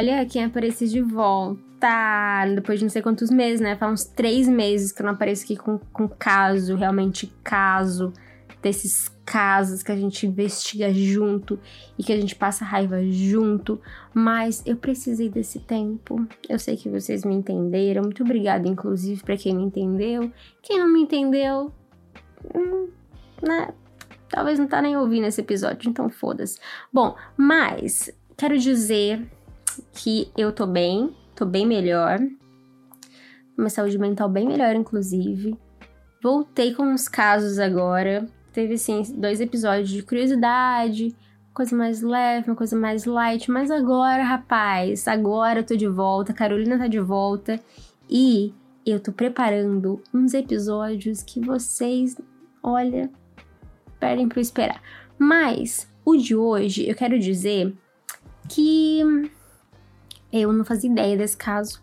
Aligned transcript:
Olha 0.00 0.24
quem 0.24 0.42
apareceu 0.42 0.88
de 0.88 1.02
volta. 1.02 2.46
Depois 2.54 2.78
de 2.78 2.86
não 2.86 2.90
sei 2.90 3.02
quantos 3.02 3.30
meses, 3.30 3.60
né? 3.60 3.76
Faz 3.76 3.92
uns 3.92 4.04
três 4.06 4.48
meses 4.48 4.92
que 4.92 5.02
eu 5.02 5.04
não 5.04 5.12
apareço 5.12 5.44
aqui 5.44 5.58
com, 5.58 5.78
com 5.92 6.08
caso, 6.08 6.74
realmente 6.74 7.30
caso. 7.44 8.10
Desses 8.62 9.10
casos 9.26 9.82
que 9.82 9.92
a 9.92 9.96
gente 9.96 10.26
investiga 10.26 10.90
junto 10.90 11.60
e 11.98 12.02
que 12.02 12.14
a 12.14 12.16
gente 12.16 12.34
passa 12.34 12.64
raiva 12.64 13.04
junto. 13.10 13.78
Mas 14.14 14.62
eu 14.64 14.74
precisei 14.74 15.28
desse 15.28 15.60
tempo. 15.60 16.26
Eu 16.48 16.58
sei 16.58 16.78
que 16.78 16.88
vocês 16.88 17.22
me 17.22 17.34
entenderam. 17.34 18.00
Muito 18.00 18.22
obrigada, 18.22 18.66
inclusive, 18.66 19.22
para 19.22 19.36
quem 19.36 19.54
me 19.54 19.64
entendeu. 19.64 20.32
Quem 20.62 20.78
não 20.78 20.88
me 20.88 21.02
entendeu, 21.02 21.70
hum, 22.54 22.88
né? 23.42 23.68
Talvez 24.30 24.58
não 24.58 24.66
tá 24.66 24.80
nem 24.80 24.96
ouvindo 24.96 25.26
esse 25.26 25.42
episódio, 25.42 25.90
então 25.90 26.08
foda-se. 26.08 26.58
Bom, 26.90 27.14
mas 27.36 28.10
quero 28.34 28.56
dizer 28.56 29.28
que 29.92 30.30
eu 30.36 30.52
tô 30.52 30.66
bem, 30.66 31.14
tô 31.34 31.44
bem 31.44 31.66
melhor. 31.66 32.18
Minha 33.56 33.70
saúde 33.70 33.98
mental 33.98 34.28
bem 34.28 34.46
melhor, 34.46 34.74
inclusive. 34.74 35.56
Voltei 36.22 36.74
com 36.74 36.84
uns 36.84 37.08
casos 37.08 37.58
agora. 37.58 38.26
Teve, 38.52 38.74
assim, 38.74 39.02
dois 39.16 39.40
episódios 39.40 39.90
de 39.90 40.02
curiosidade, 40.02 41.14
coisa 41.52 41.76
mais 41.76 42.02
leve, 42.02 42.50
uma 42.50 42.56
coisa 42.56 42.76
mais 42.76 43.04
light. 43.04 43.50
Mas 43.50 43.70
agora, 43.70 44.22
rapaz, 44.22 45.06
agora 45.06 45.60
eu 45.60 45.64
tô 45.64 45.76
de 45.76 45.86
volta. 45.86 46.32
Carolina 46.32 46.78
tá 46.78 46.86
de 46.86 47.00
volta. 47.00 47.60
E 48.08 48.54
eu 48.84 48.98
tô 48.98 49.12
preparando 49.12 50.02
uns 50.12 50.34
episódios 50.34 51.22
que 51.22 51.40
vocês, 51.40 52.16
olha, 52.62 53.10
perdem 53.98 54.28
pra 54.28 54.40
esperar. 54.40 54.82
Mas 55.18 55.86
o 56.04 56.16
de 56.16 56.34
hoje 56.34 56.88
eu 56.88 56.94
quero 56.94 57.18
dizer 57.18 57.74
que 58.48 59.30
eu 60.32 60.52
não 60.52 60.64
fazia 60.64 60.90
ideia 60.90 61.16
desse 61.16 61.36
caso. 61.36 61.80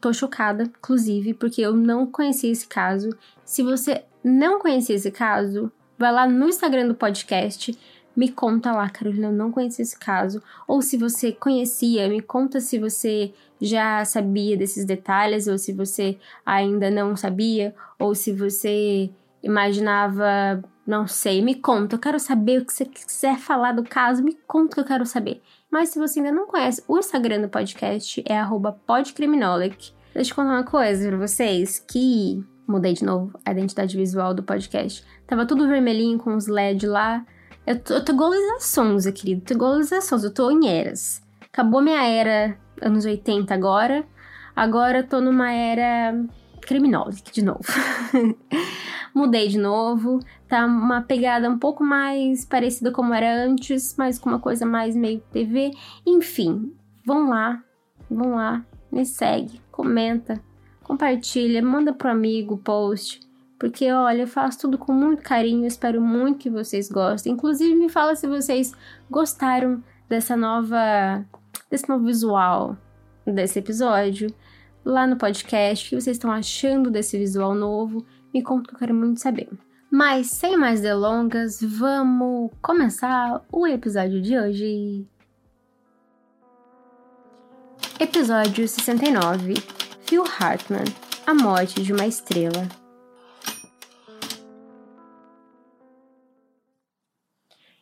Tô 0.00 0.12
chocada, 0.12 0.64
inclusive, 0.64 1.34
porque 1.34 1.60
eu 1.60 1.74
não 1.74 2.06
conhecia 2.06 2.50
esse 2.50 2.66
caso. 2.66 3.10
Se 3.44 3.62
você 3.62 4.04
não 4.24 4.58
conhecia 4.58 4.96
esse 4.96 5.10
caso, 5.10 5.70
vai 5.98 6.12
lá 6.12 6.26
no 6.26 6.48
Instagram 6.48 6.88
do 6.88 6.94
podcast, 6.94 7.76
me 8.16 8.28
conta 8.28 8.72
lá, 8.72 8.88
Carolina, 8.88 9.28
eu 9.28 9.32
não 9.32 9.52
conhecia 9.52 9.82
esse 9.82 9.98
caso. 9.98 10.42
Ou 10.66 10.82
se 10.82 10.96
você 10.96 11.32
conhecia, 11.32 12.08
me 12.08 12.20
conta 12.20 12.60
se 12.60 12.78
você 12.78 13.32
já 13.60 14.04
sabia 14.04 14.56
desses 14.56 14.84
detalhes, 14.84 15.46
ou 15.46 15.58
se 15.58 15.72
você 15.72 16.18
ainda 16.44 16.90
não 16.90 17.16
sabia, 17.16 17.74
ou 17.98 18.14
se 18.14 18.32
você 18.32 19.10
imaginava, 19.42 20.62
não 20.86 21.06
sei, 21.06 21.42
me 21.42 21.54
conta. 21.54 21.96
Eu 21.96 22.00
quero 22.00 22.18
saber 22.18 22.60
o 22.60 22.64
que 22.64 22.72
você 22.72 22.84
quiser 22.84 23.38
falar 23.38 23.72
do 23.72 23.84
caso, 23.84 24.22
me 24.22 24.36
conta 24.46 24.74
que 24.74 24.80
eu 24.80 24.84
quero 24.84 25.06
saber. 25.06 25.42
Mas 25.70 25.90
se 25.90 25.98
você 25.98 26.18
ainda 26.18 26.32
não 26.32 26.46
conhece, 26.46 26.82
o 26.88 26.98
Instagram 26.98 27.42
do 27.42 27.48
podcast 27.48 28.22
é 28.26 28.36
podcriminolic. 28.86 29.92
Deixa 30.12 30.32
eu 30.32 30.34
contar 30.34 30.50
uma 30.50 30.64
coisa 30.64 31.08
pra 31.08 31.16
vocês, 31.16 31.78
que 31.78 32.44
mudei 32.66 32.92
de 32.92 33.04
novo 33.04 33.38
a 33.44 33.52
identidade 33.52 33.96
visual 33.96 34.34
do 34.34 34.42
podcast. 34.42 35.04
Tava 35.26 35.46
tudo 35.46 35.68
vermelhinho 35.68 36.18
com 36.18 36.34
os 36.34 36.48
LED 36.48 36.86
lá. 36.86 37.24
Eu 37.64 37.78
tô, 37.78 37.94
eu 37.94 38.04
tô 38.04 38.12
igual 38.12 38.32
Sonza, 38.58 39.12
querido. 39.12 39.42
Tô 39.42 39.54
igual 39.54 39.76
Lisa 39.76 40.00
Sonza, 40.00 40.26
eu 40.26 40.34
tô 40.34 40.50
em 40.50 40.68
eras. 40.68 41.22
Acabou 41.40 41.80
minha 41.80 42.04
era 42.04 42.58
anos 42.82 43.04
80 43.04 43.54
agora. 43.54 44.04
Agora 44.56 44.98
eu 44.98 45.06
tô 45.06 45.20
numa 45.20 45.52
era 45.52 46.20
criminolic 46.62 47.30
de 47.30 47.44
novo. 47.44 47.60
Mudei 49.14 49.48
de 49.48 49.58
novo, 49.58 50.18
tá 50.50 50.66
uma 50.66 51.00
pegada 51.00 51.48
um 51.48 51.58
pouco 51.58 51.84
mais 51.84 52.44
parecida 52.44 52.90
como 52.90 53.14
era 53.14 53.44
antes, 53.44 53.94
mas 53.96 54.18
com 54.18 54.28
uma 54.28 54.40
coisa 54.40 54.66
mais 54.66 54.96
meio 54.96 55.22
TV. 55.32 55.70
Enfim, 56.04 56.74
vão 57.06 57.28
lá, 57.28 57.62
vão 58.10 58.34
lá, 58.34 58.64
me 58.90 59.06
segue, 59.06 59.60
comenta, 59.70 60.42
compartilha, 60.82 61.62
manda 61.62 61.92
pro 61.92 62.10
amigo 62.10 62.58
post. 62.58 63.20
Porque, 63.58 63.92
olha, 63.92 64.22
eu 64.22 64.26
faço 64.26 64.58
tudo 64.60 64.76
com 64.76 64.92
muito 64.92 65.22
carinho, 65.22 65.66
espero 65.66 66.00
muito 66.00 66.38
que 66.38 66.50
vocês 66.50 66.90
gostem. 66.90 67.34
Inclusive, 67.34 67.74
me 67.74 67.88
fala 67.88 68.16
se 68.16 68.26
vocês 68.26 68.72
gostaram 69.08 69.82
dessa 70.08 70.36
nova. 70.36 71.24
desse 71.70 71.88
novo 71.88 72.06
visual 72.06 72.76
desse 73.26 73.58
episódio 73.58 74.34
lá 74.84 75.06
no 75.06 75.16
podcast, 75.16 75.86
o 75.86 75.90
que 75.90 76.00
vocês 76.00 76.16
estão 76.16 76.32
achando 76.32 76.90
desse 76.90 77.18
visual 77.18 77.54
novo. 77.54 78.04
Me 78.32 78.42
conta 78.42 78.68
que 78.68 78.74
eu 78.74 78.78
quero 78.78 78.94
muito 78.94 79.20
saber. 79.20 79.48
Mas 79.92 80.28
sem 80.28 80.56
mais 80.56 80.80
delongas, 80.80 81.60
vamos 81.60 82.52
começar 82.62 83.44
o 83.50 83.66
episódio 83.66 84.22
de 84.22 84.38
hoje. 84.38 85.04
Episódio 87.98 88.68
69 88.68 89.54
Phil 90.06 90.22
Hartman 90.22 90.84
A 91.26 91.34
Morte 91.34 91.82
de 91.82 91.92
uma 91.92 92.06
Estrela. 92.06 92.68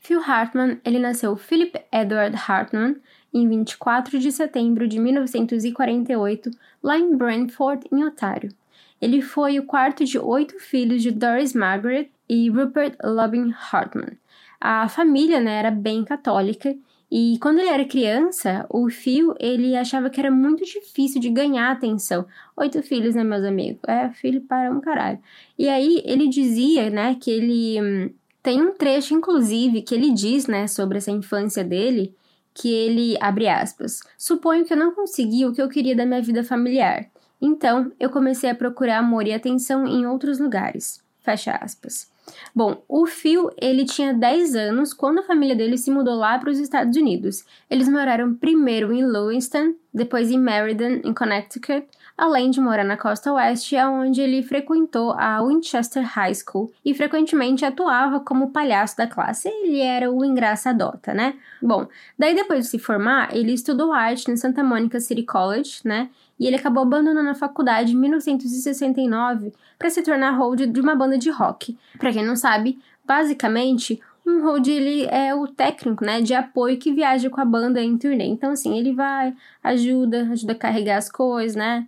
Phil 0.01 0.23
Hartman, 0.23 0.81
ele 0.87 0.99
nasceu 0.99 1.37
Philip 1.37 1.79
Edward 1.93 2.35
Hartman 2.49 2.97
em 3.35 3.47
24 3.47 4.19
de 4.19 4.33
setembro 4.33 4.89
de 4.89 4.99
1948, 4.99 6.51
lá 6.83 6.97
em 6.97 7.15
Brantford, 7.15 7.87
em 7.93 8.03
Ontário. 8.03 8.51
Ele 9.01 9.23
foi 9.23 9.59
o 9.59 9.65
quarto 9.65 10.05
de 10.05 10.19
oito 10.19 10.59
filhos 10.59 11.03
de 11.03 11.11
Doris 11.11 11.53
Margaret 11.55 12.11
e 12.29 12.49
Rupert 12.51 12.97
Lubin 13.03 13.55
Hartman. 13.71 14.19
A 14.61 14.89
família 14.89 15.41
né, 15.41 15.59
era 15.59 15.71
bem 15.71 16.05
católica 16.05 16.77
e 17.11 17.39
quando 17.41 17.59
ele 17.59 17.71
era 17.71 17.85
criança, 17.87 18.67
o 18.69 18.91
Phil 18.91 19.35
ele 19.41 19.75
achava 19.75 20.11
que 20.11 20.21
era 20.21 20.31
muito 20.31 20.65
difícil 20.65 21.21
de 21.21 21.31
ganhar 21.31 21.71
atenção. 21.71 22.27
Oito 22.57 22.83
filhos, 22.83 23.15
né, 23.15 23.25
meus 23.25 23.45
amigos? 23.45 23.81
É 23.89 24.11
filho 24.11 24.43
para 24.43 24.71
um 24.71 24.81
caralho. 24.81 25.19
E 25.59 25.69
aí 25.69 26.03
ele 26.05 26.29
dizia, 26.29 26.91
né, 26.91 27.15
que 27.15 27.31
ele 27.31 27.81
hum, 27.81 28.11
tem 28.43 28.61
um 28.61 28.73
trecho, 28.75 29.15
inclusive, 29.15 29.81
que 29.83 29.95
ele 29.95 30.13
diz, 30.13 30.47
né, 30.47 30.67
sobre 30.67 30.99
essa 30.99 31.11
infância 31.11 31.65
dele, 31.65 32.15
que 32.53 32.69
ele 32.69 33.17
abre 33.21 33.49
aspas. 33.49 34.01
Suponho 34.19 34.67
que 34.67 34.73
eu 34.75 34.77
não 34.77 34.93
consegui 34.95 35.47
o 35.47 35.53
que 35.53 35.63
eu 35.63 35.69
queria 35.69 35.97
da 35.97 36.05
minha 36.05 36.21
vida 36.21 36.45
familiar. 36.45 37.09
Então, 37.41 37.93
eu 37.99 38.11
comecei 38.11 38.51
a 38.51 38.55
procurar 38.55 38.99
amor 38.99 39.27
e 39.27 39.33
atenção 39.33 39.87
em 39.87 40.07
outros 40.07 40.39
lugares. 40.39 41.03
Fecha 41.21 41.53
aspas. 41.53 42.11
Bom, 42.55 42.83
o 42.89 43.07
Phil, 43.07 43.51
ele 43.61 43.85
tinha 43.85 44.13
10 44.13 44.55
anos 44.55 44.93
quando 44.93 45.21
a 45.21 45.25
família 45.25 45.57
dele 45.57 45.79
se 45.79 45.91
mudou 45.91 46.15
lá 46.15 46.39
para 46.39 46.51
os 46.51 46.59
Estados 46.59 46.97
Unidos. 46.97 47.45
Eles 47.71 47.89
moraram 47.89 48.35
primeiro 48.35 48.93
em 48.93 49.05
Lewiston, 49.05 49.75
depois 49.93 50.31
em 50.31 50.39
Meriden, 50.39 51.01
em 51.05 51.15
Connecticut, 51.15 51.87
além 52.17 52.51
de 52.51 52.61
morar 52.61 52.85
na 52.85 52.97
costa 52.97 53.33
oeste, 53.33 53.77
onde 53.77 54.21
ele 54.21 54.43
frequentou 54.43 55.13
a 55.13 55.41
Winchester 55.41 56.05
High 56.05 56.35
School 56.35 56.73
e 56.85 56.93
frequentemente 56.93 57.65
atuava 57.65 58.21
como 58.21 58.51
palhaço 58.51 58.97
da 58.97 59.07
classe. 59.07 59.49
Ele 59.49 59.81
era 59.81 60.11
o 60.11 60.25
engraçadota, 60.25 61.15
né? 61.15 61.35
Bom, 61.63 61.87
daí 62.19 62.35
depois 62.35 62.65
de 62.65 62.71
se 62.71 62.79
formar, 62.79 63.35
ele 63.35 63.53
estudou 63.53 63.93
arte 63.93 64.29
no 64.29 64.37
Santa 64.37 64.65
Monica 64.65 64.99
City 64.99 65.23
College, 65.23 65.81
né? 65.85 66.11
E 66.39 66.47
ele 66.47 66.57
acabou 66.57 66.83
abandonando 66.83 67.29
a 67.29 67.35
faculdade 67.35 67.93
em 67.93 67.97
1969 67.97 69.53
para 69.79 69.91
se 69.91 70.03
tornar 70.03 70.33
hold 70.33 70.61
de 70.61 70.81
uma 70.81 70.95
banda 70.95 71.19
de 71.19 71.31
rock. 71.31 71.77
Para 71.99 72.13
quem 72.13 72.25
não 72.25 72.37
sabe, 72.37 72.79
basicamente 73.05 74.01
um 74.27 74.43
hold 74.43 74.67
ele 74.69 75.07
é 75.07 75.35
o 75.35 75.47
técnico, 75.47 76.05
né, 76.05 76.21
de 76.21 76.35
apoio 76.35 76.79
que 76.79 76.93
viaja 76.93 77.31
com 77.31 77.41
a 77.41 77.45
banda 77.45 77.83
em 77.83 77.97
turnê. 77.97 78.27
Então 78.27 78.51
assim, 78.51 78.79
ele 78.79 78.93
vai, 78.93 79.35
ajuda, 79.63 80.29
ajuda 80.31 80.53
a 80.53 80.57
carregar 80.57 80.99
as 80.99 81.11
coisas, 81.11 81.57
né? 81.57 81.87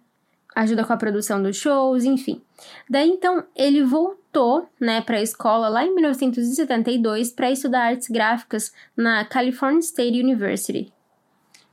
Ajuda 0.57 0.85
com 0.85 0.93
a 0.93 0.97
produção 0.97 1.43
dos 1.43 1.57
shows, 1.57 2.05
enfim. 2.05 2.41
Daí 2.89 3.09
então 3.09 3.45
ele 3.55 3.85
voltou, 3.85 4.69
né, 4.81 5.01
para 5.01 5.19
a 5.19 5.23
escola 5.23 5.69
lá 5.69 5.85
em 5.85 5.95
1972 5.95 7.31
para 7.31 7.51
estudar 7.51 7.83
artes 7.83 8.09
gráficas 8.09 8.73
na 8.97 9.25
California 9.25 9.81
State 9.81 10.21
University. 10.21 10.93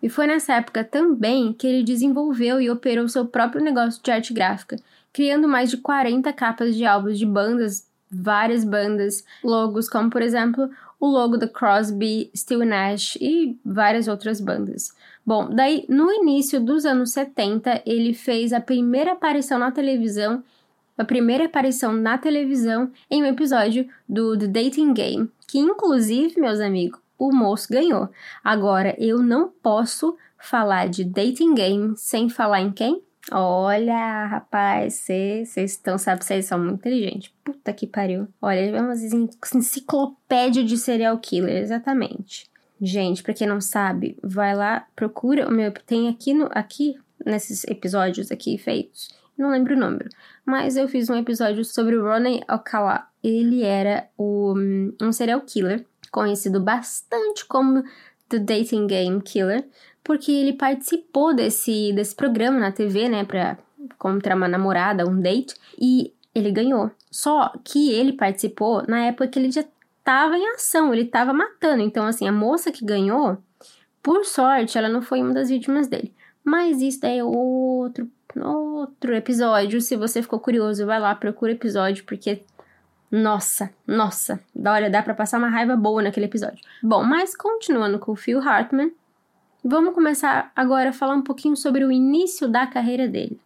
E 0.01 0.09
foi 0.09 0.27
nessa 0.27 0.53
época 0.53 0.83
também 0.83 1.53
que 1.53 1.65
ele 1.65 1.83
desenvolveu 1.83 2.61
e 2.61 2.69
operou 2.69 3.07
seu 3.07 3.25
próprio 3.25 3.63
negócio 3.63 4.01
de 4.03 4.11
arte 4.11 4.33
gráfica, 4.33 4.77
criando 5.11 5.47
mais 5.47 5.69
de 5.69 5.77
40 5.77 6.31
capas 6.33 6.75
de 6.75 6.85
álbuns 6.85 7.17
de 7.17 7.25
bandas, 7.25 7.87
várias 8.09 8.63
bandas, 8.63 9.23
logos, 9.43 9.89
como 9.89 10.09
por 10.09 10.21
exemplo 10.21 10.69
o 10.99 11.07
logo 11.07 11.37
da 11.37 11.47
Crosby, 11.47 12.29
Still 12.35 12.65
Nash 12.65 13.17
e 13.19 13.57
várias 13.63 14.07
outras 14.07 14.39
bandas. 14.39 14.95
Bom, 15.25 15.49
daí 15.53 15.85
no 15.89 16.11
início 16.11 16.59
dos 16.59 16.85
anos 16.85 17.11
70, 17.11 17.81
ele 17.85 18.13
fez 18.13 18.53
a 18.53 18.61
primeira 18.61 19.11
aparição 19.11 19.59
na 19.59 19.71
televisão, 19.71 20.43
a 20.97 21.03
primeira 21.03 21.45
aparição 21.45 21.93
na 21.93 22.17
televisão 22.17 22.91
em 23.11 23.21
um 23.21 23.25
episódio 23.25 23.87
do 24.07 24.37
The 24.37 24.47
Dating 24.47 24.93
Game, 24.93 25.29
que 25.47 25.59
inclusive, 25.59 26.39
meus 26.39 26.59
amigos, 26.59 26.99
o 27.17 27.33
moço 27.33 27.67
ganhou. 27.71 28.09
Agora, 28.43 28.95
eu 28.97 29.21
não 29.21 29.49
posso 29.49 30.15
falar 30.37 30.87
de 30.87 31.03
Dating 31.03 31.53
Game 31.53 31.93
sem 31.97 32.29
falar 32.29 32.61
em 32.61 32.71
quem? 32.71 33.01
Olha, 33.31 34.25
rapaz, 34.25 34.93
vocês 34.93 35.57
estão, 35.57 35.97
sabe, 35.97 36.23
vocês 36.23 36.45
são 36.45 36.59
muito 36.59 36.75
inteligentes. 36.75 37.33
Puta 37.43 37.73
que 37.73 37.85
pariu. 37.85 38.27
Olha, 38.41 38.59
é 38.59 38.81
uma 38.81 38.93
enciclopédia 38.93 40.63
de 40.63 40.77
serial 40.77 41.17
killer, 41.17 41.57
exatamente. 41.57 42.49
Gente, 42.79 43.23
pra 43.23 43.33
quem 43.33 43.47
não 43.47 43.59
sabe, 43.59 44.17
vai 44.23 44.55
lá, 44.55 44.87
procura 44.95 45.47
o 45.47 45.51
meu. 45.51 45.71
Tem 45.71 46.07
aqui, 46.07 46.33
no, 46.33 46.47
aqui 46.51 46.95
nesses 47.25 47.63
episódios 47.65 48.31
aqui 48.31 48.57
feitos, 48.57 49.09
não 49.37 49.51
lembro 49.51 49.75
o 49.75 49.79
número, 49.79 50.09
mas 50.45 50.77
eu 50.77 50.87
fiz 50.87 51.09
um 51.09 51.15
episódio 51.15 51.65
sobre 51.65 51.95
o 51.95 52.03
Ronnie 52.03 52.43
Alcala. 52.47 53.07
Ele 53.23 53.63
era 53.63 54.07
o, 54.17 54.53
um 55.01 55.11
serial 55.11 55.41
killer, 55.41 55.85
conhecido 56.17 56.59
bastante 56.59 57.45
como 57.45 57.83
The 58.27 58.39
Dating 58.39 58.87
Game 58.87 59.21
Killer, 59.21 59.67
porque 60.03 60.31
ele 60.31 60.53
participou 60.53 61.33
desse, 61.33 61.93
desse 61.93 62.15
programa 62.15 62.59
na 62.59 62.71
TV, 62.71 63.07
né, 63.07 63.23
pra 63.23 63.57
contra 63.97 64.35
uma 64.35 64.47
namorada, 64.47 65.07
um 65.07 65.19
date, 65.19 65.55
e 65.79 66.13
ele 66.33 66.51
ganhou. 66.51 66.91
Só 67.11 67.53
que 67.63 67.91
ele 67.91 68.13
participou 68.13 68.83
na 68.87 69.05
época 69.05 69.27
que 69.27 69.39
ele 69.39 69.51
já 69.51 69.63
estava 69.99 70.37
em 70.37 70.47
ação, 70.55 70.93
ele 70.93 71.03
estava 71.03 71.33
matando. 71.33 71.83
Então, 71.83 72.05
assim, 72.05 72.27
a 72.27 72.31
moça 72.31 72.71
que 72.71 72.83
ganhou, 72.83 73.37
por 74.01 74.25
sorte, 74.25 74.77
ela 74.77 74.89
não 74.89 75.01
foi 75.01 75.21
uma 75.21 75.33
das 75.33 75.49
vítimas 75.49 75.87
dele. 75.87 76.13
Mas 76.43 76.81
isso 76.81 77.01
daí 77.01 77.19
é 77.19 77.23
outro, 77.23 78.09
outro 78.35 79.13
episódio. 79.13 79.81
Se 79.81 79.95
você 79.95 80.21
ficou 80.21 80.39
curioso, 80.39 80.85
vai 80.85 80.99
lá, 80.99 81.13
procura 81.13 81.51
o 81.51 81.55
episódio, 81.55 82.03
porque. 82.05 82.41
Nossa, 83.09 83.73
nossa, 83.85 84.39
olha, 84.65 84.89
dá 84.89 85.01
pra 85.01 85.13
passar 85.13 85.37
uma 85.37 85.49
raiva 85.49 85.75
boa 85.75 86.01
naquele 86.01 86.25
episódio. 86.25 86.59
Bom, 86.83 87.03
mas 87.03 87.35
continuando 87.35 87.99
com 87.99 88.11
o 88.11 88.15
Phil 88.15 88.39
Hartman, 88.39 88.91
Vamos 89.69 89.93
começar 89.93 90.49
agora 90.55 90.91
a 90.91 90.93
falar 90.93 91.15
um 91.15 91.21
pouquinho 91.21 91.57
sobre 91.57 91.83
o 91.83 91.91
início 91.91 92.47
da 92.47 92.65
carreira 92.65 93.05
dele. 93.05 93.37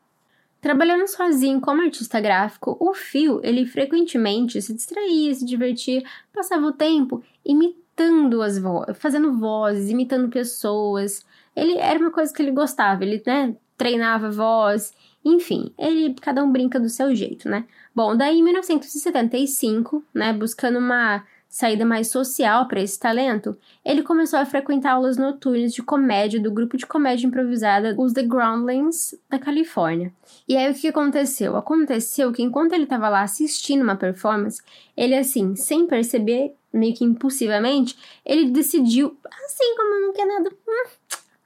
Trabalhando 0.62 1.08
sozinho 1.08 1.60
como 1.60 1.82
artista 1.82 2.20
gráfico, 2.22 2.78
o 2.80 2.94
Phil, 2.94 3.40
ele 3.44 3.66
frequentemente 3.66 4.62
se 4.62 4.72
distraía, 4.72 5.34
se 5.34 5.44
divertia, 5.44 6.04
passava 6.32 6.68
o 6.68 6.74
tempo 6.74 7.24
imitando 7.44 8.44
as 8.44 8.60
vozes, 8.60 8.98
fazendo 9.00 9.34
vozes, 9.34 9.90
imitando 9.90 10.30
pessoas. 10.30 11.26
Ele 11.56 11.76
era 11.80 11.98
uma 11.98 12.12
coisa 12.12 12.32
que 12.32 12.42
ele 12.42 12.52
gostava, 12.52 13.04
ele, 13.04 13.24
né, 13.26 13.56
treinava 13.82 14.30
voz, 14.30 14.94
enfim, 15.26 15.74
ele 15.76 16.14
cada 16.22 16.44
um 16.44 16.52
brinca 16.52 16.80
do 16.80 16.88
seu 16.88 17.16
jeito, 17.16 17.50
né? 17.50 17.66
Bom, 17.96 18.16
daí 18.16 18.38
em 18.38 18.44
1975, 18.44 20.06
né, 20.14 20.32
buscando 20.32 20.78
uma 20.78 21.24
saída 21.50 21.84
mais 21.84 22.08
social 22.08 22.68
para 22.68 22.80
esse 22.80 23.00
talento, 23.00 23.58
ele 23.84 24.04
começou 24.04 24.38
a 24.38 24.46
frequentar 24.46 24.92
aulas 24.92 25.18
noturnas 25.18 25.74
de 25.74 25.82
comédia 25.82 26.40
do 26.40 26.52
grupo 26.52 26.78
de 26.78 26.86
comédia 26.86 27.26
improvisada 27.26 27.96
os 27.98 28.14
The 28.14 28.22
Groundlings 28.22 29.16
da 29.28 29.40
Califórnia. 29.40 30.14
E 30.48 30.56
aí 30.56 30.72
o 30.72 30.76
que 30.76 30.88
aconteceu? 30.88 31.58
Aconteceu 31.58 32.32
que 32.32 32.44
enquanto 32.44 32.74
ele 32.74 32.84
estava 32.84 33.10
lá 33.10 33.24
assistindo 33.24 33.82
uma 33.82 33.96
performance, 33.96 34.62
ele 34.96 35.16
assim, 35.16 35.56
sem 35.56 35.88
perceber, 35.88 36.54
meio 36.72 36.94
que 36.94 37.04
impulsivamente, 37.04 37.98
ele 38.24 38.52
decidiu, 38.52 39.18
assim 39.44 39.76
como 39.76 40.02
não 40.02 40.14
quer 40.14 40.28
nada, 40.28 40.52
hum, 40.52 40.90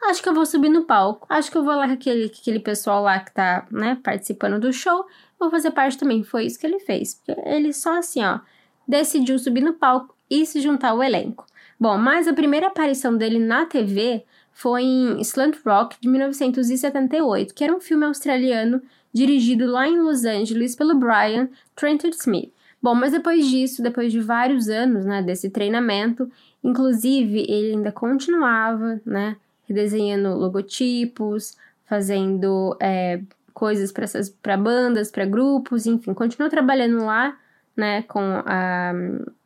acho 0.09 0.21
que 0.21 0.29
eu 0.29 0.33
vou 0.33 0.45
subir 0.45 0.69
no 0.69 0.83
palco, 0.83 1.25
acho 1.29 1.51
que 1.51 1.57
eu 1.57 1.63
vou 1.63 1.75
lá 1.75 1.87
com 1.87 1.93
aquele, 1.93 2.25
aquele 2.25 2.59
pessoal 2.59 3.03
lá 3.03 3.19
que 3.19 3.33
tá, 3.33 3.65
né, 3.71 3.99
participando 4.03 4.59
do 4.59 4.71
show, 4.73 5.05
vou 5.39 5.49
fazer 5.49 5.71
parte 5.71 5.97
também. 5.97 6.23
Foi 6.23 6.45
isso 6.45 6.59
que 6.59 6.65
ele 6.65 6.79
fez. 6.79 7.21
Ele 7.45 7.73
só 7.73 7.97
assim, 7.97 8.23
ó, 8.23 8.39
decidiu 8.87 9.37
subir 9.39 9.61
no 9.61 9.73
palco 9.73 10.15
e 10.29 10.45
se 10.45 10.59
juntar 10.61 10.89
ao 10.89 11.03
elenco. 11.03 11.45
Bom, 11.79 11.97
mas 11.97 12.27
a 12.27 12.33
primeira 12.33 12.67
aparição 12.67 13.15
dele 13.17 13.39
na 13.39 13.65
TV 13.65 14.23
foi 14.51 14.83
em 14.83 15.19
Slant 15.21 15.57
Rock 15.65 15.97
de 15.99 16.07
1978, 16.07 17.53
que 17.53 17.63
era 17.63 17.75
um 17.75 17.81
filme 17.81 18.05
australiano 18.05 18.81
dirigido 19.13 19.65
lá 19.65 19.87
em 19.87 19.99
Los 19.99 20.23
Angeles 20.23 20.75
pelo 20.75 20.95
Brian 20.95 21.49
Trenton 21.75 22.09
Smith. 22.09 22.53
Bom, 22.81 22.93
mas 22.93 23.11
depois 23.11 23.47
disso, 23.47 23.81
depois 23.81 24.11
de 24.11 24.19
vários 24.19 24.69
anos, 24.69 25.05
né, 25.05 25.21
desse 25.21 25.49
treinamento, 25.49 26.31
inclusive 26.63 27.39
ele 27.49 27.73
ainda 27.73 27.91
continuava, 27.91 29.01
né, 29.05 29.35
redesenhando 29.67 30.37
logotipos, 30.37 31.57
fazendo 31.85 32.75
é, 32.79 33.21
coisas 33.53 33.93
para 34.41 34.57
bandas, 34.57 35.11
para 35.11 35.25
grupos, 35.25 35.85
enfim, 35.85 36.13
continuou 36.13 36.49
trabalhando 36.49 37.05
lá 37.05 37.37
né, 37.75 38.03
com 38.03 38.19
a, 38.45 38.93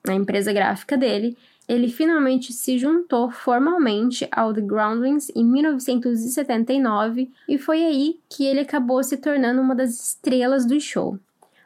a 0.08 0.14
empresa 0.14 0.54
gráfica 0.54 0.98
dele, 0.98 1.38
ele 1.68 1.88
finalmente 1.88 2.52
se 2.52 2.78
juntou 2.80 3.30
formalmente 3.30 4.28
ao 4.32 4.54
The 4.54 4.62
Groundlings 4.62 5.32
em 5.36 5.46
1979 5.46 7.32
e 7.48 7.58
foi 7.60 7.84
aí 7.84 8.20
que 8.28 8.46
ele 8.46 8.62
acabou 8.62 9.04
se 9.04 9.18
tornando 9.18 9.62
uma 9.62 9.76
das 9.76 9.92
estrelas 9.92 10.66
do 10.66 10.80
show. 10.80 11.20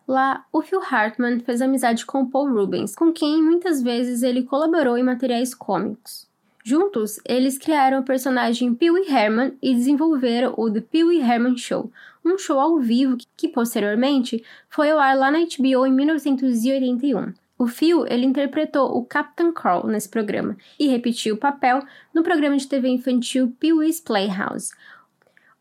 Lá, 0.06 0.46
o 0.52 0.62
Phil 0.62 0.82
Hartman 0.82 1.40
fez 1.40 1.62
amizade 1.62 2.06
com 2.06 2.30
Paul 2.30 2.52
Rubens, 2.52 2.94
com 2.94 3.14
quem 3.14 3.42
muitas 3.42 3.82
vezes 3.82 4.22
ele 4.22 4.44
colaborou 4.44 4.98
em 4.98 5.04
materiais 5.04 5.56
cômicos. 5.56 6.28
Juntos, 6.66 7.20
eles 7.28 7.58
criaram 7.58 8.00
o 8.00 8.06
personagem 8.06 8.74
Pee 8.74 8.90
Wee 8.90 9.10
Herman 9.10 9.54
e 9.62 9.76
desenvolveram 9.76 10.54
o 10.58 10.72
The 10.72 10.80
Pee 10.80 11.04
Wee 11.04 11.20
Herman 11.20 11.58
Show, 11.58 11.92
um 12.24 12.38
show 12.38 12.58
ao 12.58 12.80
vivo 12.80 13.18
que, 13.36 13.50
posteriormente 13.50 14.42
foi 14.70 14.90
ao 14.90 14.98
ar 14.98 15.18
lá 15.18 15.30
na 15.30 15.40
HBO 15.40 15.86
em 15.86 15.92
1981. 15.92 17.34
O 17.58 17.68
Phil, 17.68 18.06
ele 18.08 18.26
interpretou 18.26 18.98
o 18.98 19.06
Captain 19.06 19.52
Carl 19.52 19.88
nesse 19.88 20.10
programa 20.10 20.58
e 20.80 20.88
repetiu 20.88 21.36
o 21.36 21.38
papel 21.38 21.84
no 22.14 22.24
programa 22.24 22.58
de 22.58 22.68
TV 22.68 22.88
infantil 22.88 23.54
Pee-wee's 23.60 24.00
Playhouse. 24.00 24.72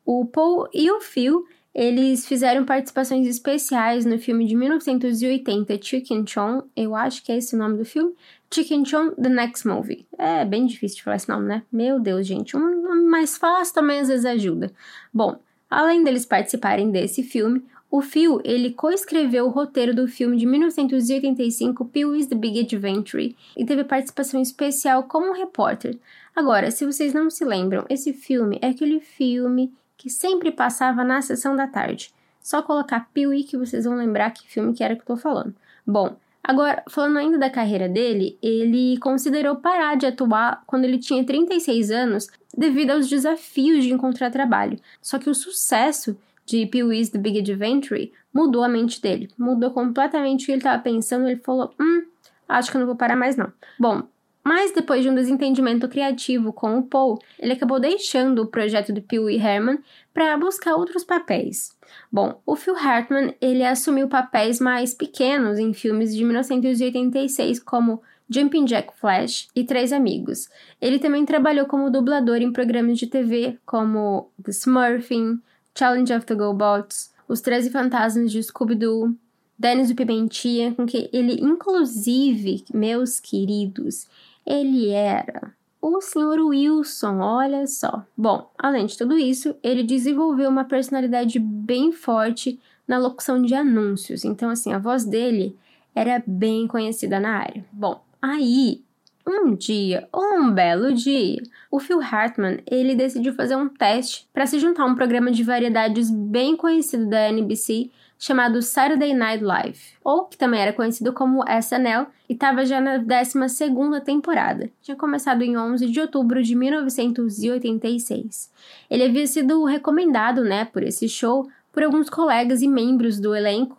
O 0.04 0.24
Paul 0.24 0.68
e 0.72 0.90
o 0.90 1.00
Phil, 1.00 1.44
eles 1.74 2.26
fizeram 2.26 2.64
participações 2.64 3.26
especiais 3.26 4.04
no 4.04 4.18
filme 4.18 4.46
de 4.46 4.54
1980 4.54 5.82
Chicken 5.82 6.24
Chong, 6.26 6.64
eu 6.76 6.94
acho 6.94 7.22
que 7.24 7.32
é 7.32 7.38
esse 7.38 7.54
o 7.54 7.58
nome 7.58 7.78
do 7.78 7.84
filme, 7.84 8.14
Chicken 8.52 8.84
Chong 8.84 9.14
The 9.20 9.28
Next 9.28 9.66
Movie. 9.66 10.06
É 10.18 10.44
bem 10.44 10.66
difícil 10.66 10.96
de 10.96 11.02
falar 11.04 11.16
esse 11.16 11.28
nome, 11.28 11.46
né? 11.46 11.62
Meu 11.72 11.98
Deus, 11.98 12.26
gente, 12.26 12.56
um 12.56 12.82
nome 12.82 13.04
mais 13.04 13.36
fácil 13.36 13.74
também 13.74 14.00
às 14.00 14.08
vezes 14.08 14.24
ajuda. 14.24 14.72
Bom, 15.12 15.38
Além 15.72 16.04
deles 16.04 16.26
participarem 16.26 16.90
desse 16.90 17.22
filme, 17.22 17.64
o 17.90 18.02
Phil, 18.02 18.42
ele 18.44 18.74
coescreveu 18.74 19.46
o 19.46 19.48
roteiro 19.48 19.94
do 19.94 20.06
filme 20.06 20.36
de 20.36 20.44
1985 20.44 21.86
Pee-wee's 21.86 22.26
The 22.26 22.34
Big 22.34 22.60
Adventure 22.60 23.34
e 23.56 23.64
teve 23.64 23.82
participação 23.82 24.42
especial 24.42 25.04
como 25.04 25.32
repórter. 25.32 25.98
Agora, 26.36 26.70
se 26.70 26.84
vocês 26.84 27.14
não 27.14 27.30
se 27.30 27.42
lembram, 27.42 27.86
esse 27.88 28.12
filme 28.12 28.58
é 28.60 28.68
aquele 28.68 29.00
filme 29.00 29.72
que 29.96 30.10
sempre 30.10 30.52
passava 30.52 31.02
na 31.02 31.22
sessão 31.22 31.56
da 31.56 31.66
tarde. 31.66 32.12
Só 32.38 32.60
colocar 32.60 33.08
Pee-wee 33.14 33.44
que 33.44 33.56
vocês 33.56 33.86
vão 33.86 33.94
lembrar 33.94 34.30
que 34.32 34.46
filme 34.46 34.74
que 34.74 34.84
era 34.84 34.94
que 34.94 35.00
eu 35.00 35.06
tô 35.06 35.16
falando. 35.16 35.54
Bom, 35.86 36.16
Agora, 36.42 36.82
falando 36.88 37.18
ainda 37.18 37.38
da 37.38 37.48
carreira 37.48 37.88
dele, 37.88 38.36
ele 38.42 38.98
considerou 38.98 39.56
parar 39.56 39.96
de 39.96 40.06
atuar 40.06 40.62
quando 40.66 40.84
ele 40.84 40.98
tinha 40.98 41.24
36 41.24 41.90
anos 41.90 42.26
devido 42.56 42.90
aos 42.90 43.08
desafios 43.08 43.84
de 43.84 43.92
encontrar 43.92 44.30
trabalho. 44.30 44.78
Só 45.00 45.18
que 45.18 45.30
o 45.30 45.34
sucesso 45.34 46.16
de 46.44 46.66
Pee-wee's 46.66 47.10
The 47.10 47.18
Big 47.18 47.38
Adventure 47.38 48.12
mudou 48.34 48.64
a 48.64 48.68
mente 48.68 49.00
dele, 49.00 49.30
mudou 49.38 49.70
completamente 49.70 50.42
o 50.42 50.46
que 50.46 50.52
ele 50.52 50.58
estava 50.58 50.82
pensando. 50.82 51.28
Ele 51.28 51.40
falou: 51.40 51.72
Hum, 51.80 52.02
acho 52.48 52.70
que 52.70 52.76
eu 52.76 52.80
não 52.80 52.86
vou 52.86 52.96
parar 52.96 53.16
mais 53.16 53.36
não. 53.36 53.52
Bom, 53.78 54.02
mas 54.44 54.72
depois 54.72 55.02
de 55.02 55.10
um 55.10 55.14
desentendimento 55.14 55.88
criativo 55.88 56.52
com 56.52 56.78
o 56.78 56.82
Paul, 56.82 57.18
ele 57.38 57.52
acabou 57.52 57.78
deixando 57.78 58.42
o 58.42 58.46
projeto 58.46 58.92
de 58.92 59.00
Pee 59.00 59.18
Wee 59.18 59.36
Herman 59.36 59.78
para 60.12 60.36
buscar 60.36 60.74
outros 60.74 61.04
papéis. 61.04 61.76
Bom, 62.10 62.40
o 62.44 62.56
Phil 62.56 62.76
Hartman 62.76 63.34
ele 63.40 63.64
assumiu 63.64 64.08
papéis 64.08 64.58
mais 64.58 64.94
pequenos 64.94 65.58
em 65.58 65.72
filmes 65.72 66.14
de 66.14 66.24
1986 66.24 67.60
como 67.60 68.02
Jumping 68.28 68.64
Jack 68.64 68.98
Flash 68.98 69.48
e 69.54 69.62
Três 69.62 69.92
Amigos. 69.92 70.48
Ele 70.80 70.98
também 70.98 71.24
trabalhou 71.24 71.66
como 71.66 71.90
dublador 71.90 72.38
em 72.38 72.52
programas 72.52 72.98
de 72.98 73.06
TV 73.06 73.58
como 73.64 74.30
The 74.42 74.50
Smurfing, 74.50 75.40
Challenge 75.76 76.12
of 76.14 76.26
the 76.26 76.34
GoBots, 76.34 77.12
Os 77.28 77.40
Treze 77.40 77.70
Fantasmas 77.70 78.32
de 78.32 78.42
Scooby-Doo, 78.42 79.14
Dennis 79.58 79.90
o 79.90 79.94
Pimentinha, 79.94 80.74
com 80.74 80.84
que 80.86 81.08
ele, 81.12 81.34
inclusive, 81.40 82.64
meus 82.74 83.20
queridos, 83.20 84.08
ele 84.46 84.90
era 84.90 85.52
o 85.80 86.00
Sr. 86.00 86.40
Wilson, 86.40 87.18
olha 87.18 87.66
só. 87.66 88.04
Bom, 88.16 88.50
além 88.56 88.86
de 88.86 88.96
tudo 88.96 89.18
isso, 89.18 89.56
ele 89.62 89.82
desenvolveu 89.82 90.48
uma 90.48 90.64
personalidade 90.64 91.40
bem 91.40 91.90
forte 91.90 92.60
na 92.86 92.98
locução 92.98 93.42
de 93.42 93.54
anúncios. 93.54 94.24
Então, 94.24 94.48
assim, 94.48 94.72
a 94.72 94.78
voz 94.78 95.04
dele 95.04 95.56
era 95.94 96.22
bem 96.24 96.68
conhecida 96.68 97.18
na 97.18 97.36
área. 97.36 97.64
Bom, 97.72 98.00
aí 98.20 98.82
um 99.26 99.54
dia, 99.54 100.08
um 100.14 100.50
belo 100.50 100.92
dia, 100.92 101.42
o 101.70 101.78
Phil 101.78 102.00
Hartman 102.00 102.58
ele 102.66 102.94
decidiu 102.94 103.34
fazer 103.34 103.56
um 103.56 103.68
teste 103.68 104.28
para 104.32 104.46
se 104.46 104.58
juntar 104.58 104.82
a 104.82 104.86
um 104.86 104.94
programa 104.94 105.30
de 105.30 105.42
variedades 105.42 106.10
bem 106.10 106.56
conhecido 106.56 107.08
da 107.08 107.28
NBC 107.28 107.90
chamado 108.22 108.62
Saturday 108.62 109.12
Night 109.12 109.42
Live, 109.42 109.80
ou 110.04 110.26
que 110.26 110.38
também 110.38 110.60
era 110.60 110.72
conhecido 110.72 111.12
como 111.12 111.42
SNL 111.42 112.06
e 112.28 112.34
estava 112.34 112.64
já 112.64 112.80
na 112.80 113.00
12ª 113.00 114.00
temporada. 114.00 114.70
Tinha 114.80 114.96
começado 114.96 115.42
em 115.42 115.56
11 115.56 115.90
de 115.90 116.00
outubro 116.00 116.40
de 116.40 116.54
1986. 116.54 118.48
Ele 118.88 119.02
havia 119.02 119.26
sido 119.26 119.64
recomendado, 119.64 120.44
né, 120.44 120.64
por 120.64 120.84
esse 120.84 121.08
show 121.08 121.48
por 121.72 121.82
alguns 121.82 122.08
colegas 122.08 122.62
e 122.62 122.68
membros 122.68 123.18
do 123.18 123.34
elenco, 123.34 123.76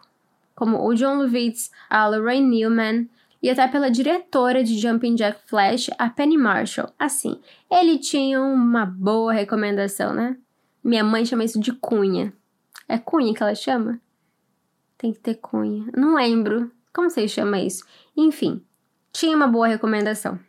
como 0.53 0.85
o 0.85 0.93
John 0.93 1.19
Lovitz, 1.19 1.71
a 1.89 2.05
Lorraine 2.05 2.49
Newman, 2.49 3.07
e 3.41 3.49
até 3.49 3.65
pela 3.69 3.89
diretora 3.89 4.61
de 4.61 4.77
Jumping 4.77 5.15
Jack 5.15 5.39
Flash, 5.45 5.89
a 5.97 6.09
Penny 6.09 6.37
Marshall. 6.37 6.89
Assim, 6.99 7.39
ele 7.71 7.97
tinha 7.97 8.41
uma 8.41 8.85
boa 8.85 9.31
recomendação, 9.31 10.13
né? 10.13 10.35
Minha 10.83 11.03
mãe 11.03 11.23
chama 11.25 11.45
isso 11.45 11.61
de 11.61 11.71
cunha. 11.71 12.33
É 12.89 12.97
cunha 12.97 13.33
que 13.33 13.41
ela 13.41 13.55
chama? 13.55 14.01
Tem 15.03 15.11
que 15.11 15.19
ter 15.19 15.35
cunha. 15.35 15.85
Não 15.97 16.15
lembro. 16.15 16.71
Como 16.93 17.09
você 17.09 17.27
chama 17.27 17.59
isso? 17.59 17.83
Enfim, 18.15 18.63
tinha 19.11 19.35
uma 19.35 19.49
boa 19.49 19.67
recomendação. 19.67 20.39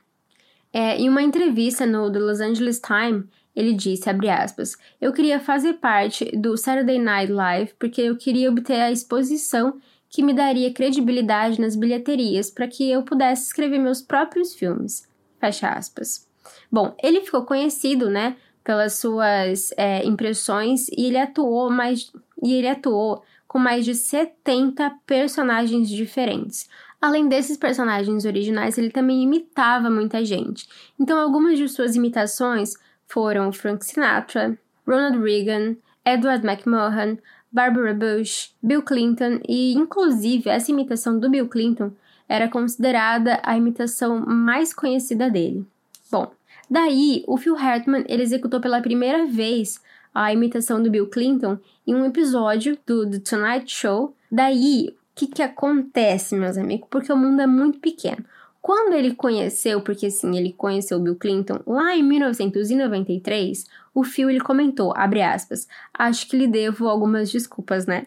É, 0.72 0.96
em 0.96 1.08
uma 1.08 1.24
entrevista 1.24 1.84
no 1.84 2.08
The 2.08 2.20
Los 2.20 2.40
Angeles 2.40 2.80
Times, 2.80 3.24
ele 3.56 3.72
disse, 3.72 4.08
abre 4.08 4.28
aspas, 4.28 4.76
eu 5.00 5.12
queria 5.12 5.40
fazer 5.40 5.72
parte 5.72 6.26
do 6.36 6.56
Saturday 6.56 7.00
Night 7.00 7.32
Live 7.32 7.74
porque 7.80 8.00
eu 8.02 8.16
queria 8.16 8.48
obter 8.48 8.80
a 8.80 8.92
exposição 8.92 9.80
que 10.08 10.22
me 10.22 10.32
daria 10.32 10.72
credibilidade 10.72 11.60
nas 11.60 11.74
bilheterias 11.74 12.48
para 12.48 12.68
que 12.68 12.88
eu 12.88 13.02
pudesse 13.02 13.46
escrever 13.46 13.80
meus 13.80 14.00
próprios 14.02 14.54
filmes. 14.54 15.08
Fecha 15.40 15.68
aspas. 15.68 16.28
Bom, 16.70 16.94
ele 17.02 17.22
ficou 17.22 17.44
conhecido, 17.44 18.08
né, 18.08 18.36
pelas 18.62 18.94
suas 18.94 19.72
é, 19.76 20.06
impressões 20.06 20.86
e 20.90 21.06
ele 21.06 21.18
atuou 21.18 21.70
mais 21.70 22.12
e 22.40 22.52
ele 22.52 22.68
atuou 22.68 23.24
com 23.54 23.60
mais 23.60 23.84
de 23.84 23.94
70 23.94 24.96
personagens 25.06 25.88
diferentes. 25.88 26.68
Além 27.00 27.28
desses 27.28 27.56
personagens 27.56 28.24
originais, 28.24 28.76
ele 28.76 28.90
também 28.90 29.22
imitava 29.22 29.88
muita 29.88 30.24
gente. 30.24 30.68
Então, 30.98 31.16
algumas 31.16 31.56
de 31.56 31.68
suas 31.68 31.94
imitações 31.94 32.74
foram 33.06 33.52
Frank 33.52 33.86
Sinatra, 33.86 34.58
Ronald 34.84 35.22
Reagan, 35.22 35.76
Edward 36.04 36.44
McMahon, 36.44 37.16
Barbara 37.52 37.94
Bush, 37.94 38.52
Bill 38.60 38.82
Clinton 38.82 39.38
e, 39.48 39.72
inclusive, 39.74 40.50
essa 40.50 40.72
imitação 40.72 41.20
do 41.20 41.30
Bill 41.30 41.48
Clinton 41.48 41.92
era 42.28 42.48
considerada 42.48 43.38
a 43.44 43.56
imitação 43.56 44.18
mais 44.26 44.74
conhecida 44.74 45.30
dele. 45.30 45.64
Bom, 46.10 46.32
daí 46.68 47.22
o 47.28 47.36
Phil 47.36 47.56
Hartman 47.56 48.04
ele 48.08 48.24
executou 48.24 48.60
pela 48.60 48.82
primeira 48.82 49.26
vez 49.26 49.80
a 50.14 50.32
imitação 50.32 50.82
do 50.82 50.90
Bill 50.90 51.08
Clinton 51.08 51.58
em 51.86 51.94
um 51.94 52.06
episódio 52.06 52.78
do 52.86 53.10
The 53.10 53.18
Tonight 53.18 53.74
Show. 53.74 54.14
Daí, 54.30 54.88
o 54.90 54.94
que, 55.14 55.26
que 55.26 55.42
acontece, 55.42 56.36
meus 56.36 56.56
amigos? 56.56 56.86
Porque 56.88 57.12
o 57.12 57.16
mundo 57.16 57.42
é 57.42 57.46
muito 57.46 57.80
pequeno. 57.80 58.24
Quando 58.62 58.94
ele 58.94 59.14
conheceu, 59.14 59.82
porque 59.82 60.10
sim, 60.10 60.38
ele 60.38 60.52
conheceu 60.52 60.98
Bill 60.98 61.16
Clinton 61.16 61.60
lá 61.66 61.94
em 61.94 62.02
1993, 62.02 63.66
o 63.94 64.02
Phil 64.02 64.30
ele 64.30 64.40
comentou, 64.40 64.94
abre 64.96 65.20
aspas, 65.20 65.68
acho 65.92 66.26
que 66.26 66.36
lhe 66.36 66.46
devo 66.46 66.88
algumas 66.88 67.30
desculpas, 67.30 67.84
né? 67.84 68.06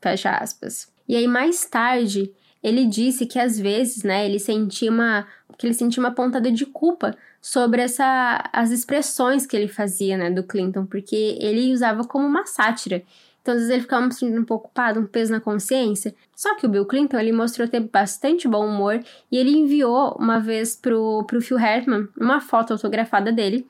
Fecha 0.00 0.30
aspas. 0.30 0.90
E 1.06 1.14
aí 1.14 1.28
mais 1.28 1.64
tarde, 1.66 2.32
ele 2.62 2.86
disse 2.86 3.26
que 3.26 3.38
às 3.38 3.58
vezes, 3.58 4.02
né, 4.02 4.26
ele 4.26 4.38
sentia 4.38 4.90
uma 4.90 5.26
que 5.56 5.66
ele 5.66 5.74
sentia 5.74 6.00
uma 6.00 6.12
pontada 6.12 6.52
de 6.52 6.64
culpa 6.66 7.16
sobre 7.40 7.82
essa 7.82 8.48
as 8.52 8.70
expressões 8.70 9.46
que 9.46 9.56
ele 9.56 9.68
fazia, 9.68 10.16
né, 10.16 10.30
do 10.30 10.42
Clinton, 10.42 10.86
porque 10.86 11.36
ele 11.40 11.72
usava 11.72 12.04
como 12.04 12.26
uma 12.26 12.46
sátira. 12.46 13.02
Então, 13.48 13.54
às 13.54 13.60
vezes 13.60 13.72
ele 13.72 13.82
ficava 13.82 14.10
sentindo 14.10 14.40
um 14.40 14.44
pouco 14.44 14.66
ocupado, 14.66 15.00
um 15.00 15.06
peso 15.06 15.32
na 15.32 15.40
consciência. 15.40 16.14
Só 16.36 16.54
que 16.56 16.66
o 16.66 16.68
Bill 16.68 16.84
Clinton, 16.84 17.18
ele 17.18 17.32
mostrou 17.32 17.66
ter 17.66 17.80
bastante 17.80 18.46
bom 18.46 18.66
humor 18.66 19.02
e 19.32 19.38
ele 19.38 19.56
enviou 19.56 20.14
uma 20.18 20.38
vez 20.38 20.76
pro, 20.76 21.24
pro 21.24 21.40
Phil 21.40 21.56
Hartman 21.56 22.08
uma 22.20 22.40
foto 22.40 22.74
autografada 22.74 23.32
dele, 23.32 23.66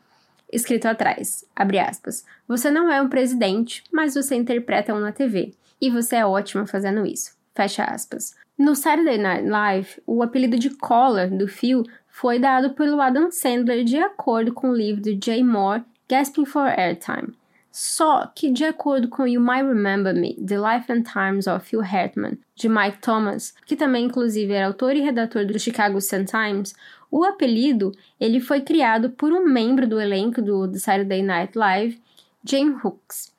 escrito 0.53 0.87
atrás, 0.87 1.45
abre 1.55 1.79
aspas, 1.79 2.25
você 2.47 2.71
não 2.71 2.91
é 2.91 3.01
um 3.01 3.09
presidente, 3.09 3.85
mas 3.93 4.15
você 4.15 4.35
interpreta 4.35 4.95
um 4.95 4.99
na 4.99 5.13
TV. 5.13 5.55
E 5.81 5.91
você 5.91 6.17
é 6.17 6.27
ótima 6.27 6.67
fazendo 6.67 7.07
isso. 7.07 7.37
Fecha 7.55 7.85
aspas. 7.85 8.35
No 8.59 8.75
Saturday 8.75 9.19
Night 9.19 9.49
Live, 9.49 10.03
o 10.05 10.21
apelido 10.21 10.59
de 10.59 10.71
Collar 10.71 11.31
do 11.31 11.47
Phil 11.47 11.85
foi 12.09 12.41
dado 12.41 12.71
pelo 12.71 13.01
Adam 13.01 13.31
Sandler 13.31 13.85
de 13.85 13.97
acordo 13.99 14.53
com 14.53 14.71
o 14.71 14.75
livro 14.75 15.01
de 15.01 15.17
Jay 15.25 15.45
Moore, 15.45 15.85
Gasping 16.09 16.45
for 16.45 16.67
Airtime. 16.67 17.35
Só 17.71 18.27
que, 18.27 18.51
de 18.51 18.65
acordo 18.65 19.07
com 19.07 19.29
You 19.29 19.41
Might 19.41 19.63
Remember 19.63 20.13
Me, 20.13 20.35
The 20.45 20.57
Life 20.59 20.93
and 20.93 21.03
Times 21.03 21.47
of 21.47 21.65
Phil 21.65 21.81
Hartman, 21.81 22.37
de 22.57 22.69
Mike 22.69 22.99
Thomas, 23.01 23.55
que 23.65 23.77
também 23.77 24.07
inclusive 24.07 24.53
era 24.53 24.67
autor 24.67 24.97
e 24.97 25.03
redator 25.03 25.47
do 25.47 25.57
Chicago 25.57 26.01
Sun-Times, 26.01 26.75
o 27.13 27.23
apelido 27.23 27.93
ele 28.19 28.41
foi 28.41 28.63
criado 28.63 29.11
por 29.11 29.33
um 29.33 29.47
membro 29.47 29.87
do 29.87 30.01
elenco 30.01 30.43
do 30.43 30.77
Saturday 30.77 31.23
Night 31.23 31.57
Live, 31.57 32.03
Jane 32.45 32.75
Hooks. 32.83 33.38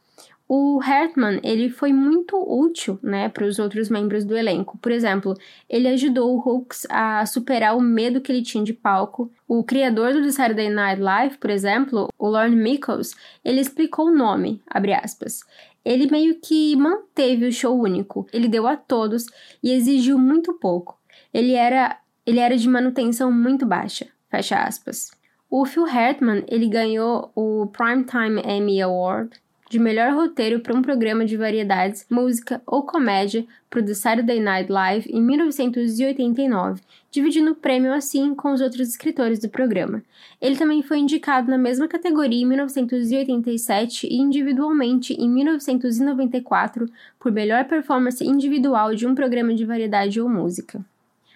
O 0.52 0.82
Hartman, 0.82 1.40
ele 1.44 1.70
foi 1.70 1.94
muito 1.94 2.36
útil, 2.36 2.98
né, 3.04 3.30
para 3.30 3.46
os 3.46 3.60
outros 3.60 3.88
membros 3.88 4.26
do 4.26 4.36
elenco. 4.36 4.80
Por 4.80 4.92
exemplo, 4.92 5.36
ele 5.70 5.88
ajudou 5.88 6.36
o 6.36 6.40
Hooks 6.40 6.88
a 6.90 7.24
superar 7.28 7.78
o 7.78 7.80
medo 7.82 8.20
que 8.20 8.32
ele 8.32 8.42
tinha 8.42 8.64
de 8.64 8.74
palco. 8.74 9.32
O 9.48 9.64
criador 9.64 10.14
do 10.14 10.32
Saturday 10.32 10.72
Night 10.72 11.00
Live, 11.00 11.38
por 11.38 11.52
exemplo, 11.52 12.08
o 12.18 12.28
Lorne 12.28 12.56
Michaels, 12.56 13.14
ele 13.46 13.62
explicou 13.62 14.08
o 14.08 14.16
nome, 14.16 14.60
abre 14.66 14.92
aspas. 14.92 15.42
Ele 15.86 16.10
meio 16.10 16.40
que 16.42 16.76
manteve 16.76 17.46
o 17.46 17.52
show 17.52 17.80
único. 17.80 18.26
Ele 18.34 18.48
deu 18.48 18.66
a 18.66 18.76
todos 18.76 19.28
e 19.62 19.72
exigiu 19.72 20.18
muito 20.18 20.54
pouco. 20.56 21.00
Ele 21.32 21.54
era, 21.54 22.00
ele 22.26 22.40
era 22.40 22.58
de 22.58 22.68
manutenção 22.68 23.32
muito 23.32 23.68
baixa, 23.68 24.08
fecha 24.32 24.64
aspas. 24.64 25.12
O 25.48 25.64
Phil 25.64 25.86
Hartman, 25.86 26.44
ele 26.48 26.68
ganhou 26.68 27.32
o 27.36 27.68
Primetime 27.68 28.42
Emmy 28.42 28.82
Award 28.82 29.40
de 29.70 29.78
melhor 29.78 30.14
roteiro 30.14 30.60
para 30.60 30.76
um 30.76 30.82
programa 30.82 31.24
de 31.24 31.38
variedades, 31.38 32.06
música 32.10 32.60
ou 32.66 32.82
comédia 32.82 33.46
para 33.70 33.80
o 33.80 33.96
Saturday 33.96 34.40
Night 34.40 34.72
Live 34.72 35.10
em 35.12 35.22
1989, 35.22 36.82
dividindo 37.12 37.52
o 37.52 37.56
prêmio 37.56 37.94
assim 37.94 38.34
com 38.34 38.52
os 38.52 38.62
outros 38.62 38.90
escritores 38.90 39.38
do 39.38 39.48
programa. 39.48 40.02
Ele 40.42 40.58
também 40.58 40.82
foi 40.82 40.98
indicado 40.98 41.52
na 41.52 41.58
mesma 41.58 41.88
categoria 41.88 42.42
em 42.42 42.48
1987 42.48 44.08
e 44.08 44.18
individualmente 44.18 45.14
em 45.14 45.30
1994 45.30 46.90
por 47.20 47.32
melhor 47.32 47.66
performance 47.66 48.26
individual 48.26 48.96
de 48.96 49.06
um 49.06 49.14
programa 49.14 49.54
de 49.54 49.66
variedade 49.66 50.20
ou 50.20 50.28
música. 50.28 50.84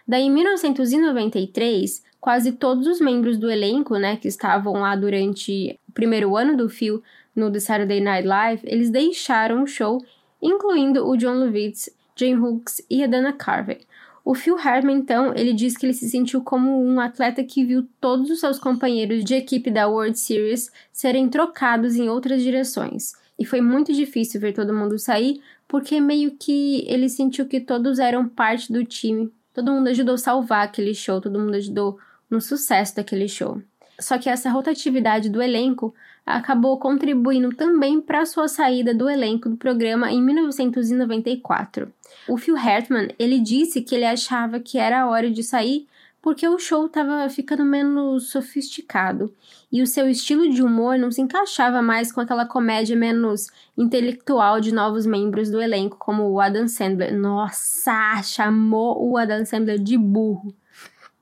Daí, 0.07 0.23
em 0.23 0.31
1993, 0.31 2.03
quase 2.19 2.53
todos 2.53 2.87
os 2.87 2.99
membros 2.99 3.37
do 3.37 3.49
elenco, 3.49 3.97
né, 3.97 4.17
que 4.17 4.27
estavam 4.27 4.73
lá 4.73 4.95
durante 4.95 5.79
o 5.87 5.91
primeiro 5.91 6.35
ano 6.35 6.57
do 6.57 6.67
fio 6.67 7.01
no 7.35 7.51
The 7.51 7.59
Saturday 7.59 7.99
Night 7.99 8.27
Live, 8.27 8.61
eles 8.65 8.89
deixaram 8.89 9.63
o 9.63 9.67
show, 9.67 10.03
incluindo 10.41 11.07
o 11.07 11.17
John 11.17 11.35
Lovitz, 11.35 11.89
Jane 12.15 12.39
Hooks 12.39 12.81
e 12.89 13.03
a 13.03 13.07
Dana 13.07 13.33
Carvey. 13.33 13.79
O 14.25 14.33
Phil 14.33 14.57
Hartman, 14.57 14.97
então, 14.97 15.33
ele 15.35 15.51
diz 15.51 15.75
que 15.75 15.85
ele 15.85 15.93
se 15.93 16.09
sentiu 16.09 16.41
como 16.41 16.81
um 16.81 16.99
atleta 16.99 17.43
que 17.43 17.65
viu 17.65 17.85
todos 17.99 18.29
os 18.29 18.39
seus 18.39 18.57
companheiros 18.57 19.23
de 19.23 19.35
equipe 19.35 19.69
da 19.69 19.87
World 19.87 20.17
Series 20.17 20.71
serem 20.93 21.27
trocados 21.27 21.95
em 21.95 22.07
outras 22.07 22.41
direções. 22.41 23.13
E 23.37 23.45
foi 23.45 23.59
muito 23.59 23.91
difícil 23.91 24.39
ver 24.39 24.53
todo 24.53 24.73
mundo 24.73 24.97
sair, 24.97 25.41
porque 25.67 25.99
meio 25.99 26.31
que 26.37 26.85
ele 26.87 27.09
sentiu 27.09 27.47
que 27.47 27.59
todos 27.59 27.99
eram 27.99 28.27
parte 28.27 28.71
do 28.71 28.85
time. 28.85 29.29
Todo 29.53 29.71
mundo 29.71 29.89
ajudou 29.89 30.15
a 30.15 30.17
salvar 30.17 30.63
aquele 30.63 30.93
show, 30.93 31.19
todo 31.19 31.39
mundo 31.39 31.55
ajudou 31.55 31.97
no 32.29 32.39
sucesso 32.39 32.95
daquele 32.95 33.27
show. 33.27 33.61
Só 33.99 34.17
que 34.17 34.29
essa 34.29 34.49
rotatividade 34.49 35.29
do 35.29 35.41
elenco 35.41 35.93
acabou 36.25 36.77
contribuindo 36.77 37.53
também 37.55 37.99
para 37.99 38.25
sua 38.25 38.47
saída 38.47 38.93
do 38.93 39.09
elenco 39.09 39.49
do 39.49 39.57
programa 39.57 40.11
em 40.11 40.21
1994. 40.21 41.91
O 42.27 42.37
Phil 42.37 42.55
Hartman, 42.55 43.09
ele 43.19 43.39
disse 43.39 43.81
que 43.81 43.95
ele 43.95 44.05
achava 44.05 44.59
que 44.59 44.77
era 44.77 45.01
a 45.01 45.07
hora 45.07 45.29
de 45.29 45.43
sair 45.43 45.87
porque 46.23 46.47
o 46.47 46.57
show 46.57 46.85
estava 46.85 47.27
ficando 47.29 47.65
menos 47.65 48.29
sofisticado 48.29 49.33
e 49.69 49.81
o 49.81 49.87
seu 49.87 50.09
estilo 50.09 50.49
de 50.49 50.63
humor 50.63 50.97
não 50.97 51.11
se 51.11 51.19
encaixava 51.19 51.81
mais 51.81 52.13
com 52.13 52.21
aquela 52.21 52.45
comédia 52.45 52.95
menos 52.95 53.47
intelectual 53.77 54.61
de 54.61 54.73
novos 54.73 55.05
membros 55.05 55.51
do 55.51 55.61
elenco, 55.61 55.97
como 55.97 56.29
o 56.29 56.39
Adam 56.39 56.65
Sandler. 56.65 57.13
Nossa, 57.13 58.23
chamou 58.23 59.05
o 59.05 59.17
Adam 59.17 59.43
Sandler 59.45 59.77
de 59.77 59.97
burro. 59.97 60.55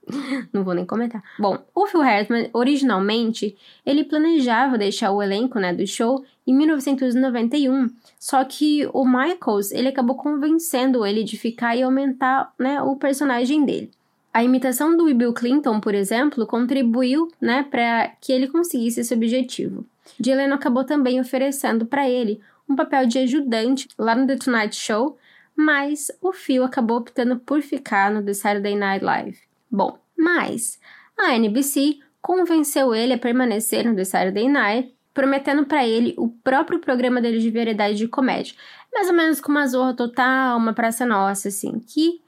Não 0.52 0.64
vou 0.64 0.74
nem 0.74 0.86
comentar. 0.86 1.24
Bom, 1.38 1.58
o 1.74 1.86
Phil 1.86 2.02
Hartman, 2.02 2.50
originalmente, 2.54 3.56
ele 3.86 4.04
planejava 4.04 4.78
deixar 4.78 5.12
o 5.12 5.22
elenco 5.22 5.60
né, 5.60 5.74
do 5.74 5.86
show 5.86 6.24
em 6.46 6.56
1991, 6.56 7.90
só 8.20 8.44
que 8.44 8.90
o 8.94 9.06
Michaels, 9.06 9.72
ele 9.72 9.88
acabou 9.88 10.16
convencendo 10.16 11.06
ele 11.06 11.24
de 11.24 11.38
ficar 11.38 11.76
e 11.76 11.84
aumentar 11.84 12.54
né, 12.58 12.82
o 12.82 12.96
personagem 12.96 13.64
dele. 13.64 13.92
A 14.34 14.44
imitação 14.44 14.96
do 14.96 15.14
Bill 15.14 15.34
Clinton, 15.34 15.80
por 15.80 15.94
exemplo, 15.94 16.48
contribuiu 16.48 17.30
né, 17.40 17.64
para 17.70 18.14
que 18.22 18.32
ele 18.32 18.48
conseguisse 18.48 19.02
esse 19.02 19.14
objetivo. 19.14 19.86
Dylan 20.20 20.54
acabou 20.54 20.84
também 20.84 21.20
oferecendo 21.20 21.86
para 21.86 22.10
ele 22.10 22.40
um 22.68 22.76
papel 22.76 23.06
de 23.06 23.20
ajudante 23.20 23.88
lá 23.98 24.16
no 24.16 24.26
The 24.26 24.38
Tonight 24.38 24.76
Show, 24.76 25.18
mas 25.56 26.10
o 26.22 26.32
Phil 26.32 26.64
acabou 26.64 26.98
optando 26.98 27.38
por 27.40 27.62
ficar 27.62 28.10
no 28.10 28.24
The 28.24 28.34
Saturday 28.34 28.76
Night 28.76 29.04
Live. 29.04 29.51
Bom, 29.72 29.98
mas 30.18 30.80
a 31.18 31.36
NBC 31.36 32.00
convenceu 32.22 32.94
ele 32.94 33.14
a 33.14 33.18
permanecer 33.18 33.86
no 33.86 33.96
The 33.96 34.04
Saturday 34.04 34.48
Night, 34.50 34.94
prometendo 35.14 35.66
para 35.66 35.86
ele 35.86 36.14
o 36.18 36.30
próprio 36.30 36.80
programa 36.80 37.22
dele 37.22 37.40
de 37.40 37.50
variedade 37.50 37.98
de 37.98 38.08
comédia. 38.08 38.56
Mais 38.94 39.08
ou 39.08 39.14
menos 39.14 39.40
com 39.40 39.52
uma 39.52 39.68
zorra 39.68 39.94
total, 39.94 40.58
uma 40.58 40.74
praça 40.74 41.06
nossa, 41.06 41.48
assim, 41.48 41.80
que 41.80 42.22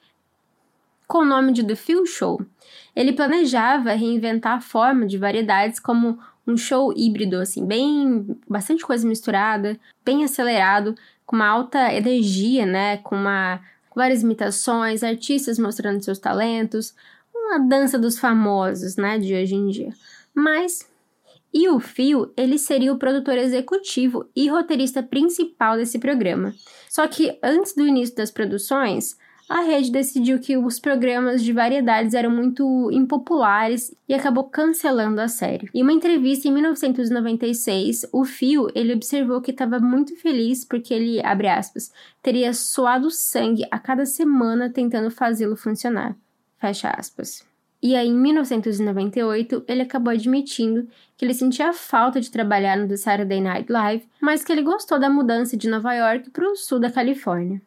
com 1.07 1.19
o 1.19 1.25
nome 1.25 1.51
de 1.51 1.63
The 1.63 1.75
Phil 1.75 2.05
Show. 2.05 2.41
Ele 2.95 3.13
planejava 3.13 3.93
reinventar 3.93 4.57
a 4.57 4.61
forma 4.61 5.05
de 5.05 5.17
variedades 5.17 5.79
como 5.79 6.17
um 6.45 6.57
show 6.57 6.93
híbrido, 6.95 7.37
assim, 7.37 7.65
bem. 7.65 8.37
bastante 8.49 8.85
coisa 8.85 9.07
misturada, 9.07 9.79
bem 10.03 10.23
acelerado, 10.23 10.95
com 11.25 11.35
uma 11.35 11.47
alta 11.47 11.93
energia, 11.93 12.65
né? 12.65 12.97
Com 12.97 13.15
uma. 13.15 13.61
Várias 13.95 14.23
imitações, 14.23 15.03
artistas 15.03 15.59
mostrando 15.59 16.03
seus 16.03 16.17
talentos, 16.17 16.95
uma 17.43 17.59
dança 17.59 17.99
dos 17.99 18.17
famosos, 18.17 18.95
né, 18.95 19.17
de 19.19 19.33
hoje 19.33 19.55
em 19.55 19.67
dia. 19.67 19.93
Mas 20.33 20.89
e 21.53 21.69
o 21.69 21.79
Phil, 21.79 22.33
ele 22.35 22.57
seria 22.57 22.91
o 22.91 22.97
produtor 22.97 23.37
executivo 23.37 24.27
e 24.35 24.49
roteirista 24.49 25.03
principal 25.03 25.77
desse 25.77 25.99
programa. 25.99 26.53
Só 26.89 27.07
que 27.07 27.37
antes 27.43 27.75
do 27.75 27.85
início 27.85 28.15
das 28.15 28.31
produções, 28.31 29.15
a 29.47 29.61
rede 29.61 29.91
decidiu 29.91 30.39
que 30.39 30.57
os 30.57 30.79
programas 30.79 31.43
de 31.43 31.53
variedades 31.53 32.15
eram 32.15 32.31
muito 32.31 32.89
impopulares 32.91 33.93
e 34.09 34.15
acabou 34.15 34.45
cancelando 34.45 35.21
a 35.21 35.27
série. 35.27 35.69
Em 35.75 35.83
uma 35.83 35.93
entrevista 35.93 36.47
em 36.47 36.51
1996, 36.51 38.07
o 38.11 38.25
Phil 38.25 38.67
ele 38.73 38.93
observou 38.93 39.39
que 39.39 39.51
estava 39.51 39.79
muito 39.79 40.15
feliz 40.15 40.65
porque 40.65 40.91
ele, 40.91 41.23
abre 41.23 41.49
aspas, 41.49 41.91
teria 42.21 42.51
suado 42.53 43.11
sangue 43.11 43.63
a 43.69 43.77
cada 43.77 44.07
semana 44.07 44.71
tentando 44.71 45.11
fazê-lo 45.11 45.55
funcionar. 45.55 46.15
Fecha 46.63 46.95
aspas. 46.97 47.45
E 47.81 47.93
aí, 47.93 48.07
em 48.07 48.17
1998, 48.17 49.65
ele 49.67 49.81
acabou 49.81 50.13
admitindo 50.13 50.87
que 51.17 51.25
ele 51.25 51.33
sentia 51.33 51.73
falta 51.73 52.21
de 52.21 52.31
trabalhar 52.31 52.77
no 52.77 52.87
The 52.87 52.95
Saturday 52.95 53.41
Night 53.41 53.69
Live, 53.69 54.07
mas 54.21 54.45
que 54.45 54.51
ele 54.53 54.61
gostou 54.61 54.97
da 54.97 55.09
mudança 55.09 55.57
de 55.57 55.67
Nova 55.67 55.93
York 55.93 56.29
para 56.29 56.49
o 56.49 56.55
sul 56.55 56.79
da 56.79 56.89
Califórnia. 56.89 57.61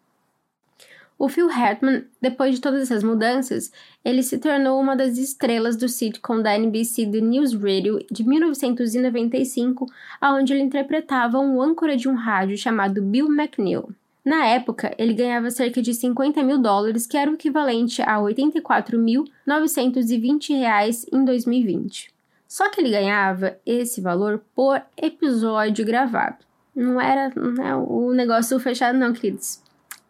O 1.19 1.29
Phil 1.29 1.51
Hartman, 1.51 2.07
depois 2.23 2.55
de 2.55 2.63
todas 2.63 2.81
essas 2.81 3.05
mudanças, 3.05 3.71
ele 4.03 4.23
se 4.23 4.39
tornou 4.39 4.81
uma 4.81 4.97
das 4.97 5.19
estrelas 5.19 5.77
do 5.77 5.91
sitcom 5.91 6.41
da 6.41 6.57
NBC 6.57 7.11
The 7.11 7.21
News 7.21 7.53
Radio 7.53 7.99
de 8.11 8.27
1995, 8.27 9.85
onde 10.23 10.55
ele 10.55 10.63
interpretava 10.63 11.39
um 11.39 11.61
âncora 11.61 11.99
de 11.99 12.09
um 12.09 12.15
rádio 12.15 12.57
chamado 12.57 13.03
Bill 13.03 13.27
McNeil. 13.27 13.91
Na 14.27 14.45
época, 14.47 14.93
ele 14.99 15.15
ganhava 15.15 15.51
cerca 15.51 15.81
de 15.81 15.95
50 15.95 16.43
mil 16.43 16.59
dólares, 16.59 17.07
que 17.07 17.17
era 17.17 17.31
o 17.31 17.35
equivalente 17.35 18.03
a 18.03 18.19
84.920 18.19 20.59
reais 20.59 21.07
em 21.13 21.25
2020. 21.25 22.13
Só 22.49 22.69
que 22.69 22.81
ele 22.81 22.91
ganhava 22.91 23.57
esse 23.65 24.01
valor 24.01 24.43
por 24.55 24.83
episódio 24.97 25.87
gravado. 25.87 26.45
Não 26.75 27.01
era, 27.01 27.31
não 27.35 27.65
é 27.65 27.77
o 27.77 28.13
negócio 28.13 28.59
fechado, 28.59 28.99
não, 28.99 29.13
queridos 29.13 29.65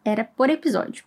era 0.07 0.23
por 0.23 0.49
episódio. 0.49 1.03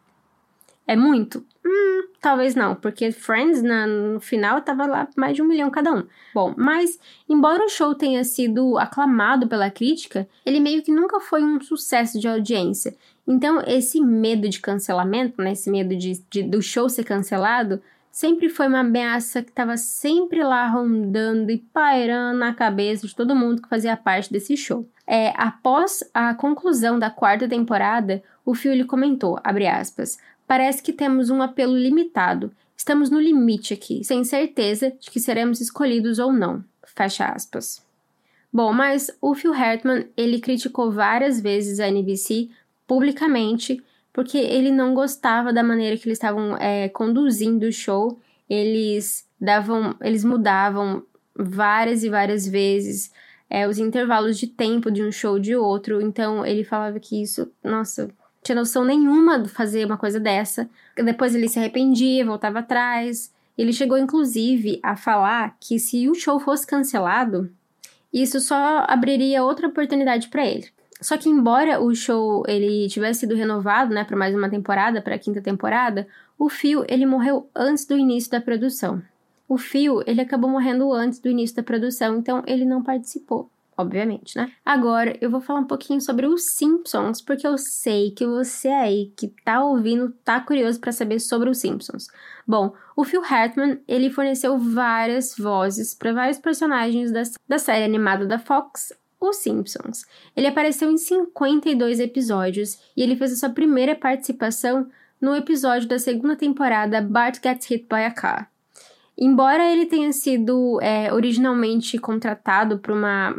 É 0.87 0.95
muito? 0.95 1.45
Hum, 1.65 2.09
talvez 2.21 2.55
não, 2.55 2.75
porque 2.75 3.13
Friends 3.13 3.63
na, 3.63 3.87
no 3.87 4.21
final 4.21 4.63
tava 4.63 4.87
lá 4.87 5.09
mais 5.17 5.37
de 5.37 5.43
um 5.43 5.47
milhão 5.47 5.71
cada 5.71 5.93
um. 5.93 6.05
Bom, 6.35 6.55
mas 6.57 6.99
embora 7.29 7.65
o 7.65 7.69
show 7.69 7.95
tenha 7.95 8.25
sido 8.25 8.79
aclamado 8.79 9.47
pela 9.47 9.71
crítica, 9.71 10.27
ele 10.45 10.59
meio 10.59 10.83
que 10.83 10.91
nunca 10.91 11.21
foi 11.21 11.43
um 11.45 11.61
sucesso 11.61 12.19
de 12.19 12.27
audiência. 12.27 12.97
Então, 13.27 13.63
esse 13.67 14.01
medo 14.01 14.49
de 14.49 14.59
cancelamento, 14.59 15.41
né, 15.43 15.53
esse 15.53 15.71
medo 15.71 15.95
de, 15.95 16.23
de 16.31 16.43
do 16.43 16.63
show 16.63 16.89
ser 16.89 17.05
cancelado, 17.05 17.81
sempre 18.11 18.49
foi 18.49 18.67
uma 18.67 18.81
ameaça 18.81 19.43
que 19.43 19.51
estava 19.51 19.77
sempre 19.77 20.43
lá 20.43 20.67
rondando 20.67 21.51
e 21.51 21.59
pairando 21.59 22.39
na 22.39 22.55
cabeça 22.55 23.07
de 23.07 23.15
todo 23.15 23.37
mundo 23.37 23.63
que 23.63 23.69
fazia 23.69 23.97
parte 23.97 24.33
desse 24.33 24.57
show. 24.57 24.89
É, 25.07 25.33
após 25.37 26.03
a 26.15 26.35
conclusão 26.35 26.99
da 26.99 27.11
quarta 27.11 27.49
temporada, 27.49 28.23
o 28.45 28.55
Phil 28.55 28.87
comentou, 28.87 29.39
aspas, 29.45 30.19
parece 30.51 30.83
que 30.83 30.93
temos 30.93 31.31
um 31.31 31.41
apelo 31.41 31.77
limitado. 31.77 32.51
Estamos 32.77 33.09
no 33.09 33.21
limite 33.21 33.73
aqui, 33.73 34.03
sem 34.03 34.25
certeza 34.25 34.93
de 34.99 35.09
que 35.09 35.21
seremos 35.21 35.61
escolhidos 35.61 36.19
ou 36.19 36.33
não. 36.33 36.65
Fecha 36.85 37.27
aspas. 37.27 37.87
Bom, 38.53 38.73
mas 38.73 39.17
o 39.21 39.33
Phil 39.33 39.55
Hartman, 39.55 40.09
ele 40.17 40.41
criticou 40.41 40.91
várias 40.91 41.41
vezes 41.41 41.79
a 41.79 41.87
NBC 41.87 42.49
publicamente 42.85 43.81
porque 44.13 44.39
ele 44.39 44.73
não 44.73 44.93
gostava 44.93 45.53
da 45.53 45.63
maneira 45.63 45.97
que 45.97 46.09
eles 46.09 46.19
estavam 46.19 46.57
é, 46.57 46.89
conduzindo 46.89 47.67
o 47.67 47.73
show. 47.73 48.19
Eles 48.49 49.25
davam, 49.41 49.95
eles 50.01 50.25
mudavam 50.25 51.05
várias 51.33 52.03
e 52.03 52.11
várias 52.11 52.45
vezes 52.45 53.13
é, 53.49 53.69
os 53.69 53.79
intervalos 53.79 54.37
de 54.37 54.49
tempo 54.49 54.91
de 54.91 55.01
um 55.01 55.13
show 55.13 55.39
de 55.39 55.55
outro. 55.55 56.03
Então 56.03 56.45
ele 56.45 56.65
falava 56.65 56.99
que 56.99 57.23
isso, 57.23 57.49
nossa, 57.63 58.11
tinha 58.43 58.57
noção 58.57 58.85
nenhuma 58.85 59.39
de 59.39 59.49
fazer 59.49 59.85
uma 59.85 59.97
coisa 59.97 60.19
dessa. 60.19 60.69
Depois 60.97 61.35
ele 61.35 61.49
se 61.49 61.59
arrependia, 61.59 62.25
voltava 62.25 62.61
atrás. 62.61 63.33
Ele 63.57 63.73
chegou 63.73 63.99
inclusive 63.99 64.81
a 64.83 64.97
falar 64.97 65.57
que 65.61 65.79
se 65.79 66.09
o 66.09 66.15
show 66.15 66.41
fosse 66.41 66.67
cancelado, 66.67 67.51
isso 68.13 68.41
só 68.41 68.85
abriria 68.89 69.45
outra 69.45 69.69
oportunidade 69.69 70.29
para 70.29 70.47
ele. 70.47 70.69
Só 71.01 71.17
que 71.17 71.29
embora 71.29 71.81
o 71.81 71.95
show 71.95 72.43
ele 72.47 72.89
tivesse 72.89 73.21
sido 73.21 73.35
renovado, 73.35 73.95
né, 73.95 74.05
para 74.05 74.17
mais 74.17 74.35
uma 74.35 74.51
temporada, 74.51 75.01
para 75.01 75.15
a 75.15 75.19
quinta 75.19 75.41
temporada, 75.41 76.07
o 76.39 76.49
Phil 76.49 76.85
ele 76.89 77.07
morreu 77.07 77.49
antes 77.55 77.87
do 77.87 77.97
início 77.97 78.31
da 78.31 78.41
produção. 78.41 79.03
O 79.49 79.57
Phil 79.57 80.03
ele 80.07 80.21
acabou 80.21 80.51
morrendo 80.51 80.93
antes 80.93 81.19
do 81.19 81.29
início 81.29 81.57
da 81.57 81.63
produção, 81.63 82.19
então 82.19 82.43
ele 82.47 82.65
não 82.65 82.83
participou, 82.83 83.51
obviamente, 83.81 84.37
né? 84.37 84.53
Agora 84.65 85.17
eu 85.21 85.31
vou 85.31 85.41
falar 85.41 85.61
um 85.61 85.67
pouquinho 85.67 86.01
sobre 86.01 86.27
os 86.27 86.55
Simpsons, 86.55 87.21
porque 87.21 87.47
eu 87.47 87.57
sei 87.59 88.11
que 88.11 88.27
você 88.27 88.69
aí 88.69 89.13
que 89.17 89.29
tá 89.45 89.63
ouvindo 89.63 90.15
tá 90.25 90.41
curioso 90.41 90.81
para 90.81 90.93
saber 90.93 91.19
sobre 91.19 91.51
os 91.51 91.59
Simpsons. 91.59 92.09
Bom, 92.47 92.73
o 92.97 93.05
Phil 93.05 93.23
Hartman 93.25 93.81
ele 93.87 94.11
forneceu 94.11 94.59
várias 94.59 95.37
vozes 95.37 95.95
para 95.95 96.13
vários 96.13 96.39
personagens 96.39 97.11
da, 97.11 97.23
da 97.49 97.59
série 97.59 97.85
animada 97.85 98.27
da 98.27 98.39
Fox 98.39 98.93
os 99.21 99.37
Simpsons. 99.37 100.07
Ele 100.35 100.47
apareceu 100.47 100.91
em 100.91 100.97
52 100.97 102.01
episódios 102.01 102.79
e 102.97 103.03
ele 103.03 103.17
fez 103.17 103.33
a 103.33 103.37
sua 103.37 103.51
primeira 103.51 103.95
participação 103.95 104.89
no 105.21 105.37
episódio 105.37 105.87
da 105.87 105.99
segunda 105.99 106.35
temporada 106.35 107.03
Bart 107.03 107.39
Gets 107.43 107.67
Hit 107.67 107.87
by 107.89 108.05
a 108.05 108.11
Car. 108.11 108.51
Embora 109.19 109.71
ele 109.71 109.85
tenha 109.85 110.13
sido 110.13 110.81
é, 110.81 111.13
originalmente 111.13 111.99
contratado 111.99 112.79
para 112.79 112.95
uma 112.95 113.37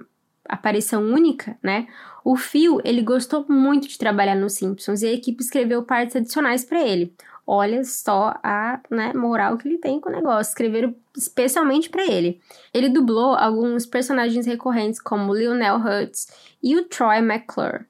aparição 0.51 1.03
única, 1.03 1.57
né? 1.63 1.87
O 2.23 2.35
Phil 2.35 2.79
ele 2.83 3.01
gostou 3.01 3.45
muito 3.49 3.87
de 3.87 3.97
trabalhar 3.97 4.35
nos 4.35 4.53
Simpsons 4.53 5.01
e 5.01 5.07
a 5.07 5.13
equipe 5.13 5.41
escreveu 5.41 5.83
partes 5.83 6.15
adicionais 6.15 6.63
para 6.63 6.81
ele. 6.81 7.15
Olha 7.45 7.83
só 7.83 8.33
a 8.43 8.79
né, 8.89 9.13
moral 9.13 9.57
que 9.57 9.67
ele 9.67 9.77
tem 9.77 9.99
com 9.99 10.09
o 10.09 10.11
negócio. 10.11 10.51
Escreveram 10.51 10.95
especialmente 11.17 11.89
para 11.89 12.05
ele. 12.05 12.39
Ele 12.73 12.89
dublou 12.89 13.33
alguns 13.33 13.85
personagens 13.85 14.45
recorrentes 14.45 15.01
como 15.01 15.33
Lionel 15.33 15.77
Hutz 15.77 16.27
e 16.61 16.77
o 16.77 16.83
Troy 16.85 17.17
McClure. 17.17 17.85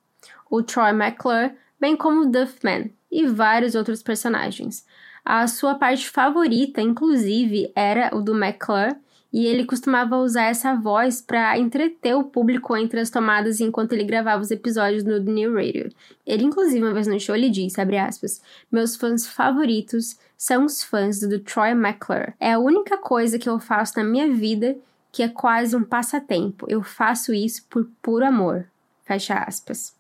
O 0.50 0.64
Troy 0.64 0.92
McClure, 0.92 1.54
bem 1.80 1.96
como 1.96 2.22
o 2.22 2.26
Duffman 2.26 2.92
e 3.12 3.28
vários 3.28 3.76
outros 3.76 4.02
personagens. 4.02 4.86
A 5.24 5.46
sua 5.48 5.76
parte 5.76 6.10
favorita, 6.10 6.82
inclusive, 6.82 7.72
era 7.76 8.16
o 8.16 8.22
do 8.22 8.36
McClure, 8.36 8.96
e 9.34 9.46
ele 9.46 9.66
costumava 9.66 10.18
usar 10.18 10.44
essa 10.44 10.76
voz 10.76 11.22
para 11.22 11.58
entreter 11.58 12.16
o 12.16 12.26
público 12.26 12.76
entre 12.76 13.00
as 13.00 13.10
tomadas 13.10 13.62
enquanto 13.62 13.94
ele 13.94 14.04
gravava 14.04 14.42
os 14.42 14.52
episódios 14.52 15.04
no 15.04 15.20
New 15.20 15.54
Radio. 15.54 15.90
Ele, 16.26 16.44
inclusive, 16.44 16.84
uma 16.84 16.94
vez 16.94 17.08
no 17.08 17.20
show, 17.20 17.36
ele 17.36 17.50
disse, 17.50 17.80
abre 17.80 17.98
aspas, 17.98 18.42
meus 18.72 18.96
fãs 18.96 19.26
favoritos 19.26 20.18
são 20.38 20.66
os 20.66 20.84
fãs 20.84 21.20
do 21.22 21.40
Troy 21.40 21.72
McClure. 21.72 22.34
É 22.40 22.54
a 22.54 22.60
única 22.60 22.98
coisa 22.98 23.40
que 23.40 23.48
eu 23.48 23.60
faço 23.60 23.98
na 23.98 24.04
minha 24.04 24.34
vida 24.34 24.78
que 25.12 25.24
é 25.24 25.28
quase 25.28 25.76
um 25.76 25.84
passatempo. 25.84 26.66
Eu 26.70 26.82
faço 26.82 27.34
isso 27.34 27.66
por 27.70 27.86
puro 28.02 28.26
amor. 28.26 28.66
Fecha 29.04 29.36
aspas. 29.36 29.94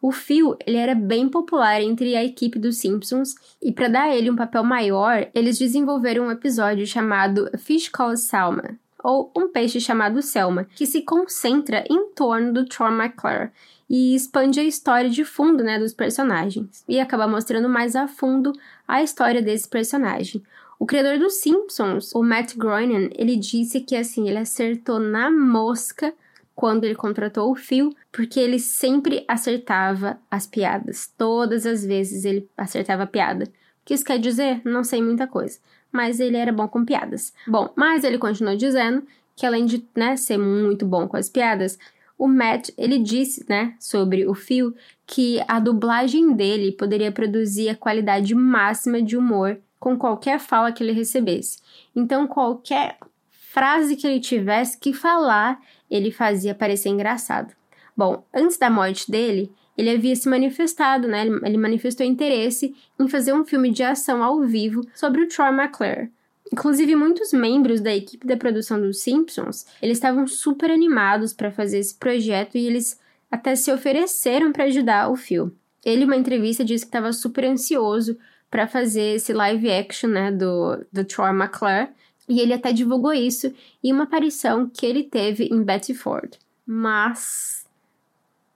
O 0.00 0.12
Phil, 0.12 0.56
ele 0.66 0.76
era 0.76 0.94
bem 0.94 1.28
popular 1.28 1.80
entre 1.82 2.14
a 2.14 2.24
equipe 2.24 2.58
dos 2.58 2.76
Simpsons 2.76 3.34
e 3.60 3.72
para 3.72 3.88
dar 3.88 4.02
a 4.04 4.16
ele 4.16 4.30
um 4.30 4.36
papel 4.36 4.62
maior, 4.62 5.28
eles 5.34 5.58
desenvolveram 5.58 6.26
um 6.26 6.30
episódio 6.30 6.86
chamado 6.86 7.50
Fish 7.58 7.88
Called 7.88 8.20
Salma, 8.20 8.78
ou 9.02 9.32
Um 9.36 9.48
Peixe 9.48 9.80
Chamado 9.80 10.22
Selma, 10.22 10.66
que 10.74 10.86
se 10.86 11.02
concentra 11.02 11.84
em 11.90 12.10
torno 12.14 12.52
do 12.52 12.64
Troy 12.64 12.92
McClure 12.92 13.50
e 13.88 14.14
expande 14.14 14.60
a 14.60 14.64
história 14.64 15.08
de 15.08 15.24
fundo 15.24 15.64
né, 15.64 15.78
dos 15.78 15.94
personagens, 15.94 16.84
e 16.86 17.00
acaba 17.00 17.26
mostrando 17.26 17.68
mais 17.68 17.96
a 17.96 18.06
fundo 18.06 18.52
a 18.86 19.02
história 19.02 19.40
desse 19.40 19.66
personagem. 19.68 20.42
O 20.78 20.86
criador 20.86 21.18
dos 21.18 21.40
Simpsons, 21.40 22.14
o 22.14 22.22
Matt 22.22 22.54
Groening, 22.54 23.10
ele 23.16 23.36
disse 23.36 23.80
que 23.80 23.96
assim, 23.96 24.28
ele 24.28 24.38
acertou 24.38 25.00
na 25.00 25.30
mosca 25.30 26.14
quando 26.58 26.82
ele 26.82 26.96
contratou 26.96 27.52
o 27.52 27.54
Phil, 27.54 27.94
porque 28.10 28.40
ele 28.40 28.58
sempre 28.58 29.24
acertava 29.28 30.18
as 30.28 30.44
piadas. 30.44 31.08
Todas 31.16 31.64
as 31.64 31.86
vezes 31.86 32.24
ele 32.24 32.48
acertava 32.56 33.04
a 33.04 33.06
piada. 33.06 33.44
O 33.44 33.48
que 33.84 33.94
isso 33.94 34.04
quer 34.04 34.18
dizer? 34.18 34.60
Não 34.64 34.82
sei 34.82 35.00
muita 35.00 35.28
coisa. 35.28 35.60
Mas 35.92 36.18
ele 36.18 36.36
era 36.36 36.52
bom 36.52 36.66
com 36.66 36.84
piadas. 36.84 37.32
Bom, 37.46 37.70
mas 37.76 38.02
ele 38.02 38.18
continuou 38.18 38.56
dizendo 38.56 39.06
que 39.36 39.46
além 39.46 39.66
de 39.66 39.86
né, 39.96 40.16
ser 40.16 40.36
muito 40.36 40.84
bom 40.84 41.06
com 41.06 41.16
as 41.16 41.28
piadas, 41.28 41.78
o 42.18 42.26
Matt, 42.26 42.70
ele 42.76 42.98
disse, 42.98 43.46
né, 43.48 43.76
sobre 43.78 44.26
o 44.26 44.34
Phil, 44.34 44.74
que 45.06 45.40
a 45.46 45.60
dublagem 45.60 46.32
dele 46.32 46.72
poderia 46.72 47.12
produzir 47.12 47.68
a 47.68 47.76
qualidade 47.76 48.34
máxima 48.34 49.00
de 49.00 49.16
humor 49.16 49.60
com 49.78 49.96
qualquer 49.96 50.40
fala 50.40 50.72
que 50.72 50.82
ele 50.82 50.90
recebesse. 50.90 51.60
Então, 51.94 52.26
qualquer 52.26 52.98
frase 53.30 53.94
que 53.94 54.08
ele 54.08 54.18
tivesse 54.18 54.76
que 54.76 54.92
falar, 54.92 55.60
ele 55.90 56.10
fazia 56.10 56.54
parecer 56.54 56.88
engraçado. 56.88 57.54
Bom, 57.96 58.24
antes 58.32 58.56
da 58.56 58.70
morte 58.70 59.10
dele, 59.10 59.50
ele 59.76 59.90
havia 59.90 60.14
se 60.14 60.28
manifestado, 60.28 61.06
né? 61.06 61.26
Ele 61.44 61.56
manifestou 61.56 62.04
interesse 62.04 62.74
em 62.98 63.08
fazer 63.08 63.32
um 63.32 63.44
filme 63.44 63.70
de 63.70 63.82
ação 63.82 64.22
ao 64.22 64.40
vivo 64.40 64.82
sobre 64.94 65.22
o 65.22 65.28
Troy 65.28 65.48
McClure. 65.48 66.10
Inclusive, 66.52 66.96
muitos 66.96 67.32
membros 67.32 67.80
da 67.80 67.94
equipe 67.94 68.26
da 68.26 68.36
produção 68.36 68.80
dos 68.80 69.00
Simpsons, 69.00 69.66
eles 69.82 69.98
estavam 69.98 70.26
super 70.26 70.70
animados 70.70 71.32
para 71.32 71.50
fazer 71.50 71.78
esse 71.78 71.94
projeto 71.94 72.56
e 72.56 72.66
eles 72.66 72.98
até 73.30 73.54
se 73.54 73.70
ofereceram 73.70 74.52
para 74.52 74.64
ajudar 74.64 75.10
o 75.10 75.16
Phil. 75.16 75.52
Ele, 75.84 76.02
em 76.02 76.04
uma 76.04 76.16
entrevista, 76.16 76.64
disse 76.64 76.84
que 76.84 76.88
estava 76.88 77.12
super 77.12 77.44
ansioso 77.44 78.18
para 78.50 78.66
fazer 78.66 79.16
esse 79.16 79.32
live 79.32 79.70
action, 79.70 80.08
né, 80.08 80.32
do, 80.32 80.84
do 80.90 81.04
Troy 81.04 81.30
McClure, 81.30 81.88
e 82.28 82.40
ele 82.40 82.52
até 82.52 82.72
divulgou 82.72 83.12
isso 83.12 83.52
em 83.82 83.92
uma 83.92 84.04
aparição 84.04 84.68
que 84.68 84.84
ele 84.84 85.02
teve 85.02 85.44
em 85.44 85.62
Betty 85.62 85.94
Ford. 85.94 86.36
Mas 86.66 87.66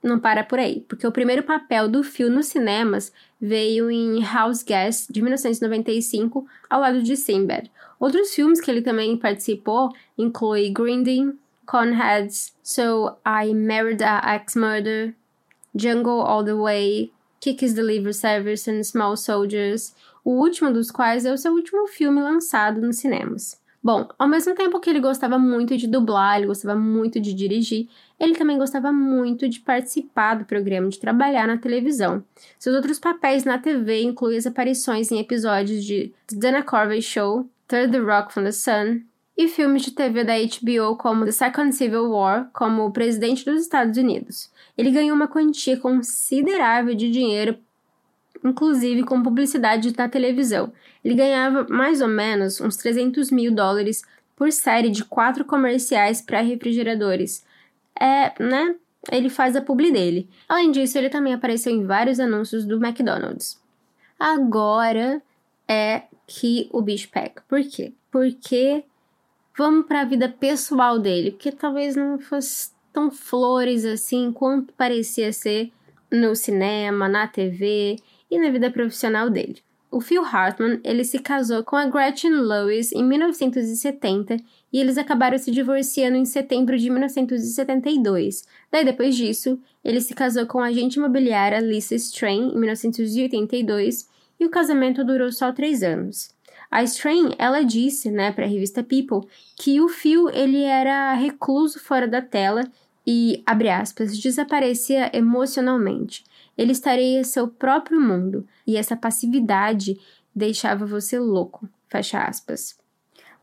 não 0.03 0.19
para 0.19 0.43
por 0.43 0.59
aí, 0.59 0.81
porque 0.87 1.07
o 1.07 1.11
primeiro 1.11 1.43
papel 1.43 1.87
do 1.87 2.03
Phil 2.03 2.29
nos 2.29 2.47
cinemas 2.47 3.11
veio 3.39 3.89
em 3.89 4.21
House 4.21 4.61
Guest, 4.61 5.09
de 5.09 5.21
1995, 5.21 6.45
ao 6.69 6.81
lado 6.81 7.01
de 7.01 7.15
Sinbad. 7.15 7.71
Outros 7.99 8.33
filmes 8.33 8.59
que 8.59 8.69
ele 8.69 8.81
também 8.81 9.15
participou 9.17 9.89
incluem 10.17 10.73
Grinding, 10.73 11.39
Conheads, 11.65 12.53
So 12.61 13.15
I 13.25 13.53
Married 13.53 14.03
a 14.03 14.35
Ex-Murder, 14.35 15.15
Jungle 15.73 16.21
All 16.21 16.43
the 16.43 16.53
Way, 16.53 17.13
Kick-Is 17.39 17.73
Delivery 17.73 18.13
Service 18.13 18.69
and 18.69 18.83
Small 18.83 19.15
Soldiers, 19.15 19.95
o 20.23 20.31
último 20.31 20.71
dos 20.71 20.91
quais 20.91 21.25
é 21.25 21.33
o 21.33 21.37
seu 21.37 21.53
último 21.53 21.87
filme 21.87 22.21
lançado 22.21 22.81
nos 22.81 22.97
cinemas. 22.97 23.62
Bom, 23.83 24.07
ao 24.17 24.29
mesmo 24.29 24.55
tempo 24.55 24.79
que 24.79 24.89
ele 24.89 25.01
gostava 25.01 25.37
muito 25.37 25.75
de 25.75 25.87
dublar, 25.87 26.37
ele 26.37 26.47
gostava 26.47 26.79
muito 26.79 27.19
de 27.19 27.33
dirigir, 27.33 27.89
ele 28.17 28.33
também 28.33 28.57
gostava 28.57 28.93
muito 28.93 29.49
de 29.49 29.59
participar 29.59 30.35
do 30.35 30.45
programa, 30.45 30.87
de 30.87 30.97
trabalhar 30.97 31.45
na 31.45 31.57
televisão. 31.57 32.23
Seus 32.57 32.73
outros 32.77 32.97
papéis 32.97 33.43
na 33.43 33.57
TV 33.57 34.01
incluem 34.01 34.37
as 34.37 34.47
aparições 34.47 35.11
em 35.11 35.19
episódios 35.19 35.83
de 35.83 36.13
The 36.27 36.37
Dana 36.37 36.63
Carvey 36.63 37.01
Show, 37.01 37.45
Third 37.67 37.91
the 37.91 37.99
Rock 37.99 38.33
from 38.33 38.45
the 38.45 38.53
Sun, 38.53 39.01
e 39.37 39.49
filmes 39.49 39.81
de 39.81 39.91
TV 39.91 40.23
da 40.23 40.35
HBO 40.37 40.95
como 40.95 41.25
The 41.25 41.31
Second 41.31 41.73
Civil 41.73 42.09
War, 42.09 42.49
como 42.53 42.85
o 42.85 42.91
presidente 42.91 43.43
dos 43.43 43.63
Estados 43.63 43.97
Unidos. 43.97 44.49
Ele 44.77 44.91
ganhou 44.91 45.15
uma 45.15 45.27
quantia 45.27 45.75
considerável 45.75 46.95
de 46.95 47.11
dinheiro 47.11 47.57
inclusive 48.43 49.03
com 49.03 49.23
publicidade 49.23 49.93
na 49.97 50.09
televisão. 50.09 50.71
Ele 51.03 51.15
ganhava 51.15 51.65
mais 51.69 52.01
ou 52.01 52.07
menos 52.07 52.59
uns 52.59 52.75
300 52.77 53.31
mil 53.31 53.53
dólares 53.53 54.03
por 54.35 54.51
série 54.51 54.89
de 54.89 55.05
quatro 55.05 55.45
comerciais 55.45 56.21
para 56.21 56.41
refrigeradores. 56.41 57.45
É, 57.99 58.33
né? 58.41 58.75
Ele 59.11 59.29
faz 59.29 59.55
a 59.55 59.61
publi 59.61 59.91
dele. 59.91 60.29
Além 60.47 60.71
disso, 60.71 60.97
ele 60.97 61.09
também 61.09 61.33
apareceu 61.33 61.73
em 61.73 61.85
vários 61.85 62.19
anúncios 62.19 62.65
do 62.65 62.83
McDonald's. 62.83 63.61
Agora 64.19 65.21
é 65.67 66.03
que 66.25 66.69
o 66.71 66.81
bicho 66.81 67.09
pega. 67.09 67.43
Por 67.47 67.61
quê? 67.63 67.93
Porque 68.09 68.83
vamos 69.57 69.85
para 69.85 70.01
a 70.01 70.05
vida 70.05 70.29
pessoal 70.29 70.97
dele, 70.97 71.31
porque 71.31 71.51
talvez 71.51 71.95
não 71.95 72.17
fosse 72.17 72.71
tão 72.93 73.11
flores 73.11 73.83
assim 73.83 74.31
quanto 74.31 74.73
parecia 74.73 75.33
ser 75.33 75.71
no 76.11 76.35
cinema, 76.35 77.09
na 77.09 77.27
TV 77.27 77.97
e 78.33 78.39
na 78.39 78.49
vida 78.49 78.71
profissional 78.71 79.29
dele. 79.29 79.57
O 79.91 80.01
Phil 80.01 80.25
Hartman, 80.25 80.79
ele 80.83 81.03
se 81.03 81.19
casou 81.19 81.63
com 81.63 81.75
a 81.75 81.85
Gretchen 81.85 82.31
Lewis 82.31 82.91
em 82.91 83.03
1970 83.03 84.37
e 84.71 84.79
eles 84.79 84.97
acabaram 84.97 85.37
se 85.37 85.51
divorciando 85.51 86.17
em 86.17 86.25
setembro 86.25 86.75
de 86.79 86.89
1972. 86.89 88.43
Daí 88.71 88.83
depois 88.83 89.15
disso, 89.15 89.59
ele 89.85 90.01
se 90.01 90.15
casou 90.15 90.47
com 90.47 90.59
a 90.59 90.65
agente 90.65 90.97
imobiliária 90.97 91.59
Lisa 91.59 91.93
Strain 91.93 92.53
em 92.55 92.57
1982 92.57 94.09
e 94.39 94.45
o 94.45 94.49
casamento 94.49 95.03
durou 95.03 95.31
só 95.31 95.51
três 95.51 95.83
anos. 95.83 96.33
A 96.71 96.81
Strain, 96.81 97.35
ela 97.37 97.61
disse, 97.61 98.09
né, 98.09 98.31
para 98.31 98.45
a 98.45 98.49
revista 98.49 98.81
People, 98.81 99.29
que 99.55 99.79
o 99.79 99.87
Phil 99.87 100.27
ele 100.29 100.63
era 100.63 101.13
recluso 101.13 101.79
fora 101.79 102.07
da 102.07 102.19
tela 102.19 102.63
e, 103.05 103.43
abre 103.45 103.69
aspas, 103.69 104.17
desaparecia 104.17 105.15
emocionalmente. 105.15 106.23
Ele 106.57 106.71
estaria 106.71 107.23
seu 107.23 107.47
próprio 107.47 107.99
mundo 107.99 108.47
e 108.65 108.77
essa 108.77 108.95
passividade 108.95 109.99
deixava 110.35 110.85
você 110.85 111.19
louco. 111.19 111.67
Fecha 111.87 112.23
aspas. 112.23 112.77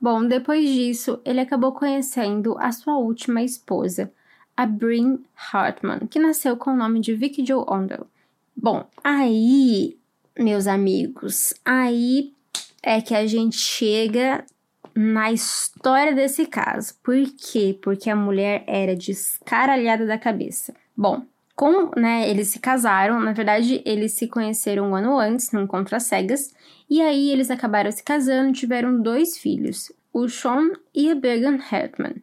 Bom, 0.00 0.26
depois 0.26 0.68
disso, 0.68 1.20
ele 1.24 1.40
acabou 1.40 1.72
conhecendo 1.72 2.56
a 2.58 2.72
sua 2.72 2.96
última 2.96 3.42
esposa, 3.42 4.10
a 4.56 4.64
Bryn 4.64 5.18
Hartman, 5.52 6.06
que 6.08 6.18
nasceu 6.18 6.56
com 6.56 6.70
o 6.70 6.76
nome 6.76 7.00
de 7.00 7.14
Vicky 7.14 7.44
Joe 7.44 7.64
Ondel. 7.68 8.06
Bom, 8.56 8.86
aí, 9.04 9.98
meus 10.38 10.66
amigos, 10.66 11.52
aí 11.64 12.32
é 12.82 13.00
que 13.00 13.14
a 13.14 13.26
gente 13.26 13.56
chega 13.56 14.44
na 14.94 15.30
história 15.32 16.14
desse 16.14 16.46
caso. 16.46 16.94
Por 17.02 17.16
quê? 17.36 17.78
Porque 17.80 18.10
a 18.10 18.16
mulher 18.16 18.64
era 18.66 18.96
descaralhada 18.96 20.06
da 20.06 20.18
cabeça. 20.18 20.74
Bom, 20.96 21.22
com, 21.60 21.90
né, 21.94 22.26
eles 22.30 22.48
se 22.48 22.58
casaram, 22.58 23.20
na 23.20 23.34
verdade, 23.34 23.82
eles 23.84 24.12
se 24.12 24.26
conheceram 24.26 24.88
um 24.88 24.94
ano 24.94 25.18
antes, 25.18 25.52
num 25.52 25.64
encontro 25.64 25.94
às 25.94 26.04
cegas, 26.04 26.54
e 26.88 27.02
aí 27.02 27.28
eles 27.28 27.50
acabaram 27.50 27.92
se 27.92 28.02
casando 28.02 28.48
e 28.48 28.54
tiveram 28.54 29.02
dois 29.02 29.36
filhos, 29.36 29.92
o 30.10 30.26
Sean 30.26 30.70
e 30.94 31.10
a 31.10 31.14
Bergen 31.14 31.60
Hartman. 31.70 32.14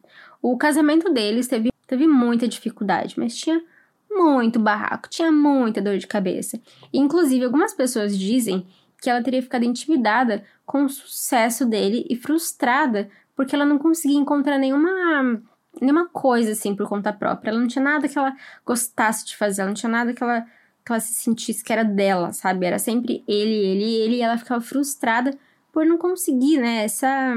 O 0.42 0.58
casamento 0.58 1.14
deles 1.14 1.46
teve, 1.46 1.70
teve 1.86 2.08
muita 2.08 2.48
dificuldade, 2.48 3.14
mas 3.16 3.36
tinha 3.36 3.62
muito 4.10 4.58
barraco, 4.58 5.08
tinha 5.08 5.30
muita 5.30 5.80
dor 5.80 5.98
de 5.98 6.08
cabeça. 6.08 6.60
Inclusive, 6.92 7.44
algumas 7.44 7.72
pessoas 7.72 8.18
dizem 8.18 8.66
que 9.00 9.08
ela 9.08 9.22
teria 9.22 9.40
ficado 9.40 9.62
intimidada 9.62 10.42
com 10.66 10.84
o 10.84 10.88
sucesso 10.88 11.64
dele 11.64 12.04
e 12.10 12.16
frustrada 12.16 13.08
porque 13.36 13.54
ela 13.54 13.64
não 13.64 13.78
conseguia 13.78 14.18
encontrar 14.18 14.58
nenhuma 14.58 15.40
nenhuma 15.80 16.08
coisa 16.08 16.52
assim 16.52 16.74
por 16.74 16.88
conta 16.88 17.12
própria. 17.12 17.50
Ela 17.50 17.60
não 17.60 17.68
tinha 17.68 17.82
nada 17.82 18.08
que 18.08 18.18
ela 18.18 18.34
gostasse 18.64 19.26
de 19.26 19.36
fazer, 19.36 19.62
ela 19.62 19.70
não 19.70 19.74
tinha 19.74 19.90
nada 19.90 20.12
que 20.12 20.22
ela, 20.22 20.42
que 20.84 20.92
ela 20.92 21.00
se 21.00 21.14
sentisse 21.14 21.64
que 21.64 21.72
era 21.72 21.84
dela, 21.84 22.32
sabe? 22.32 22.66
Era 22.66 22.78
sempre 22.78 23.24
ele, 23.26 23.54
ele, 23.54 23.94
ele, 23.94 24.16
e 24.16 24.22
ela 24.22 24.38
ficava 24.38 24.60
frustrada 24.60 25.36
por 25.72 25.84
não 25.86 25.98
conseguir, 25.98 26.58
né? 26.58 26.84
Essa. 26.84 27.34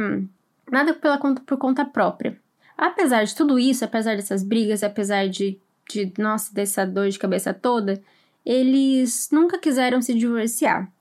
Nada 0.71 0.93
pela 0.93 1.17
por 1.17 1.57
conta 1.57 1.83
própria. 1.83 2.37
Apesar 2.77 3.23
de 3.23 3.35
tudo 3.35 3.59
isso, 3.59 3.85
apesar 3.85 4.15
dessas 4.15 4.43
brigas, 4.43 4.83
apesar 4.83 5.27
de, 5.27 5.59
de, 5.89 6.11
nossa, 6.17 6.53
dessa 6.53 6.85
dor 6.85 7.09
de 7.09 7.19
cabeça 7.19 7.53
toda, 7.53 8.01
eles 8.45 9.29
nunca 9.31 9.59
quiseram 9.59 10.01
se 10.01 10.13
divorciar. 10.13 10.91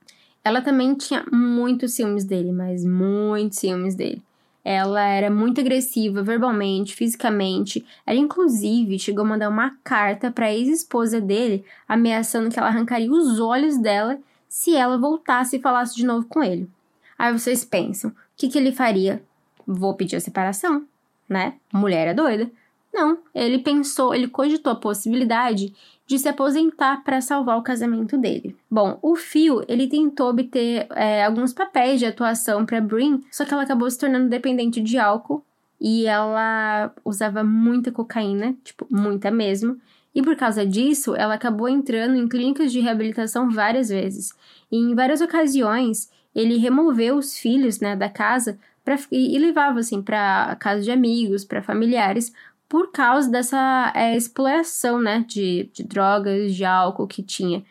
Ela 0.43 0.61
também 0.61 0.93
tinha 0.95 1.25
muitos 1.31 1.93
ciúmes 1.93 2.23
dele, 2.23 2.51
mas 2.51 2.83
muitos 2.83 3.59
ciúmes 3.59 3.95
dele. 3.95 4.21
Ela 4.63 5.03
era 5.07 5.29
muito 5.29 5.59
agressiva 5.59 6.21
verbalmente, 6.21 6.95
fisicamente. 6.95 7.85
Ela, 8.05 8.19
inclusive, 8.19 8.99
chegou 8.99 9.25
a 9.25 9.27
mandar 9.27 9.49
uma 9.49 9.77
carta 9.83 10.29
para 10.29 10.47
a 10.47 10.53
ex-esposa 10.53 11.19
dele, 11.19 11.65
ameaçando 11.87 12.49
que 12.49 12.59
ela 12.59 12.67
arrancaria 12.67 13.11
os 13.11 13.39
olhos 13.39 13.77
dela 13.77 14.19
se 14.47 14.75
ela 14.75 14.97
voltasse 14.97 15.55
e 15.55 15.61
falasse 15.61 15.95
de 15.95 16.05
novo 16.05 16.27
com 16.27 16.43
ele. 16.43 16.69
Aí 17.17 17.31
vocês 17.31 17.63
pensam, 17.63 18.11
o 18.11 18.15
que, 18.35 18.49
que 18.49 18.57
ele 18.57 18.71
faria? 18.71 19.23
Vou 19.65 19.95
pedir 19.95 20.15
a 20.15 20.19
separação, 20.19 20.85
né? 21.27 21.55
Mulher 21.71 22.07
é 22.07 22.13
doida. 22.13 22.51
Não, 22.93 23.19
ele 23.33 23.59
pensou, 23.59 24.13
ele 24.13 24.27
cogitou 24.27 24.73
a 24.73 24.75
possibilidade 24.75 25.73
de 26.11 26.19
se 26.19 26.27
aposentar 26.27 27.05
para 27.05 27.21
salvar 27.21 27.57
o 27.57 27.61
casamento 27.61 28.17
dele. 28.17 28.53
Bom, 28.69 28.99
o 29.01 29.15
Phil, 29.15 29.63
ele 29.65 29.87
tentou 29.87 30.29
obter 30.29 30.85
é, 30.91 31.23
alguns 31.23 31.53
papéis 31.53 32.01
de 32.01 32.05
atuação 32.05 32.65
para 32.65 32.81
Brin, 32.81 33.23
só 33.31 33.45
que 33.45 33.53
ela 33.53 33.63
acabou 33.63 33.89
se 33.89 33.97
tornando 33.97 34.27
dependente 34.27 34.81
de 34.81 34.97
álcool 34.97 35.41
e 35.79 36.05
ela 36.05 36.93
usava 37.05 37.45
muita 37.45 37.93
cocaína, 37.93 38.53
tipo, 38.61 38.85
muita 38.91 39.31
mesmo. 39.31 39.79
E 40.13 40.21
por 40.21 40.35
causa 40.35 40.65
disso, 40.65 41.15
ela 41.15 41.35
acabou 41.35 41.69
entrando 41.69 42.17
em 42.17 42.27
clínicas 42.27 42.73
de 42.73 42.81
reabilitação 42.81 43.49
várias 43.49 43.87
vezes. 43.87 44.33
E 44.69 44.75
em 44.75 44.93
várias 44.93 45.21
ocasiões, 45.21 46.11
ele 46.35 46.57
removeu 46.57 47.15
os 47.15 47.37
filhos, 47.37 47.79
né, 47.79 47.95
da 47.95 48.09
casa 48.09 48.59
pra, 48.83 48.99
e, 49.09 49.33
e 49.33 49.39
levava 49.39 49.79
assim 49.79 50.01
para 50.01 50.57
casa 50.59 50.81
de 50.81 50.91
amigos, 50.91 51.45
para 51.45 51.63
familiares, 51.63 52.33
por 52.71 52.89
causa 52.89 53.29
dessa 53.29 53.91
é, 53.93 54.15
exploração, 54.15 55.01
né, 55.01 55.25
de, 55.27 55.69
de 55.73 55.83
drogas, 55.83 56.55
de 56.55 56.63
álcool 56.63 57.05
que 57.05 57.21
tinha. 57.21 57.65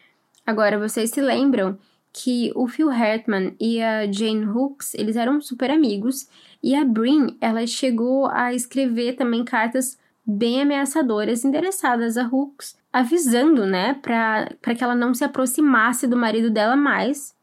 Agora, 0.46 0.78
vocês 0.78 1.08
se 1.08 1.22
lembram 1.22 1.78
que 2.12 2.52
o 2.54 2.68
Phil 2.68 2.90
Hartman 2.90 3.56
e 3.58 3.80
a 3.80 4.12
Jane 4.12 4.44
Hooks, 4.44 4.92
eles 4.92 5.16
eram 5.16 5.40
super 5.40 5.70
amigos, 5.70 6.28
e 6.62 6.74
a 6.74 6.84
Brin, 6.84 7.34
ela 7.40 7.66
chegou 7.66 8.26
a 8.26 8.52
escrever 8.52 9.14
também 9.14 9.42
cartas 9.42 9.98
bem 10.26 10.60
ameaçadoras 10.60 11.46
endereçadas 11.46 12.18
a 12.18 12.26
Hooks, 12.26 12.76
avisando, 12.92 13.64
né, 13.64 13.94
para 13.94 14.74
que 14.76 14.84
ela 14.84 14.94
não 14.94 15.14
se 15.14 15.24
aproximasse 15.24 16.06
do 16.06 16.16
marido 16.16 16.50
dela 16.50 16.76
mais, 16.76 17.34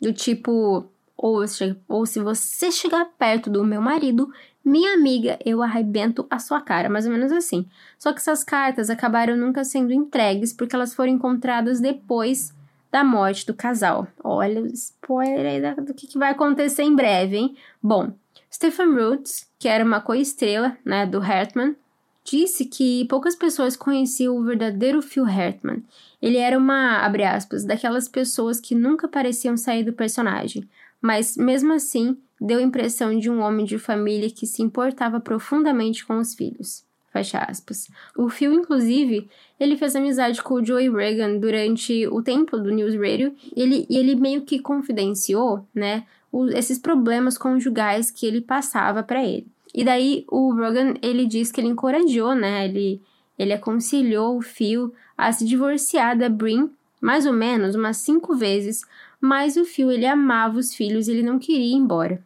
do 0.00 0.12
tipo, 0.12 0.90
ou, 1.22 1.44
ou 1.86 2.06
se 2.06 2.18
você 2.18 2.72
chegar 2.72 3.04
perto 3.18 3.50
do 3.50 3.62
meu 3.62 3.82
marido, 3.82 4.32
minha 4.64 4.94
amiga, 4.94 5.38
eu 5.44 5.62
arrebento 5.62 6.26
a 6.30 6.38
sua 6.38 6.62
cara, 6.62 6.88
mais 6.88 7.04
ou 7.04 7.12
menos 7.12 7.30
assim. 7.30 7.66
Só 7.98 8.12
que 8.12 8.20
essas 8.20 8.42
cartas 8.42 8.88
acabaram 8.88 9.36
nunca 9.36 9.62
sendo 9.62 9.92
entregues 9.92 10.52
porque 10.52 10.74
elas 10.74 10.94
foram 10.94 11.12
encontradas 11.12 11.78
depois 11.78 12.54
da 12.90 13.04
morte 13.04 13.46
do 13.46 13.52
casal. 13.52 14.08
Olha 14.24 14.62
o 14.62 14.66
spoiler 14.66 15.46
aí 15.46 15.84
do 15.84 15.92
que, 15.92 16.18
vai 16.18 16.30
acontecer 16.30 16.82
em 16.84 16.96
breve, 16.96 17.36
hein? 17.36 17.56
Bom, 17.82 18.12
Stephen 18.50 18.94
Roots, 18.94 19.46
que 19.58 19.68
era 19.68 19.84
uma 19.84 20.00
co-estrela 20.00 20.76
né, 20.84 21.04
do 21.04 21.18
Hartman, 21.18 21.76
disse 22.24 22.64
que 22.64 23.04
poucas 23.06 23.36
pessoas 23.36 23.76
conheciam 23.76 24.36
o 24.36 24.44
verdadeiro 24.44 25.02
Phil 25.02 25.26
Hartman. 25.26 25.82
Ele 26.20 26.38
era 26.38 26.56
uma, 26.58 26.98
abre 26.98 27.24
aspas, 27.24 27.64
daquelas 27.64 28.08
pessoas 28.08 28.58
que 28.58 28.74
nunca 28.74 29.06
pareciam 29.06 29.56
sair 29.56 29.84
do 29.84 29.92
personagem, 29.92 30.68
mas 31.00 31.36
mesmo 31.36 31.72
assim 31.72 32.16
deu 32.40 32.58
a 32.58 32.62
impressão 32.62 33.18
de 33.18 33.30
um 33.30 33.40
homem 33.40 33.66
de 33.66 33.78
família 33.78 34.30
que 34.30 34.46
se 34.46 34.62
importava 34.62 35.20
profundamente 35.20 36.06
com 36.06 36.18
os 36.18 36.34
filhos. 36.34 36.84
Fecha 37.12 37.38
aspas. 37.38 37.88
O 38.16 38.28
Phil, 38.28 38.52
inclusive, 38.52 39.28
ele 39.58 39.76
fez 39.76 39.96
amizade 39.96 40.40
com 40.42 40.54
o 40.54 40.64
Joey 40.64 40.88
Reagan 40.88 41.38
durante 41.38 42.06
o 42.06 42.22
tempo 42.22 42.56
do 42.56 42.70
News 42.70 42.94
Radio 42.94 43.34
e 43.54 43.60
ele, 43.60 43.86
ele 43.90 44.14
meio 44.14 44.42
que 44.42 44.60
confidenciou, 44.60 45.66
né, 45.74 46.04
o, 46.30 46.46
esses 46.48 46.78
problemas 46.78 47.36
conjugais 47.36 48.10
que 48.10 48.26
ele 48.26 48.40
passava 48.40 49.02
para 49.02 49.24
ele. 49.24 49.48
E 49.74 49.84
daí 49.84 50.24
o 50.28 50.52
Rogan, 50.54 50.94
ele 51.02 51.26
diz 51.26 51.50
que 51.50 51.60
ele 51.60 51.68
encorajou, 51.68 52.34
né, 52.34 52.64
ele, 52.66 53.02
ele 53.36 53.52
aconselhou 53.52 54.36
o 54.36 54.42
Phil 54.42 54.94
a 55.18 55.32
se 55.32 55.44
divorciar 55.44 56.16
da 56.16 56.28
Brin 56.28 56.70
mais 57.00 57.24
ou 57.26 57.32
menos 57.32 57.74
umas 57.74 57.96
cinco 57.96 58.36
vezes, 58.36 58.82
mas 59.20 59.56
o 59.56 59.64
Phil, 59.64 59.90
ele 59.90 60.06
amava 60.06 60.58
os 60.58 60.74
filhos 60.74 61.08
ele 61.08 61.22
não 61.22 61.38
queria 61.38 61.74
ir 61.74 61.74
embora. 61.74 62.22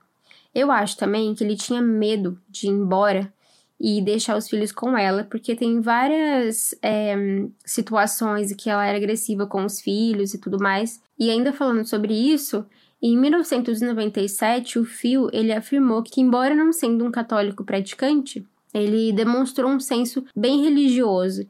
Eu 0.55 0.71
acho 0.71 0.97
também 0.97 1.35
que 1.35 1.43
ele 1.43 1.57
tinha 1.57 1.83
medo 1.83 2.39
de 2.49 2.69
ir 2.69 2.71
embora 2.71 3.33
e 3.81 4.01
deixar 4.01 4.37
os 4.37 4.49
filhos 4.49 4.71
com 4.71 4.97
ela, 4.97 5.25
porque 5.25 5.57
tem 5.57 5.81
várias 5.81 6.75
é, 6.81 7.17
situações 7.65 8.55
que 8.55 8.71
ela 8.71 8.87
era 8.87 8.97
agressiva 8.97 9.47
com 9.47 9.65
os 9.65 9.81
filhos 9.81 10.33
e 10.33 10.39
tudo 10.39 10.59
mais. 10.59 11.03
E 11.19 11.29
ainda 11.29 11.53
falando 11.53 11.85
sobre 11.85 12.15
isso, 12.15 12.65
em 13.03 13.19
1997, 13.19 14.79
o 14.79 14.85
Phil 14.85 15.29
ele 15.33 15.53
afirmou 15.53 16.03
que, 16.03 16.21
embora 16.21 16.55
não 16.55 16.73
sendo 16.73 17.05
um 17.05 17.11
católico 17.11 17.65
praticante, 17.65 18.47
ele 18.73 19.13
demonstrou 19.13 19.71
um 19.71 19.79
senso 19.79 20.25
bem 20.35 20.63
religioso. 20.63 21.47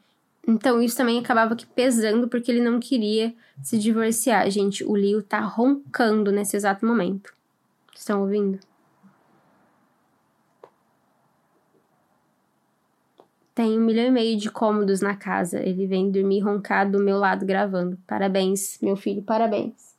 Então 0.47 0.83
isso 0.83 0.97
também 0.97 1.19
acabava 1.19 1.57
que 1.57 1.67
pesando 1.67 2.29
porque 2.29 2.51
ele 2.51 2.61
não 2.61 2.79
queria 2.79 3.35
se 3.63 3.79
divorciar. 3.79 4.51
Gente, 4.51 4.85
o 4.85 4.93
Leo 4.93 5.23
tá 5.23 5.41
roncando 5.41 6.31
nesse 6.31 6.57
exato 6.57 6.85
momento. 6.85 7.33
Estão 7.95 8.21
ouvindo? 8.23 8.59
Tem 13.55 13.79
um 13.79 13.85
milhão 13.85 14.07
e 14.07 14.11
meio 14.11 14.37
de 14.37 14.51
cômodos 14.51 15.01
na 15.01 15.15
casa. 15.15 15.61
Ele 15.61 15.87
vem 15.87 16.11
dormir 16.11 16.41
roncado 16.41 16.99
do 16.99 17.05
meu 17.05 17.19
lado 17.19 17.47
gravando. 17.47 17.97
Parabéns, 18.07 18.79
meu 18.83 18.97
filho, 18.97 19.23
parabéns. 19.23 19.95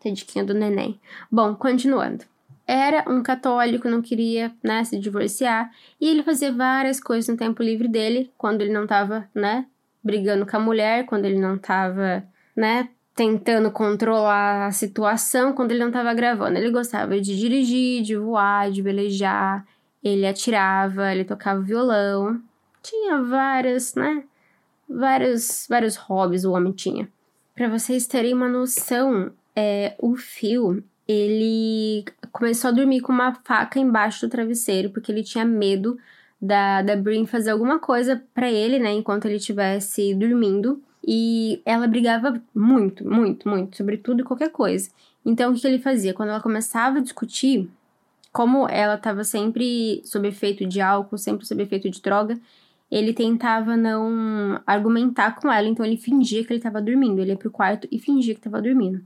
Tadiquinha 0.00 0.44
do 0.44 0.54
neném. 0.54 1.00
Bom, 1.30 1.54
continuando. 1.54 2.24
Era 2.66 3.04
um 3.08 3.22
católico, 3.22 3.88
não 3.88 4.02
queria, 4.02 4.52
né, 4.62 4.82
se 4.84 4.98
divorciar. 4.98 5.70
E 6.00 6.08
ele 6.08 6.22
fazia 6.22 6.52
várias 6.52 7.00
coisas 7.00 7.28
no 7.28 7.36
tempo 7.36 7.62
livre 7.62 7.86
dele, 7.86 8.30
quando 8.36 8.62
ele 8.62 8.72
não 8.72 8.86
tava, 8.86 9.28
né, 9.34 9.66
brigando 10.02 10.44
com 10.44 10.56
a 10.56 10.60
mulher, 10.60 11.06
quando 11.06 11.24
ele 11.26 11.38
não 11.38 11.56
tava, 11.56 12.24
né, 12.56 12.88
tentando 13.14 13.70
controlar 13.70 14.66
a 14.66 14.72
situação, 14.72 15.52
quando 15.52 15.70
ele 15.70 15.84
não 15.84 15.90
tava 15.90 16.12
gravando. 16.12 16.58
Ele 16.58 16.70
gostava 16.70 17.20
de 17.20 17.36
dirigir, 17.38 18.02
de 18.02 18.16
voar, 18.16 18.70
de 18.70 18.82
velejar. 18.82 19.64
Ele 20.02 20.26
atirava, 20.26 21.12
ele 21.12 21.24
tocava 21.24 21.60
violão 21.60 22.40
tinha 22.86 23.20
várias, 23.20 23.94
né? 23.94 24.22
Vários, 24.88 25.66
vários 25.68 25.96
hobbies 25.96 26.44
o 26.44 26.52
homem 26.52 26.72
tinha. 26.72 27.08
Para 27.54 27.68
vocês 27.68 28.06
terem 28.06 28.32
uma 28.32 28.48
noção, 28.48 29.32
é, 29.54 29.96
o 29.98 30.14
Phil, 30.14 30.84
ele 31.08 32.04
começou 32.32 32.68
a 32.68 32.72
dormir 32.72 33.00
com 33.00 33.12
uma 33.12 33.34
faca 33.44 33.78
embaixo 33.78 34.26
do 34.26 34.30
travesseiro, 34.30 34.90
porque 34.90 35.10
ele 35.12 35.22
tinha 35.22 35.44
medo 35.44 35.98
da, 36.40 36.82
da 36.82 36.96
Brin 36.96 37.26
fazer 37.26 37.50
alguma 37.50 37.78
coisa 37.78 38.22
para 38.34 38.50
ele, 38.50 38.78
né, 38.78 38.92
enquanto 38.92 39.26
ele 39.26 39.36
estivesse 39.36 40.14
dormindo. 40.14 40.82
E 41.06 41.62
ela 41.64 41.86
brigava 41.86 42.42
muito, 42.52 43.08
muito, 43.08 43.48
muito, 43.48 43.76
sobre 43.76 43.96
tudo 43.96 44.20
e 44.20 44.24
qualquer 44.24 44.50
coisa. 44.50 44.90
Então, 45.24 45.52
o 45.52 45.54
que 45.54 45.66
ele 45.66 45.78
fazia? 45.78 46.12
Quando 46.12 46.30
ela 46.30 46.40
começava 46.40 46.98
a 46.98 47.02
discutir, 47.02 47.68
como 48.32 48.68
ela 48.68 48.96
estava 48.96 49.22
sempre 49.22 50.02
sob 50.04 50.26
efeito 50.26 50.66
de 50.66 50.80
álcool, 50.80 51.16
sempre 51.16 51.46
sob 51.46 51.62
efeito 51.62 51.88
de 51.88 52.02
droga, 52.02 52.38
ele 52.90 53.12
tentava 53.12 53.76
não 53.76 54.60
argumentar 54.66 55.36
com 55.36 55.50
ela, 55.50 55.66
então 55.68 55.84
ele 55.84 55.96
fingia 55.96 56.44
que 56.44 56.52
ele 56.52 56.58
estava 56.58 56.82
dormindo. 56.82 57.20
Ele 57.20 57.30
ia 57.30 57.36
pro 57.36 57.50
quarto 57.50 57.88
e 57.90 57.98
fingia 57.98 58.34
que 58.34 58.40
estava 58.40 58.60
dormindo. 58.60 59.00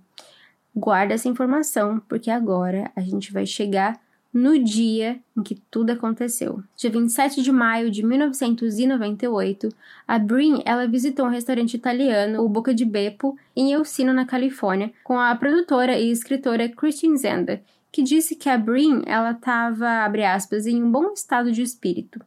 Guarda 0.75 1.15
essa 1.15 1.29
informação, 1.29 2.01
porque 2.09 2.31
agora 2.31 2.91
a 2.95 3.01
gente 3.01 3.33
vai 3.33 3.45
chegar 3.45 4.01
no 4.33 4.63
dia 4.63 5.19
em 5.37 5.43
que 5.43 5.57
tudo 5.71 5.91
aconteceu. 5.91 6.63
Dia 6.77 6.91
27 6.91 7.43
de 7.43 7.51
maio 7.51 7.91
de 7.91 8.05
1998, 8.05 9.69
a 10.07 10.19
Brin 10.19 10.63
ela 10.65 10.87
visitou 10.87 11.27
um 11.27 11.31
restaurante 11.31 11.75
italiano, 11.75 12.45
o 12.45 12.49
Boca 12.49 12.73
de 12.73 12.85
Beppo, 12.85 13.37
em 13.57 13.73
Elsino, 13.73 14.13
na 14.13 14.25
Califórnia, 14.25 14.93
com 15.03 15.19
a 15.19 15.35
produtora 15.35 15.99
e 15.99 16.11
escritora 16.11 16.69
Christine 16.69 17.19
Zenda, 17.19 17.61
que 17.91 18.03
disse 18.03 18.37
que 18.37 18.49
a 18.49 18.57
Brin 18.57 19.03
ela 19.07 19.33
estava, 19.33 20.05
abre 20.05 20.25
aspas, 20.25 20.67
em 20.67 20.83
um 20.83 20.91
bom 20.91 21.13
estado 21.13 21.51
de 21.51 21.63
espírito. 21.63 22.21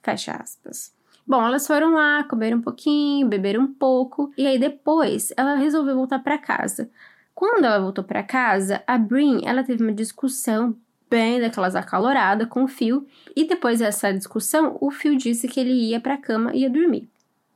Fecha 0.00 0.32
aspas. 0.32 0.92
Bom, 1.26 1.44
elas 1.44 1.66
foram 1.66 1.94
lá, 1.94 2.24
comeram 2.24 2.58
um 2.58 2.62
pouquinho, 2.62 3.28
beberam 3.28 3.62
um 3.62 3.72
pouco, 3.72 4.32
e 4.36 4.46
aí 4.46 4.58
depois 4.58 5.32
ela 5.36 5.54
resolveu 5.54 5.94
voltar 5.94 6.18
para 6.18 6.38
casa. 6.38 6.90
Quando 7.34 7.64
ela 7.64 7.80
voltou 7.80 8.04
para 8.04 8.22
casa, 8.22 8.82
a 8.86 8.98
Brin, 8.98 9.42
ela 9.44 9.64
teve 9.64 9.82
uma 9.82 9.92
discussão 9.92 10.76
bem 11.10 11.40
daquelas 11.40 11.74
acalorada 11.74 12.46
com 12.46 12.64
o 12.64 12.68
Phil, 12.68 13.06
e 13.36 13.44
depois 13.44 13.80
dessa 13.80 14.12
discussão, 14.12 14.78
o 14.80 14.90
Phil 14.90 15.16
disse 15.16 15.46
que 15.46 15.60
ele 15.60 15.72
ia 15.72 16.00
para 16.00 16.16
cama 16.16 16.54
e 16.54 16.60
ia 16.60 16.70
dormir. 16.70 17.08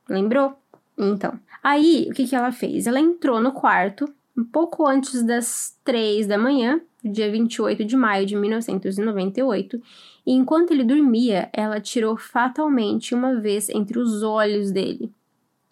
Lembrou? 0.09 0.59
Então, 0.99 1.39
aí 1.63 2.07
o 2.11 2.15
que, 2.15 2.27
que 2.27 2.37
ela 2.37 2.53
fez? 2.53 2.87
Ela 2.87 3.01
entrou 3.01 3.41
no 3.41 3.53
quarto 3.53 4.07
um 4.37 4.45
pouco 4.45 4.87
antes 4.87 5.23
das 5.23 5.79
três 5.83 6.27
da 6.27 6.37
manhã, 6.37 6.81
dia 7.03 7.31
28 7.31 7.85
de 7.85 7.97
maio 7.97 8.27
de 8.27 8.37
1998, 8.37 9.81
e 10.27 10.33
enquanto 10.33 10.73
ele 10.73 10.85
dormia, 10.85 11.49
ela 11.53 11.81
tirou 11.81 12.17
fatalmente 12.17 13.15
uma 13.15 13.41
vez 13.41 13.71
entre 13.71 13.99
os 13.99 14.23
olhos 14.23 14.71
dele. 14.71 15.11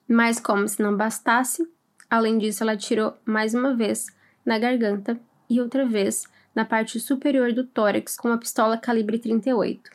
Mas, 0.09 0.41
como 0.41 0.67
se 0.67 0.83
não 0.83 0.97
bastasse, 0.97 1.69
além 2.11 2.39
disso, 2.39 2.63
ela 2.63 2.77
tirou 2.77 3.15
mais 3.25 3.55
uma 3.55 3.75
vez 3.75 4.07
na 4.45 4.59
garganta 4.59 5.19
e 5.49 5.61
outra 5.61 5.85
vez 5.87 6.25
na 6.55 6.65
parte 6.65 7.01
superior 7.01 7.53
do 7.53 7.65
tórax 7.65 8.17
com 8.17 8.29
uma 8.29 8.39
pistola 8.39 8.77
calibre 8.77 9.19
38. 9.19 9.91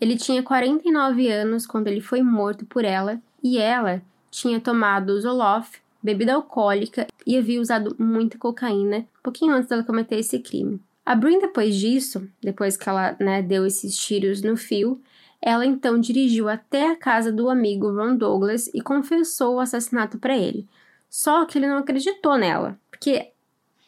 Ele 0.00 0.16
tinha 0.16 0.42
49 0.42 1.28
anos 1.28 1.66
quando 1.66 1.88
ele 1.88 2.00
foi 2.00 2.22
morto 2.22 2.64
por 2.66 2.84
ela 2.84 3.20
e 3.42 3.58
ela 3.58 4.02
tinha 4.30 4.60
tomado 4.60 5.18
Zoloft, 5.20 5.80
bebida 6.02 6.34
alcoólica 6.34 7.06
e 7.26 7.36
havia 7.36 7.60
usado 7.60 7.96
muita 7.98 8.38
cocaína 8.38 9.06
pouquinho 9.22 9.54
antes 9.54 9.68
dela 9.68 9.82
cometer 9.82 10.20
esse 10.20 10.38
crime. 10.38 10.80
A 11.04 11.14
Brin, 11.14 11.40
depois 11.40 11.74
disso, 11.74 12.28
depois 12.40 12.76
que 12.76 12.88
ela 12.88 13.16
né, 13.18 13.42
deu 13.42 13.66
esses 13.66 13.96
tiros 13.96 14.40
no 14.40 14.56
fio, 14.56 15.00
ela 15.42 15.66
então 15.66 15.98
dirigiu 15.98 16.48
até 16.48 16.90
a 16.90 16.96
casa 16.96 17.32
do 17.32 17.50
amigo 17.50 17.90
Ron 17.92 18.16
Douglas 18.16 18.68
e 18.72 18.80
confessou 18.80 19.56
o 19.56 19.60
assassinato 19.60 20.18
para 20.18 20.36
ele. 20.36 20.66
Só 21.08 21.44
que 21.44 21.58
ele 21.58 21.66
não 21.66 21.78
acreditou 21.78 22.36
nela, 22.36 22.78
porque 22.90 23.32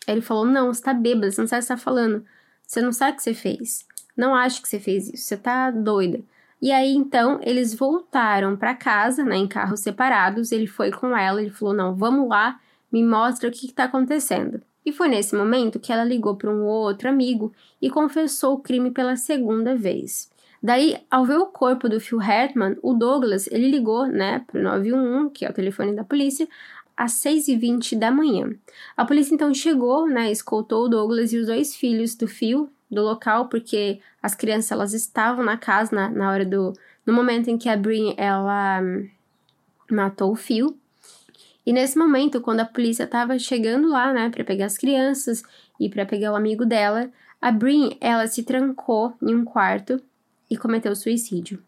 ele 0.07 0.20
falou: 0.20 0.44
Não, 0.44 0.72
você 0.72 0.83
tá 0.83 0.94
bêbada, 0.94 1.31
você 1.31 1.40
não 1.40 1.48
sabe 1.48 1.61
o 1.61 1.62
que 1.62 1.66
você 1.66 1.74
tá 1.74 1.76
falando. 1.76 2.24
Você 2.66 2.81
não 2.83 2.92
sabe 2.92 3.12
o 3.12 3.16
que 3.16 3.22
você 3.22 3.35
fez. 3.35 3.87
Não 4.16 4.35
acho 4.35 4.61
que 4.61 4.68
você 4.68 4.81
fez 4.81 5.09
isso, 5.09 5.24
você 5.24 5.37
tá 5.37 5.70
doida. 5.70 6.20
E 6.61 6.72
aí 6.72 6.92
então 6.92 7.38
eles 7.42 7.72
voltaram 7.74 8.57
para 8.57 8.74
casa, 8.74 9.22
né, 9.24 9.37
em 9.37 9.46
carros 9.46 9.81
separados. 9.81 10.50
Ele 10.50 10.66
foi 10.66 10.90
com 10.90 11.16
ela, 11.16 11.40
ele 11.40 11.50
falou: 11.50 11.74
"Não, 11.74 11.94
vamos 11.94 12.28
lá, 12.28 12.61
me 12.92 13.04
mostra 13.04 13.48
o 13.48 13.52
que 13.52 13.66
está 13.66 13.85
acontecendo". 13.85 14.61
E 14.85 14.92
foi 14.92 15.09
nesse 15.09 15.37
momento 15.37 15.78
que 15.78 15.92
ela 15.92 16.04
ligou 16.04 16.37
para 16.37 16.50
um 16.50 16.64
outro 16.64 17.09
amigo 17.09 17.52
e 17.81 17.90
confessou 17.90 18.54
o 18.54 18.61
crime 18.61 18.90
pela 18.90 19.16
segunda 19.16 19.76
vez. 19.76 20.31
Daí, 20.62 20.96
ao 21.11 21.24
ver 21.24 21.38
o 21.38 21.46
corpo 21.46 21.88
do 21.88 22.00
Phil 22.00 22.20
Hartman, 22.20 22.76
o 22.83 22.92
Douglas, 22.92 23.46
ele 23.48 23.70
ligou, 23.70 24.07
né, 24.07 24.42
pro 24.46 24.61
911, 24.61 25.31
que 25.31 25.44
é 25.44 25.50
o 25.50 25.52
telefone 25.52 25.94
da 25.94 26.02
polícia, 26.02 26.48
às 26.98 27.12
6h20 27.12 27.96
da 27.96 28.11
manhã. 28.11 28.52
A 28.96 29.04
polícia 29.04 29.32
então 29.32 29.54
chegou, 29.54 30.08
né, 30.08 30.32
escoltou 30.32 30.88
Douglas 30.88 31.32
e 31.32 31.38
os 31.38 31.46
dois 31.46 31.76
filhos 31.76 32.16
do 32.16 32.26
Phil 32.26 32.68
do 32.90 33.02
local, 33.02 33.48
porque 33.48 34.00
as 34.20 34.34
crianças 34.34 34.72
elas 34.72 34.92
estavam 34.92 35.44
na 35.44 35.56
casa 35.56 35.94
na, 35.94 36.11
na 36.11 36.30
hora 36.30 36.44
do 36.44 36.72
no 37.06 37.12
momento 37.12 37.48
em 37.48 37.56
que 37.56 37.68
a 37.68 37.76
Brin 37.76 38.14
ela 38.16 38.82
hum, 38.82 39.08
matou 39.90 40.32
o 40.32 40.37
Phil. 40.37 40.76
E 41.64 41.72
nesse 41.72 41.96
momento, 41.96 42.40
quando 42.40 42.61
a 42.61 42.64
polícia 42.64 43.04
estava 43.04 43.38
chegando 43.38 43.88
lá, 43.88 44.12
né, 44.12 44.28
para 44.28 44.44
pegar 44.44 44.66
as 44.66 44.76
crianças 44.76 45.42
e 45.78 45.88
para 45.88 46.04
pegar 46.04 46.32
o 46.32 46.37
amigo 46.37 46.66
dela, 46.66 47.11
a 47.40 47.52
Brin 47.52 47.96
ela 48.00 48.26
se 48.26 48.42
trancou 48.42 49.14
em 49.22 49.34
um 49.34 49.44
quarto 49.44 50.02
e 50.50 50.56
cometeu 50.56 50.96
suicídio. 50.96 51.62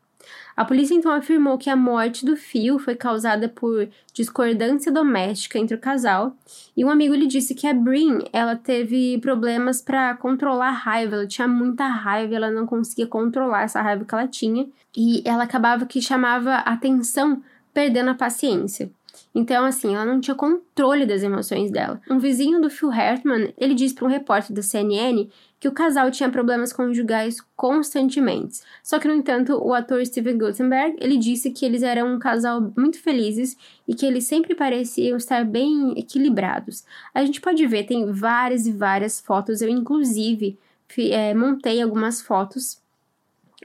A 0.56 0.64
polícia 0.64 0.94
então 0.94 1.10
afirmou 1.12 1.56
que 1.56 1.70
a 1.70 1.76
morte 1.76 2.24
do 2.24 2.36
Phil 2.36 2.78
foi 2.78 2.94
causada 2.94 3.48
por 3.48 3.88
discordância 4.12 4.92
doméstica 4.92 5.58
entre 5.58 5.74
o 5.74 5.80
casal, 5.80 6.36
e 6.76 6.84
um 6.84 6.90
amigo 6.90 7.14
lhe 7.14 7.26
disse 7.26 7.54
que 7.54 7.66
a 7.66 7.72
Brin, 7.74 8.24
ela 8.32 8.56
teve 8.56 9.18
problemas 9.18 9.80
para 9.80 10.14
controlar 10.16 10.68
a 10.68 10.72
raiva, 10.72 11.16
ela 11.16 11.26
tinha 11.26 11.48
muita 11.48 11.86
raiva, 11.86 12.34
ela 12.34 12.50
não 12.50 12.66
conseguia 12.66 13.06
controlar 13.06 13.62
essa 13.62 13.80
raiva 13.80 14.04
que 14.04 14.14
ela 14.14 14.28
tinha, 14.28 14.68
e 14.96 15.22
ela 15.24 15.44
acabava 15.44 15.86
que 15.86 16.02
chamava 16.02 16.56
atenção 16.56 17.42
perdendo 17.72 18.10
a 18.10 18.14
paciência. 18.14 18.90
Então, 19.34 19.64
assim, 19.64 19.94
ela 19.94 20.04
não 20.04 20.20
tinha 20.20 20.34
controle 20.34 21.06
das 21.06 21.22
emoções 21.22 21.70
dela. 21.70 22.00
Um 22.10 22.18
vizinho 22.18 22.60
do 22.60 22.68
Phil 22.68 22.90
Hartman, 22.90 23.54
ele 23.56 23.74
disse 23.74 23.94
para 23.94 24.06
um 24.06 24.10
repórter 24.10 24.54
da 24.54 24.62
CNN 24.62 25.28
que 25.60 25.68
o 25.68 25.72
casal 25.72 26.10
tinha 26.10 26.30
problemas 26.30 26.72
conjugais 26.72 27.36
constantemente. 27.54 28.60
Só 28.82 28.98
que, 28.98 29.06
no 29.06 29.14
entanto, 29.14 29.54
o 29.62 29.74
ator 29.74 30.04
Steven 30.04 30.38
Guttenberg, 30.38 30.96
ele 30.98 31.16
disse 31.16 31.50
que 31.50 31.64
eles 31.64 31.82
eram 31.82 32.14
um 32.14 32.18
casal 32.18 32.72
muito 32.76 32.98
felizes 32.98 33.56
e 33.86 33.94
que 33.94 34.06
eles 34.06 34.24
sempre 34.24 34.54
pareciam 34.54 35.16
estar 35.16 35.44
bem 35.44 35.92
equilibrados. 35.98 36.82
A 37.14 37.24
gente 37.24 37.40
pode 37.40 37.64
ver, 37.66 37.84
tem 37.84 38.10
várias 38.10 38.66
e 38.66 38.72
várias 38.72 39.20
fotos, 39.20 39.60
eu 39.60 39.68
inclusive 39.68 40.58
é, 40.98 41.34
montei 41.34 41.80
algumas 41.80 42.20
fotos 42.20 42.80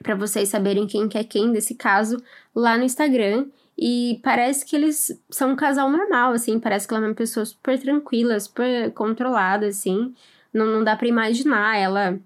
para 0.04 0.15
vocês 0.15 0.49
saberem 0.49 0.86
quem 0.86 1.08
que 1.08 1.17
é 1.17 1.23
quem 1.23 1.51
desse 1.51 1.73
caso 1.75 2.21
lá 2.54 2.78
no 2.78 2.84
Instagram. 2.84 3.47
E 3.78 4.20
parece 4.24 4.66
que 4.66 4.76
eles 4.76 5.22
são 5.30 5.52
um 5.52 5.56
casal 5.56 5.90
normal, 5.90 6.32
assim, 6.32 6.60
parece 6.60 6.88
que 6.88 6.94
ela 6.94 7.06
é 7.06 7.10
uma 7.10 7.16
pessoa 7.16 7.46
super 7.46 7.80
tranquila, 7.80 8.40
super 8.40 8.92
controlada, 8.94 9.68
assim. 9.68 10.14
Não, 10.54 10.66
não 10.66 10.84
dá 10.84 10.96
para 10.96 11.08
imaginar 11.08 11.78
ela, 11.78 12.18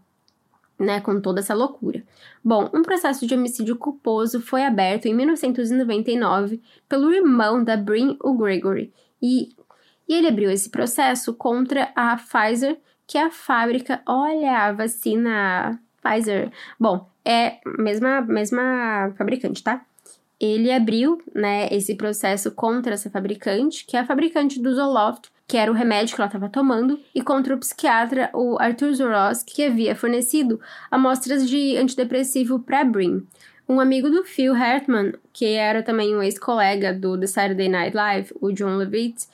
né, 0.78 1.02
com 1.02 1.20
toda 1.20 1.40
essa 1.40 1.56
loucura. 1.56 2.04
Bom, 2.44 2.70
um 2.74 2.84
processo 2.84 3.26
de 3.26 3.34
homicídio 3.34 3.76
culposo 3.76 4.40
foi 4.40 4.64
aberto 4.64 5.08
em 5.08 5.14
1999 5.16 6.62
pelo 6.88 7.12
irmão 7.12 7.64
da 7.64 7.76
Brin, 7.76 8.18
o 8.24 8.34
Gregory, 8.34 8.94
e, 9.22 9.50
e 10.08 10.14
ele 10.14 10.28
abriu 10.28 10.52
esse 10.52 10.70
processo 10.70 11.34
contra 11.34 11.92
a 11.96 12.16
Pfizer, 12.16 12.80
que 13.08 13.18
é 13.18 13.26
a 13.26 13.32
fábrica, 13.32 14.02
olha, 14.06 14.68
a 14.68 14.72
vacina 14.72 15.82
Pfizer. 16.02 16.52
Bom, 16.80 17.10
é 17.26 17.60
mesma 17.80 18.22
mesma 18.22 19.14
fabricante, 19.18 19.64
tá? 19.64 19.84
Ele 20.40 20.72
abriu, 20.72 21.22
né, 21.36 21.68
esse 21.70 21.96
processo 21.96 22.52
contra 22.52 22.94
essa 22.94 23.10
fabricante, 23.10 23.86
que 23.86 23.98
é 23.98 24.00
a 24.00 24.06
fabricante 24.06 24.62
do 24.62 24.74
Zoloft, 24.74 25.30
que 25.46 25.58
era 25.58 25.72
o 25.72 25.74
remédio 25.74 26.16
que 26.16 26.22
ela 26.22 26.28
estava 26.28 26.48
tomando, 26.48 27.00
e 27.14 27.22
contra 27.22 27.56
o 27.56 27.58
psiquiatra, 27.58 28.30
o 28.34 28.58
Arthur 28.60 28.94
Zorowski, 28.94 29.56
que 29.56 29.64
havia 29.64 29.96
fornecido 29.96 30.62
amostras 30.92 31.50
de 31.50 31.76
antidepressivo 31.76 32.60
para 32.60 32.84
Brin. 32.84 33.26
Um 33.68 33.80
amigo 33.80 34.10
do 34.10 34.24
Phil 34.24 34.54
Hartman, 34.54 35.14
que 35.34 35.46
era 35.46 35.82
também 35.82 36.16
um 36.16 36.22
ex-colega 36.22 36.94
do 36.94 37.20
The 37.20 37.28
Saturday 37.28 37.68
Night 37.68 37.96
Live, 37.96 38.32
o 38.40 38.52
John 38.52 38.78
Levitt, 38.78 39.28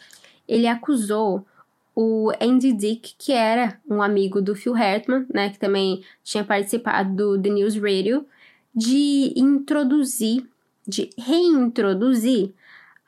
ele 0.48 0.68
acusou 0.68 1.46
o 1.94 2.32
Andy 2.42 2.74
Dick, 2.74 3.16
que 3.18 3.32
era 3.32 3.80
um 3.90 4.02
amigo 4.02 4.42
do 4.42 4.56
Phil 4.56 4.76
Hartman, 4.76 5.26
né, 5.34 5.50
que 5.50 5.60
também 5.60 6.04
tinha 6.24 6.44
participado 6.44 7.14
do 7.14 7.42
The 7.42 7.50
News 7.50 7.76
Radio, 7.76 8.26
de 8.74 9.34
introduzir, 9.36 10.46
de 10.88 11.10
reintroduzir 11.18 12.54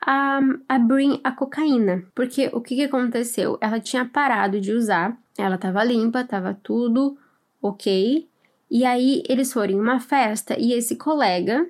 a, 0.00 0.40
a 0.68 0.78
Brin 0.78 1.20
a 1.22 1.32
cocaína. 1.32 2.04
Porque 2.14 2.50
o 2.52 2.60
que, 2.60 2.76
que 2.76 2.84
aconteceu? 2.84 3.58
Ela 3.60 3.80
tinha 3.80 4.04
parado 4.04 4.60
de 4.60 4.72
usar, 4.72 5.16
ela 5.36 5.58
tava 5.58 5.84
limpa, 5.84 6.24
tava 6.24 6.58
tudo 6.62 7.16
ok. 7.62 8.28
E 8.70 8.84
aí 8.84 9.22
eles 9.28 9.52
foram 9.52 9.72
em 9.74 9.80
uma 9.80 10.00
festa 10.00 10.58
e 10.58 10.72
esse 10.72 10.96
colega 10.96 11.66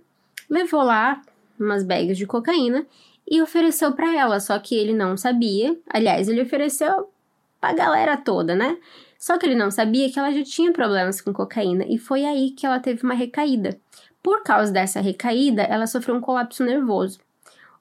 levou 0.51 0.83
lá 0.83 1.21
umas 1.59 1.85
bags 1.85 2.17
de 2.17 2.27
cocaína 2.27 2.87
e 3.31 3.43
ofereceu 3.43 3.93
para 3.93 4.15
ela, 4.17 4.41
só 4.41 4.59
que 4.59 4.75
ele 4.75 4.93
não 4.93 5.17
sabia. 5.17 5.77
Aliás, 5.89 6.29
ele 6.29 6.43
ofereceu 6.43 7.11
pra 7.61 7.73
galera 7.73 8.17
toda, 8.17 8.55
né? 8.55 8.79
Só 9.19 9.37
que 9.37 9.47
ele 9.47 9.55
não 9.55 9.71
sabia 9.71 10.11
que 10.11 10.19
ela 10.19 10.33
já 10.33 10.43
tinha 10.45 10.73
problemas 10.73 11.21
com 11.21 11.33
cocaína 11.33 11.85
e 11.89 11.99
foi 11.99 12.25
aí 12.25 12.51
que 12.51 12.65
ela 12.65 12.79
teve 12.79 13.03
uma 13.03 13.15
recaída. 13.15 13.79
Por 14.23 14.43
causa 14.43 14.73
dessa 14.73 15.01
recaída, 15.01 15.63
ela 15.63 15.87
sofreu 15.87 16.17
um 16.17 16.21
colapso 16.21 16.65
nervoso. 16.65 17.19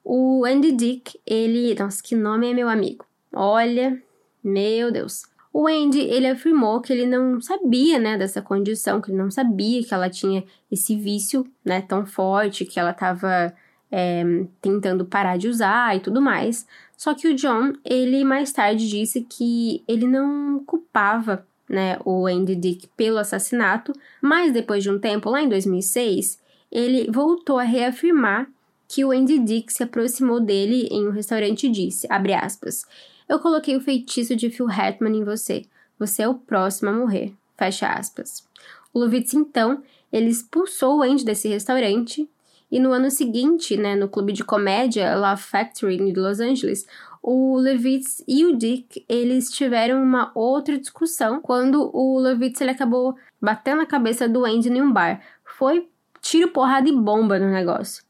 O 0.04 0.44
Andy 0.44 0.72
Dick, 0.72 1.20
ele. 1.26 1.74
Nossa, 1.74 2.02
que 2.02 2.14
nome 2.14 2.50
é 2.50 2.54
meu 2.54 2.68
amigo? 2.68 3.04
Olha, 3.32 4.00
meu 4.42 4.90
Deus. 4.90 5.24
O 5.52 5.66
Andy, 5.66 6.00
ele 6.00 6.26
afirmou 6.26 6.80
que 6.80 6.92
ele 6.92 7.06
não 7.06 7.40
sabia, 7.40 7.98
né, 7.98 8.16
dessa 8.16 8.40
condição, 8.40 9.00
que 9.00 9.10
ele 9.10 9.18
não 9.18 9.30
sabia 9.30 9.82
que 9.82 9.92
ela 9.92 10.08
tinha 10.08 10.44
esse 10.70 10.94
vício, 10.96 11.46
né, 11.64 11.80
tão 11.80 12.06
forte, 12.06 12.64
que 12.64 12.78
ela 12.78 12.90
estava 12.90 13.52
é, 13.90 14.22
tentando 14.60 15.04
parar 15.04 15.36
de 15.36 15.48
usar 15.48 15.96
e 15.96 16.00
tudo 16.00 16.20
mais. 16.20 16.66
Só 16.96 17.14
que 17.14 17.28
o 17.28 17.34
John, 17.34 17.72
ele 17.84 18.24
mais 18.24 18.52
tarde 18.52 18.88
disse 18.88 19.22
que 19.22 19.82
ele 19.88 20.06
não 20.06 20.62
culpava, 20.64 21.46
né, 21.68 21.98
o 22.04 22.26
Andy 22.26 22.54
Dick 22.54 22.88
pelo 22.96 23.18
assassinato, 23.18 23.92
mas 24.20 24.52
depois 24.52 24.82
de 24.82 24.90
um 24.90 24.98
tempo, 24.98 25.30
lá 25.30 25.42
em 25.42 25.48
2006, 25.48 26.40
ele 26.70 27.10
voltou 27.10 27.58
a 27.58 27.62
reafirmar 27.62 28.48
que 28.86 29.04
o 29.04 29.10
Andy 29.10 29.38
Dick 29.38 29.72
se 29.72 29.82
aproximou 29.82 30.40
dele 30.40 30.88
em 30.90 31.06
um 31.06 31.10
restaurante 31.10 31.66
e 31.66 31.70
disse, 31.70 32.06
abre 32.10 32.32
aspas, 32.32 32.84
eu 33.28 33.38
coloquei 33.38 33.76
o 33.76 33.80
feitiço 33.80 34.34
de 34.34 34.48
Phil 34.48 34.68
Hartman 34.68 35.14
em 35.14 35.24
você. 35.24 35.66
Você 35.98 36.22
é 36.22 36.28
o 36.28 36.34
próximo 36.34 36.88
a 36.88 36.92
morrer. 36.92 37.34
Fecha 37.58 37.86
aspas. 37.88 38.46
O 38.94 39.00
Lovitz, 39.00 39.34
então, 39.34 39.82
ele 40.10 40.30
expulsou 40.30 40.98
o 40.98 41.02
Andy 41.02 41.24
desse 41.24 41.48
restaurante 41.48 42.28
e 42.70 42.78
no 42.78 42.92
ano 42.92 43.10
seguinte, 43.10 43.76
né, 43.76 43.94
no 43.96 44.08
clube 44.08 44.32
de 44.32 44.44
comédia 44.44 45.16
Love 45.16 45.42
Factory 45.42 45.96
de 46.12 46.18
Los 46.18 46.40
Angeles, 46.40 46.86
o 47.22 47.56
Levitz 47.56 48.22
e 48.26 48.44
o 48.44 48.56
Dick, 48.56 49.04
eles 49.08 49.50
tiveram 49.50 50.02
uma 50.02 50.30
outra 50.34 50.78
discussão 50.78 51.40
quando 51.40 51.90
o 51.94 52.18
Levitz 52.18 52.60
ele 52.60 52.70
acabou 52.70 53.16
batendo 53.40 53.82
a 53.82 53.86
cabeça 53.86 54.28
do 54.28 54.44
Andy 54.44 54.68
em 54.68 54.82
um 54.82 54.92
bar. 54.92 55.20
Foi 55.44 55.88
tiro, 56.20 56.48
porrada 56.48 56.88
e 56.88 56.92
bomba 56.92 57.38
no 57.38 57.50
negócio. 57.50 58.04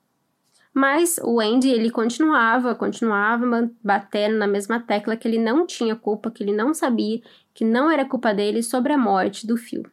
Mas 0.75 1.19
o 1.25 1.41
Andy, 1.41 1.71
ele 1.71 1.91
continuava, 1.91 2.75
continuava 2.75 3.69
batendo 3.83 4.37
na 4.37 4.47
mesma 4.47 4.79
tecla 4.79 5.17
que 5.17 5.27
ele 5.27 5.39
não 5.39 5.67
tinha 5.67 5.97
culpa, 5.97 6.31
que 6.31 6.43
ele 6.43 6.53
não 6.53 6.73
sabia, 6.73 7.21
que 7.53 7.65
não 7.65 7.91
era 7.91 8.05
culpa 8.05 8.33
dele 8.33 8.63
sobre 8.63 8.93
a 8.93 8.99
morte 8.99 9.47
do 9.47 9.57
Phil. 9.57 9.85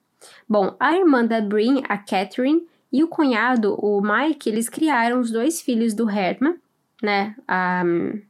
Bom, 0.47 0.75
a 0.79 0.95
irmã 0.95 1.25
da 1.25 1.41
Brin, 1.41 1.81
a 1.89 1.97
Catherine, 1.97 2.67
e 2.95 3.03
o 3.03 3.09
cunhado, 3.09 3.75
o 3.77 4.01
Mike, 4.01 4.47
eles 4.47 4.69
criaram 4.69 5.19
os 5.19 5.29
dois 5.29 5.59
filhos 5.59 5.93
do 5.93 6.09
Herman, 6.09 6.55
né? 7.03 7.35
A 7.45 7.83
um, 7.85 8.21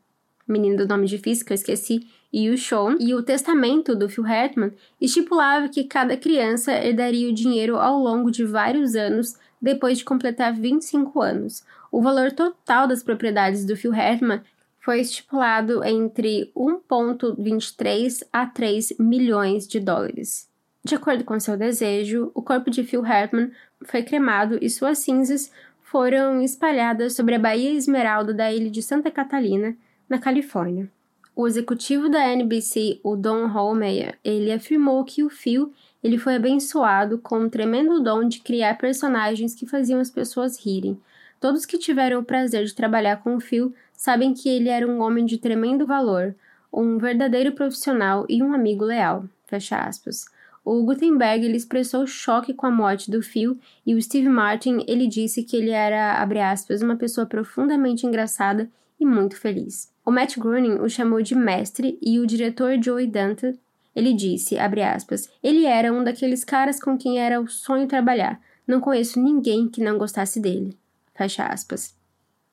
menina 0.48 0.76
do 0.76 0.88
nome 0.88 1.06
difícil 1.06 1.46
que 1.46 1.54
eu 1.54 1.56
esqueci, 1.56 2.08
e 2.34 2.50
o 2.50 2.58
Sean. 2.58 2.98
E 3.00 3.14
o 3.14 3.22
testamento 3.22 3.96
do 3.96 4.10
Phil 4.10 4.26
Hartman 4.26 4.74
estipulava 5.00 5.70
que 5.70 5.84
cada 5.84 6.18
criança 6.18 6.72
herdaria 6.72 7.30
o 7.30 7.34
dinheiro 7.34 7.78
ao 7.78 8.00
longo 8.00 8.32
de 8.32 8.44
vários 8.44 8.96
anos 8.96 9.36
depois 9.62 10.00
de 10.00 10.04
completar 10.04 10.52
25 10.52 11.22
anos. 11.22 11.64
O 11.92 12.02
valor 12.02 12.32
total 12.32 12.88
das 12.88 13.04
propriedades 13.04 13.66
do 13.66 13.78
Phil 13.78 13.94
Hartman 13.94 14.42
foi 14.80 15.00
estipulado 15.00 15.84
entre 15.84 16.52
1,23 16.56 18.26
a 18.34 18.48
3 18.48 18.94
milhões 18.98 19.68
de 19.68 19.80
dólares. 19.80 20.50
De 20.86 20.94
acordo 20.94 21.24
com 21.24 21.40
seu 21.40 21.58
desejo, 21.58 22.32
o 22.36 22.44
corpo 22.44 22.70
de 22.70 22.84
Phil 22.84 23.04
Hartman 23.04 23.52
foi 23.88 24.04
cremado 24.04 24.58
e 24.62 24.70
suas 24.70 25.00
cinzas 25.00 25.52
foram 25.82 26.42
espalhadas 26.42 27.16
sobre 27.16 27.36
a 27.36 27.40
Baía 27.40 27.72
Esmeralda 27.72 28.34
da 28.34 28.52
ilha 28.52 28.70
de 28.70 28.82
Santa 28.82 29.10
Catalina, 29.10 29.76
na 30.10 30.20
Califórnia. 30.20 30.90
O 31.36 31.48
executivo 31.48 32.10
da 32.10 32.26
NBC, 32.34 33.00
o 33.04 33.16
Don 33.16 33.48
Holmeyer, 33.48 34.18
ele 34.24 34.52
afirmou 34.52 35.04
que 35.04 35.24
o 35.24 35.30
Phil 35.30 35.74
ele 36.04 36.18
foi 36.18 36.36
abençoado 36.36 37.18
com 37.18 37.40
um 37.40 37.50
tremendo 37.50 38.00
dom 38.00 38.28
de 38.28 38.40
criar 38.40 38.78
personagens 38.78 39.56
que 39.56 39.66
faziam 39.66 40.00
as 40.00 40.12
pessoas 40.12 40.64
rirem. 40.64 41.00
Todos 41.40 41.66
que 41.66 41.78
tiveram 41.78 42.20
o 42.20 42.24
prazer 42.24 42.66
de 42.66 42.76
trabalhar 42.76 43.24
com 43.24 43.36
o 43.36 43.40
Phil 43.40 43.74
sabem 43.92 44.34
que 44.34 44.48
ele 44.48 44.70
era 44.70 44.88
um 44.88 45.02
homem 45.02 45.26
de 45.26 45.38
tremendo 45.38 45.86
valor, 45.86 46.36
um 46.72 46.98
verdadeiro 46.98 47.54
profissional 47.54 48.26
e 48.30 48.44
um 48.44 48.54
amigo 48.54 48.86
leal. 48.86 49.26
Fecha 49.46 49.78
aspas. 49.78 50.26
O 50.66 50.84
Gutenberg 50.84 51.46
ele 51.46 51.56
expressou 51.56 52.08
choque 52.08 52.52
com 52.52 52.66
a 52.66 52.72
morte 52.72 53.12
do 53.12 53.22
Phil 53.22 53.60
e 53.86 53.94
o 53.94 54.02
Steve 54.02 54.28
Martin 54.28 54.84
ele 54.88 55.06
disse 55.06 55.44
que 55.44 55.56
ele 55.56 55.70
era, 55.70 56.20
abre 56.20 56.40
aspas, 56.40 56.82
uma 56.82 56.96
pessoa 56.96 57.28
profundamente 57.28 58.08
engraçada 58.08 58.68
e 59.00 59.06
muito 59.06 59.38
feliz. 59.38 59.94
O 60.04 60.10
Matt 60.10 60.40
Groening 60.40 60.80
o 60.80 60.90
chamou 60.90 61.22
de 61.22 61.36
mestre 61.36 62.00
e 62.02 62.20
o 62.20 62.26
diretor 62.26 62.82
Joey 62.82 63.06
Dante, 63.06 63.54
ele 63.96 64.12
disse, 64.12 64.58
abre 64.58 64.82
aspas, 64.82 65.30
ele 65.44 65.66
era 65.66 65.94
um 65.94 66.04
daqueles 66.04 66.44
caras 66.44 66.82
com 66.82 66.98
quem 66.98 67.20
era 67.20 67.40
o 67.40 67.48
sonho 67.48 67.88
trabalhar. 67.88 68.42
Não 68.68 68.80
conheço 68.80 69.22
ninguém 69.22 69.68
que 69.68 69.84
não 69.84 70.00
gostasse 70.00 70.40
dele. 70.40 70.76
Fecha 71.14 71.46
aspas. 71.46 71.96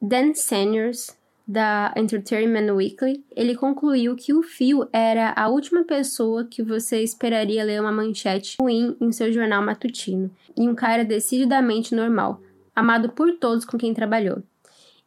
Dan 0.00 0.34
Seniors, 0.34 1.16
da 1.47 1.93
Entertainment 1.97 2.72
Weekly, 2.72 3.24
ele 3.34 3.55
concluiu 3.55 4.14
que 4.14 4.32
o 4.32 4.43
Phil 4.43 4.88
era 4.93 5.32
a 5.36 5.49
última 5.49 5.84
pessoa 5.84 6.45
que 6.45 6.62
você 6.62 7.03
esperaria 7.03 7.64
ler 7.64 7.80
uma 7.80 7.93
manchete 7.93 8.57
ruim 8.61 8.97
em 9.01 9.11
seu 9.12 9.32
jornal 9.32 9.62
matutino, 9.62 10.30
e 10.57 10.68
um 10.68 10.74
cara 10.74 11.05
decididamente 11.05 11.95
normal, 11.95 12.40
amado 12.74 13.11
por 13.11 13.32
todos 13.32 13.64
com 13.64 13.76
quem 13.76 13.93
trabalhou. 13.93 14.43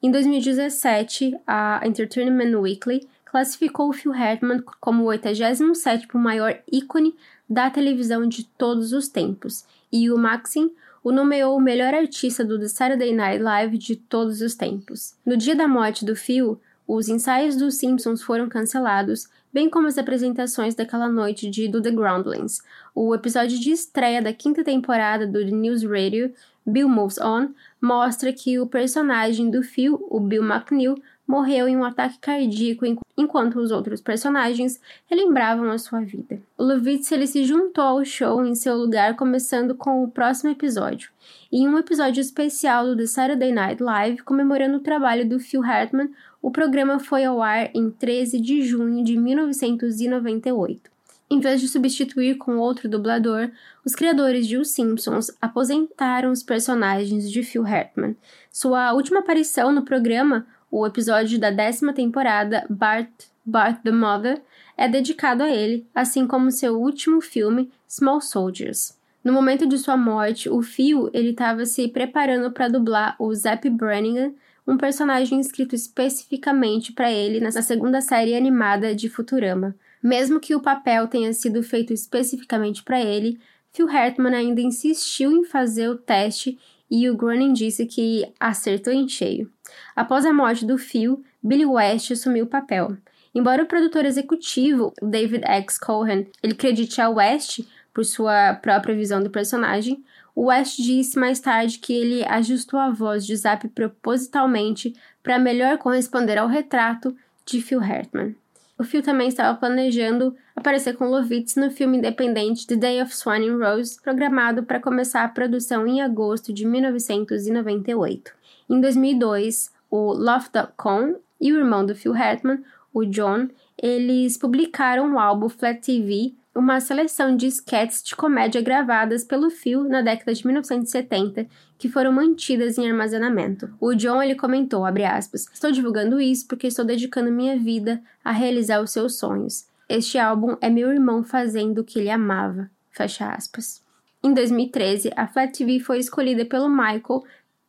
Em 0.04 0.12
2017, 0.12 1.36
a 1.48 1.82
Entertainment 1.86 2.60
Weekly 2.60 3.08
classificou 3.26 3.90
o 3.90 3.94
Phil 3.94 4.14
Hartman 4.14 4.64
como 4.80 5.04
o 5.04 5.08
87º 5.08 6.16
maior 6.16 6.60
ícone 6.72 7.16
da 7.50 7.70
televisão 7.70 8.28
de 8.28 8.46
todos 8.46 8.94
os 8.94 9.08
tempos, 9.08 9.66
e 9.92 10.12
o 10.12 10.18
Maxim 10.18 10.72
o 11.06 11.12
nomeou 11.12 11.56
o 11.56 11.62
melhor 11.62 11.94
artista 11.94 12.44
do 12.44 12.68
Saturday 12.68 13.14
Night 13.14 13.40
Live 13.40 13.78
de 13.78 13.96
todos 13.96 14.42
os 14.42 14.56
tempos. 14.56 15.14
No 15.24 15.38
dia 15.38 15.56
da 15.56 15.68
morte 15.68 16.04
do 16.04 16.16
Phil, 16.16 16.60
os 16.88 17.08
ensaios 17.08 17.56
dos 17.56 17.76
Simpsons 17.76 18.24
foram 18.24 18.50
cancelados, 18.50 19.28
bem 19.54 19.70
como 19.70 19.88
as 19.88 20.00
apresentações 20.00 20.74
daquela 20.74 21.08
noite 21.08 21.48
de 21.48 21.68
Do 21.68 21.80
The 21.80 21.92
Groundlings. 21.92 22.60
O 22.96 23.14
episódio 23.14 23.60
de 23.60 23.70
estreia 23.70 24.20
da 24.20 24.34
quinta 24.34 24.64
temporada 24.64 25.28
do 25.28 25.46
The 25.46 25.52
News 25.52 25.84
Radio 25.84 26.34
Bill 26.66 26.90
Moves 26.90 27.20
On 27.20 27.50
mostra 27.80 28.34
que 28.34 28.60
o 28.60 28.66
personagem 28.66 29.52
do 29.52 29.62
Phil, 29.62 30.04
o 30.10 30.20
Bill 30.20 30.44
McNeil, 30.44 30.96
morreu 31.28 31.68
em 31.68 31.76
um 31.76 31.84
ataque 31.84 32.20
cardíaco 32.20 32.86
enquanto 33.18 33.60
os 33.60 33.72
outros 33.72 34.02
personagens 34.02 34.80
relembravam 35.08 35.72
a 35.72 35.78
sua 35.78 36.02
vida. 36.02 36.42
O 36.58 36.64
Lovitz 36.64 37.12
ele 37.12 37.28
se 37.28 37.44
juntou 37.44 37.84
ao 37.84 38.06
show 38.06 38.46
em 38.46 38.56
seu 38.56 38.76
lugar, 38.76 39.16
começando 39.16 39.76
com 39.76 40.04
o 40.04 40.08
próximo 40.08 40.52
episódio. 40.52 41.10
Em 41.52 41.68
um 41.68 41.78
episódio 41.78 42.22
especial 42.22 42.86
do 42.86 42.98
The 42.98 43.08
Saturday 43.08 43.52
Night 43.52 43.82
Live, 43.82 44.24
comemorando 44.24 44.78
o 44.78 44.82
trabalho 44.82 45.28
do 45.28 45.40
Phil 45.40 45.64
Hartman, 45.64 46.12
o 46.42 46.52
programa 46.52 47.00
foi 47.00 47.24
ao 47.24 47.42
ar 47.42 47.70
em 47.74 47.90
13 47.90 48.40
de 48.40 48.62
junho 48.62 49.04
de 49.04 49.18
1998. 49.18 50.96
Em 51.28 51.40
vez 51.40 51.60
de 51.60 51.68
substituir 51.68 52.38
com 52.38 52.58
outro 52.58 52.88
dublador, 52.88 53.50
os 53.84 53.96
criadores 53.96 54.46
de 54.46 54.58
Os 54.58 54.70
Simpsons 54.70 55.32
aposentaram 55.42 56.32
os 56.32 56.44
personagens 56.44 57.32
de 57.32 57.42
Phil 57.42 57.66
Hartman. 57.66 58.16
Sua 58.52 58.94
última 58.94 59.22
aparição 59.22 59.72
no 59.72 59.84
programa, 59.84 60.46
o 60.78 60.86
episódio 60.86 61.40
da 61.40 61.52
décima 61.52 61.94
temporada, 61.94 62.66
Bart, 62.70 63.10
Bart 63.46 63.82
the 63.82 63.92
Mother, 63.92 64.42
é 64.76 64.90
dedicado 64.90 65.42
a 65.42 65.50
ele, 65.50 65.88
assim 65.96 66.28
como 66.28 66.52
seu 66.52 66.78
último 66.78 67.22
filme, 67.22 67.72
Small 67.88 68.20
Soldiers. 68.20 68.94
No 69.24 69.32
momento 69.32 69.66
de 69.66 69.78
sua 69.78 69.96
morte, 69.96 70.50
o 70.50 70.62
Phil 70.62 71.10
estava 71.14 71.66
se 71.66 71.88
preparando 71.88 72.52
para 72.52 72.68
dublar 72.68 73.16
o 73.18 73.34
Zapp 73.34 73.70
Brannigan, 73.70 74.34
um 74.68 74.76
personagem 74.76 75.40
escrito 75.40 75.76
especificamente 75.76 76.92
para 76.92 77.10
ele 77.10 77.40
na 77.40 77.54
segunda 77.54 78.02
série 78.02 78.36
animada 78.36 78.94
de 78.94 79.08
Futurama. 79.08 79.74
Mesmo 80.04 80.42
que 80.42 80.56
o 80.56 80.62
papel 80.62 81.08
tenha 81.08 81.32
sido 81.32 81.64
feito 81.64 81.94
especificamente 81.94 82.84
para 82.84 83.00
ele, 83.00 83.40
Phil 83.72 83.90
Hartman 83.90 84.36
ainda 84.36 84.60
insistiu 84.60 85.32
em 85.32 85.46
fazer 85.46 85.88
o 85.88 85.98
teste 85.98 86.60
e 86.92 87.10
o 87.10 87.16
Groening 87.16 87.54
disse 87.54 87.86
que 87.86 88.30
acertou 88.38 88.92
em 88.92 89.08
cheio. 89.08 89.55
Após 89.96 90.26
a 90.26 90.34
morte 90.34 90.66
do 90.66 90.78
Phil, 90.78 91.24
Billy 91.42 91.66
West 91.66 92.12
assumiu 92.12 92.46
o 92.46 92.50
papel. 92.50 92.98
Embora 93.34 93.64
o 93.64 93.68
produtor 93.68 94.06
executivo, 94.06 94.94
David 95.02 95.44
X. 95.46 95.78
Cohen, 95.78 96.28
ele 96.42 96.54
acredite 96.54 97.02
a 97.02 97.10
West 97.10 97.62
por 97.94 98.06
sua 98.06 98.54
própria 98.56 98.96
visão 98.96 99.22
do 99.22 99.30
personagem, 99.30 100.04
West 100.38 100.78
disse 100.78 101.18
mais 101.18 101.40
tarde 101.40 101.80
que 101.80 101.94
ele 101.94 102.26
ajustou 102.26 102.78
a 102.78 102.90
voz 102.90 103.26
de 103.26 103.36
Zapp 103.36 103.70
propositalmente 103.70 104.94
para 105.24 105.40
melhor 105.40 105.78
corresponder 105.78 106.38
ao 106.38 106.48
retrato 106.48 107.16
de 107.46 107.62
Phil 107.62 107.80
Hartman. 107.80 108.36
O 108.78 108.84
Phil 108.84 109.02
também 109.02 109.30
estava 109.30 109.58
planejando 109.58 110.36
aparecer 110.54 110.98
com 110.98 111.06
Lovitz 111.06 111.56
no 111.56 111.72
filme 111.72 111.98
independente 111.98 112.68
The 112.68 112.76
Day 112.76 113.02
of 113.02 113.16
Swan 113.16 113.40
and 113.40 113.58
Rose, 113.58 113.98
programado 114.02 114.64
para 114.64 114.82
começar 114.82 115.24
a 115.24 115.30
produção 115.30 115.88
em 115.88 116.02
agosto 116.02 116.52
de 116.52 116.66
1998. 116.66 118.34
Em 118.70 118.82
2002, 118.82 119.72
o 119.90 120.14
Love.com 120.14 121.16
e 121.40 121.52
o 121.52 121.58
irmão 121.58 121.86
do 121.86 121.96
Phil 121.96 122.14
Hartman, 122.14 122.64
o 122.94 123.06
John, 123.06 123.48
eles 123.78 124.38
publicaram 124.38 125.14
o 125.14 125.20
álbum 125.20 125.50
Flat 125.50 125.82
TV 125.82 126.34
uma 126.56 126.80
seleção 126.80 127.36
de 127.36 127.48
sketches 127.48 128.02
de 128.02 128.16
comédia 128.16 128.62
gravadas 128.62 129.26
pelo 129.26 129.50
Phil 129.50 129.84
na 129.84 130.02
década 130.02 130.34
de 130.34 130.46
1970 130.48 131.48
que 131.78 131.90
foram 131.90 132.14
mantidas 132.14 132.78
em 132.78 132.90
armazenamento. 132.90 133.70
O 133.80 133.94
John 133.94 134.24
ele 134.24 134.36
comentou, 134.36 134.86
aspas, 134.86 135.50
"Estou 135.54 135.70
divulgando 135.70 136.22
isso 136.22 136.48
porque 136.48 136.68
estou 136.68 136.86
dedicando 136.86 137.30
minha 137.30 137.60
vida 137.60 138.02
a 138.24 138.32
realizar 138.32 138.82
os 138.82 138.92
seus 138.92 139.20
sonhos. 139.20 139.68
Este 139.90 140.18
álbum 140.18 140.56
é 140.62 140.70
meu 140.70 140.90
irmão 140.92 141.24
fazendo 141.24 141.80
o 141.80 141.84
que 141.84 142.00
ele 142.00 142.10
amava." 142.10 142.72
Fecha 142.90 143.30
aspas. 143.30 143.84
Em 144.24 144.34
2013, 144.34 145.12
a 145.16 145.28
Flat 145.28 145.52
TV 145.56 145.82
foi 145.82 146.00
escolhida 146.00 146.46
pelo 146.46 146.70
Michael 146.70 147.26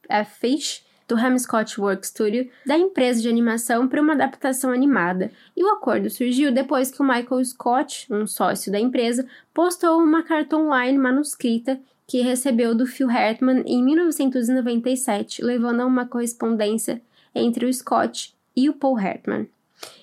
F. 0.09 0.40
Fish 0.40 0.86
do 1.09 1.39
Scott 1.39 1.81
Work 1.81 2.07
Studio, 2.07 2.49
da 2.65 2.77
empresa 2.77 3.21
de 3.21 3.29
animação 3.29 3.87
para 3.87 4.01
uma 4.01 4.15
adaptação 4.15 4.73
animada. 4.73 5.31
E 5.57 5.65
o 5.65 5.69
acordo 5.69 6.11
surgiu 6.11 6.53
depois 6.53 6.91
que 6.91 7.01
o 7.01 7.07
Michael 7.07 7.45
Scott, 7.45 8.07
um 8.13 8.27
sócio 8.27 8.73
da 8.73 8.79
empresa, 8.79 9.27
postou 9.55 9.99
uma 10.01 10.23
carta 10.23 10.57
online 10.57 10.99
manuscrita 10.99 11.81
que 12.07 12.21
recebeu 12.21 12.75
do 12.75 12.87
Phil 12.87 13.11
Hartman 13.11 13.63
em 13.67 13.83
1997, 13.83 15.43
levando 15.43 15.81
a 15.81 15.87
uma 15.87 16.07
correspondência 16.07 17.01
entre 17.35 17.67
o 17.67 17.73
Scott 17.73 18.35
e 18.55 18.69
o 18.69 18.73
Paul 18.73 18.97
Hartman. 18.97 19.49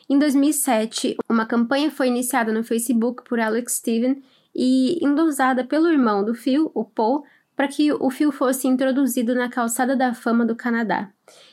Em 0.10 0.20
2007, 0.20 1.18
uma 1.30 1.46
campanha 1.46 1.90
foi 1.90 2.08
iniciada 2.08 2.52
no 2.52 2.64
Facebook 2.64 3.24
por 3.24 3.40
Alex 3.40 3.74
Steven 3.76 4.22
e 4.56 5.04
endossada 5.04 5.64
pelo 5.64 5.90
irmão 5.90 6.24
do 6.24 6.36
Phil, 6.36 6.70
o 6.74 6.84
Paul, 6.84 7.24
para 7.56 7.68
que 7.68 7.92
o 7.92 8.10
fio 8.10 8.32
fosse 8.32 8.68
introduzido 8.68 9.36
na 9.36 9.50
calçada 9.50 9.96
da 9.96 10.14
fama 10.14 10.46
do 10.46 10.56
Canadá. 10.56 11.10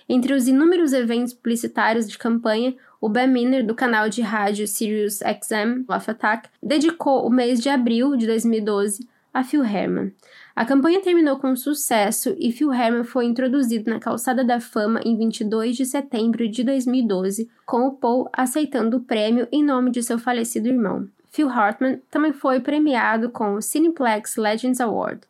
Entre 0.08 0.32
os 0.32 0.48
inúmeros 0.48 0.92
eventos 0.92 1.32
publicitários 1.32 2.08
de 2.08 2.18
campanha, 2.18 2.74
o 3.00 3.08
Ben 3.08 3.28
Miner, 3.28 3.64
do 3.64 3.74
canal 3.74 4.08
de 4.08 4.22
rádio 4.22 4.66
Sirius 4.66 5.18
XM 5.18 5.84
Love 5.88 6.10
Attack, 6.10 6.48
dedicou 6.62 7.26
o 7.26 7.30
mês 7.30 7.60
de 7.60 7.68
abril 7.68 8.16
de 8.16 8.26
2012 8.26 9.08
a 9.32 9.44
Phil 9.44 9.64
Herman. 9.64 10.12
A 10.54 10.64
campanha 10.64 11.00
terminou 11.00 11.38
com 11.38 11.54
sucesso 11.54 12.34
e 12.38 12.52
Phil 12.52 12.72
Herman 12.72 13.04
foi 13.04 13.24
introduzido 13.24 13.88
na 13.88 14.00
calçada 14.00 14.44
da 14.44 14.60
fama 14.60 15.00
em 15.04 15.16
22 15.16 15.76
de 15.76 15.86
setembro 15.86 16.48
de 16.48 16.64
2012, 16.64 17.48
com 17.64 17.86
o 17.86 17.92
Paul 17.92 18.28
aceitando 18.32 18.96
o 18.98 19.00
prêmio 19.00 19.46
em 19.52 19.64
nome 19.64 19.90
de 19.90 20.02
seu 20.02 20.18
falecido 20.18 20.68
irmão. 20.68 21.08
Phil 21.30 21.48
Hartman 21.48 22.00
também 22.10 22.32
foi 22.32 22.60
premiado 22.60 23.30
com 23.30 23.54
o 23.54 23.62
Cineplex 23.62 24.36
Legends 24.36 24.80
Award. 24.80 25.20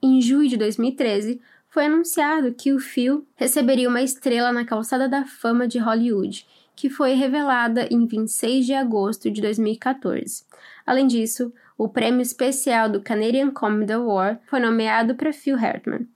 Em 0.00 0.20
julho 0.20 0.48
de 0.48 0.56
2013, 0.56 1.40
foi 1.68 1.86
anunciado 1.86 2.54
que 2.54 2.72
o 2.72 2.78
Phil 2.78 3.26
receberia 3.34 3.88
uma 3.88 4.00
estrela 4.00 4.52
na 4.52 4.64
Calçada 4.64 5.08
da 5.08 5.24
Fama 5.24 5.66
de 5.66 5.78
Hollywood, 5.78 6.46
que 6.76 6.88
foi 6.88 7.14
revelada 7.14 7.88
em 7.90 8.06
26 8.06 8.64
de 8.64 8.74
agosto 8.74 9.28
de 9.28 9.40
2014. 9.40 10.44
Além 10.86 11.08
disso, 11.08 11.52
o 11.76 11.88
prêmio 11.88 12.22
especial 12.22 12.88
do 12.88 13.00
Canadian 13.00 13.50
Comedy 13.50 13.92
Award 13.92 14.38
foi 14.48 14.60
nomeado 14.60 15.16
para 15.16 15.32
Phil 15.32 15.56
Hartman. 15.56 16.06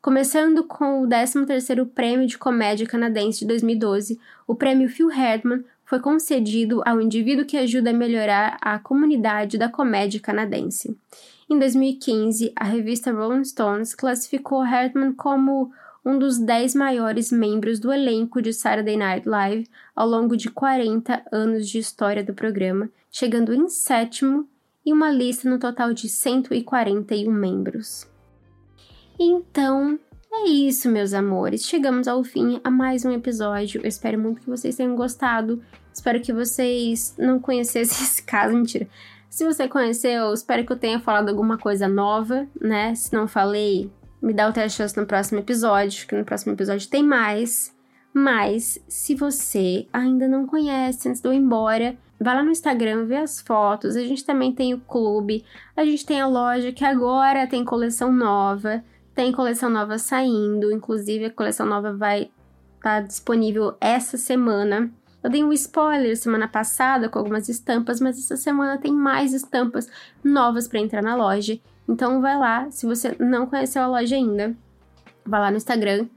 Começando 0.00 0.62
com 0.62 1.02
o 1.02 1.08
13º 1.08 1.84
Prêmio 1.86 2.28
de 2.28 2.38
Comédia 2.38 2.86
Canadense 2.86 3.40
de 3.40 3.46
2012, 3.46 4.20
o 4.46 4.54
prêmio 4.54 4.88
Phil 4.88 5.10
Hartman 5.10 5.64
foi 5.84 6.00
concedido 6.00 6.80
ao 6.86 7.00
indivíduo 7.00 7.44
que 7.44 7.56
ajuda 7.56 7.90
a 7.90 7.92
melhorar 7.92 8.56
a 8.60 8.78
comunidade 8.78 9.58
da 9.58 9.68
comédia 9.68 10.20
canadense. 10.20 10.96
Em 11.52 11.58
2015, 11.58 12.50
a 12.56 12.64
revista 12.64 13.12
Rolling 13.12 13.44
Stones 13.44 13.94
classificou 13.94 14.62
Hartman 14.62 15.12
como 15.12 15.70
um 16.02 16.18
dos 16.18 16.38
10 16.38 16.74
maiores 16.74 17.30
membros 17.30 17.78
do 17.78 17.92
elenco 17.92 18.40
de 18.40 18.54
Saturday 18.54 18.96
Night 18.96 19.28
Live 19.28 19.68
ao 19.94 20.08
longo 20.08 20.34
de 20.34 20.48
40 20.48 21.22
anos 21.30 21.68
de 21.68 21.76
história 21.76 22.24
do 22.24 22.32
programa, 22.32 22.88
chegando 23.10 23.52
em 23.52 23.68
sétimo 23.68 24.48
em 24.86 24.94
uma 24.94 25.10
lista 25.10 25.46
no 25.46 25.58
total 25.58 25.92
de 25.92 26.08
141 26.08 27.30
membros. 27.30 28.08
Então, 29.20 29.98
é 30.32 30.48
isso, 30.48 30.88
meus 30.88 31.12
amores. 31.12 31.66
Chegamos 31.66 32.08
ao 32.08 32.24
fim 32.24 32.62
a 32.64 32.70
mais 32.70 33.04
um 33.04 33.10
episódio. 33.10 33.82
Eu 33.82 33.88
espero 33.88 34.18
muito 34.18 34.40
que 34.40 34.48
vocês 34.48 34.76
tenham 34.76 34.96
gostado. 34.96 35.62
Espero 35.92 36.18
que 36.18 36.32
vocês 36.32 37.14
não 37.18 37.38
conhecessem 37.38 38.00
esse 38.02 38.22
caso. 38.22 38.56
Mentira. 38.56 38.88
Se 39.32 39.46
você 39.46 39.66
conheceu, 39.66 40.34
espero 40.34 40.62
que 40.62 40.74
eu 40.74 40.78
tenha 40.78 41.00
falado 41.00 41.30
alguma 41.30 41.56
coisa 41.56 41.88
nova, 41.88 42.46
né? 42.60 42.94
Se 42.94 43.14
não 43.14 43.26
falei, 43.26 43.90
me 44.20 44.34
dá 44.34 44.46
outra 44.46 44.68
chance 44.68 44.94
no 44.94 45.06
próximo 45.06 45.38
episódio, 45.38 46.06
que 46.06 46.14
no 46.14 46.22
próximo 46.22 46.52
episódio 46.52 46.86
tem 46.90 47.02
mais. 47.02 47.74
Mas, 48.12 48.78
se 48.86 49.14
você 49.14 49.86
ainda 49.90 50.28
não 50.28 50.46
conhece, 50.46 51.08
antes 51.08 51.22
de 51.22 51.26
eu 51.26 51.32
ir 51.32 51.38
embora, 51.38 51.96
vai 52.20 52.34
lá 52.34 52.42
no 52.42 52.50
Instagram, 52.50 53.06
vê 53.06 53.16
as 53.16 53.40
fotos. 53.40 53.96
A 53.96 54.02
gente 54.02 54.22
também 54.22 54.52
tem 54.52 54.74
o 54.74 54.80
clube, 54.80 55.46
a 55.74 55.82
gente 55.82 56.04
tem 56.04 56.20
a 56.20 56.26
loja 56.26 56.70
que 56.70 56.84
agora 56.84 57.46
tem 57.46 57.64
coleção 57.64 58.12
nova, 58.12 58.84
tem 59.14 59.32
coleção 59.32 59.70
nova 59.70 59.96
saindo, 59.96 60.70
inclusive 60.70 61.24
a 61.24 61.32
coleção 61.32 61.64
nova 61.64 61.96
vai 61.96 62.30
estar 62.76 63.00
tá 63.00 63.00
disponível 63.00 63.78
essa 63.80 64.18
semana. 64.18 64.92
Eu 65.22 65.30
dei 65.30 65.44
um 65.44 65.52
spoiler 65.52 66.16
semana 66.16 66.48
passada 66.48 67.08
com 67.08 67.18
algumas 67.18 67.48
estampas, 67.48 68.00
mas 68.00 68.18
essa 68.18 68.36
semana 68.36 68.78
tem 68.78 68.92
mais 68.92 69.32
estampas 69.32 69.88
novas 70.22 70.66
para 70.66 70.80
entrar 70.80 71.02
na 71.02 71.14
loja. 71.14 71.58
Então 71.88 72.20
vai 72.20 72.36
lá, 72.36 72.70
se 72.70 72.86
você 72.86 73.14
não 73.18 73.46
conheceu 73.46 73.82
a 73.82 73.86
loja 73.86 74.16
ainda, 74.16 74.56
vai 75.24 75.40
lá 75.40 75.50
no 75.50 75.56
Instagram, 75.56 76.08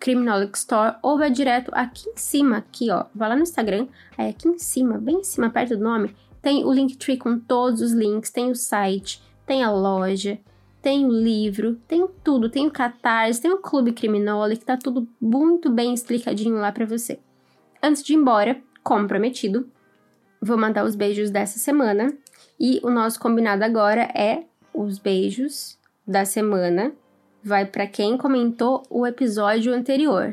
Criminology 0.00 0.50
Store, 0.54 0.96
ou 1.02 1.16
vai 1.16 1.30
direto 1.30 1.70
aqui 1.72 2.08
em 2.08 2.16
cima, 2.16 2.56
aqui 2.58 2.90
ó, 2.90 3.04
vai 3.14 3.28
lá 3.28 3.36
no 3.36 3.42
Instagram, 3.42 3.86
aí 4.18 4.30
aqui 4.30 4.48
em 4.48 4.58
cima, 4.58 4.98
bem 4.98 5.20
em 5.20 5.24
cima, 5.24 5.50
perto 5.50 5.76
do 5.76 5.84
nome, 5.84 6.14
tem 6.40 6.64
o 6.64 6.72
Linktree 6.72 7.16
com 7.16 7.38
todos 7.38 7.80
os 7.80 7.92
links, 7.92 8.30
tem 8.30 8.50
o 8.50 8.56
site, 8.56 9.22
tem 9.46 9.62
a 9.62 9.70
loja, 9.70 10.40
tem 10.80 11.06
o 11.06 11.12
livro, 11.12 11.76
tem 11.86 12.04
tudo, 12.24 12.48
tem 12.48 12.66
o 12.66 12.70
Catarse, 12.70 13.40
tem 13.40 13.52
o 13.52 13.58
Clube 13.58 13.92
Criminole, 13.92 14.56
que 14.56 14.64
tá 14.64 14.76
tudo 14.76 15.06
muito 15.20 15.70
bem 15.70 15.94
explicadinho 15.94 16.56
lá 16.56 16.72
para 16.72 16.84
você. 16.84 17.20
Antes 17.82 18.02
de 18.02 18.12
ir 18.12 18.16
embora, 18.16 18.60
como 18.82 19.08
prometido, 19.08 19.68
vou 20.40 20.56
mandar 20.56 20.84
os 20.84 20.94
beijos 20.94 21.30
dessa 21.30 21.58
semana 21.58 22.12
e 22.58 22.80
o 22.84 22.90
nosso 22.90 23.18
combinado 23.18 23.64
agora 23.64 24.02
é 24.14 24.44
os 24.72 24.98
beijos 24.98 25.78
da 26.06 26.24
semana 26.24 26.92
vai 27.42 27.66
para 27.66 27.86
quem 27.86 28.16
comentou 28.16 28.84
o 28.88 29.06
episódio 29.06 29.74
anterior. 29.74 30.32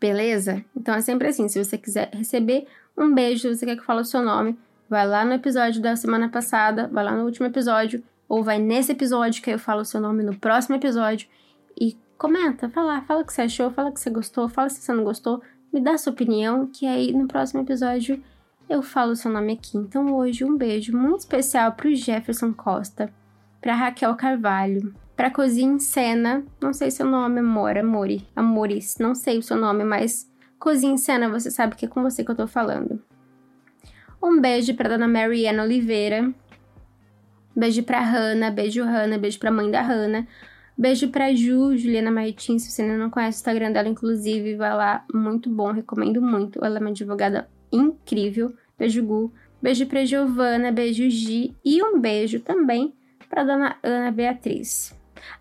Beleza? 0.00 0.64
Então 0.76 0.94
é 0.94 1.00
sempre 1.00 1.28
assim, 1.28 1.48
se 1.48 1.62
você 1.62 1.76
quiser 1.76 2.10
receber 2.12 2.66
um 2.96 3.12
beijo, 3.12 3.42
se 3.42 3.56
você 3.56 3.66
quer 3.66 3.74
que 3.74 3.80
eu 3.80 3.86
fale 3.86 4.02
o 4.02 4.04
seu 4.04 4.22
nome, 4.22 4.56
vai 4.88 5.06
lá 5.06 5.24
no 5.24 5.32
episódio 5.32 5.82
da 5.82 5.96
semana 5.96 6.28
passada, 6.28 6.88
vai 6.92 7.02
lá 7.02 7.16
no 7.16 7.24
último 7.24 7.46
episódio, 7.46 8.04
ou 8.28 8.42
vai 8.42 8.58
nesse 8.58 8.92
episódio 8.92 9.42
que 9.42 9.50
eu 9.50 9.58
falo 9.58 9.80
o 9.80 9.84
seu 9.84 10.00
nome 10.00 10.22
no 10.22 10.36
próximo 10.36 10.76
episódio 10.76 11.28
e 11.80 11.96
comenta, 12.16 12.68
fala, 12.68 13.02
fala 13.02 13.22
o 13.22 13.24
que 13.24 13.32
você 13.32 13.42
achou, 13.42 13.70
fala 13.70 13.90
que 13.90 14.00
você 14.00 14.10
gostou, 14.10 14.48
fala 14.48 14.68
se 14.68 14.80
você 14.80 14.92
não 14.92 15.04
gostou, 15.04 15.42
me 15.74 15.80
dá 15.80 15.98
sua 15.98 16.12
opinião, 16.12 16.68
que 16.68 16.86
aí 16.86 17.12
no 17.12 17.26
próximo 17.26 17.62
episódio 17.62 18.22
eu 18.68 18.80
falo 18.80 19.10
o 19.10 19.16
seu 19.16 19.28
nome 19.28 19.54
aqui. 19.54 19.76
Então 19.76 20.14
hoje 20.14 20.44
um 20.44 20.56
beijo 20.56 20.96
muito 20.96 21.20
especial 21.20 21.72
pro 21.72 21.92
Jefferson 21.92 22.52
Costa 22.52 23.12
para 23.60 23.74
Raquel 23.74 24.14
Carvalho, 24.14 24.94
para 25.16 25.32
Cozinha 25.32 25.80
Cena, 25.80 26.44
não 26.62 26.72
sei 26.72 26.92
seu 26.92 27.04
nome, 27.04 27.40
amor, 27.40 27.76
Amori, 27.76 28.24
Amores, 28.36 28.98
não 29.00 29.16
sei 29.16 29.38
o 29.38 29.42
seu 29.42 29.56
nome, 29.56 29.82
mas 29.82 30.30
Cozinha 30.60 30.96
Cena, 30.96 31.28
você 31.28 31.50
sabe 31.50 31.74
que 31.74 31.86
é 31.86 31.88
com 31.88 32.02
você 32.02 32.24
que 32.24 32.30
eu 32.30 32.36
tô 32.36 32.46
falando. 32.46 33.02
Um 34.22 34.40
beijo 34.40 34.74
para 34.76 34.90
dona 34.90 35.08
Mariana 35.08 35.64
Oliveira. 35.64 36.32
Beijo 37.54 37.82
para 37.82 38.00
Hanna, 38.00 38.50
beijo 38.50 38.84
Hanna, 38.84 39.18
beijo 39.18 39.40
para 39.40 39.50
mãe 39.50 39.70
da 39.70 39.82
Hanna. 39.82 40.26
Beijo 40.76 41.08
pra 41.08 41.32
Ju, 41.32 41.76
Juliana 41.76 42.10
Martins, 42.10 42.64
se 42.64 42.72
você 42.72 42.82
ainda 42.82 42.98
não 42.98 43.08
conhece 43.08 43.38
o 43.38 43.40
Instagram 43.40 43.70
dela, 43.70 43.88
inclusive, 43.88 44.56
vai 44.56 44.74
lá, 44.74 45.04
muito 45.12 45.48
bom, 45.48 45.70
recomendo 45.70 46.20
muito. 46.20 46.64
Ela 46.64 46.78
é 46.78 46.80
uma 46.80 46.90
advogada 46.90 47.48
incrível. 47.70 48.52
Beijo, 48.76 49.04
Gu. 49.04 49.32
Beijo 49.62 49.86
pra 49.86 50.04
Giovana, 50.04 50.72
beijo, 50.72 51.08
Gi. 51.08 51.54
E 51.64 51.82
um 51.82 52.00
beijo 52.00 52.40
também 52.40 52.92
para 53.30 53.44
dona 53.44 53.76
Ana 53.82 54.10
Beatriz. 54.10 54.92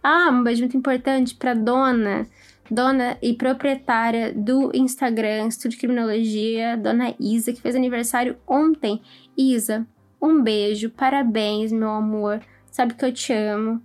Ah, 0.01 0.29
um 0.31 0.43
beijo 0.43 0.61
muito 0.61 0.77
importante 0.77 1.35
para 1.35 1.53
dona, 1.53 2.27
dona 2.69 3.17
e 3.21 3.33
proprietária 3.33 4.31
do 4.33 4.71
Instagram 4.73 5.47
Estúdio 5.47 5.79
Criminologia, 5.79 6.77
dona 6.77 7.13
Isa, 7.19 7.51
que 7.51 7.61
fez 7.61 7.75
aniversário 7.75 8.37
ontem. 8.47 9.01
Isa, 9.37 9.85
um 10.21 10.41
beijo, 10.41 10.89
parabéns, 10.89 11.71
meu 11.71 11.89
amor. 11.89 12.39
Sabe 12.71 12.93
que 12.93 13.03
eu 13.03 13.11
te 13.11 13.33
amo. 13.33 13.81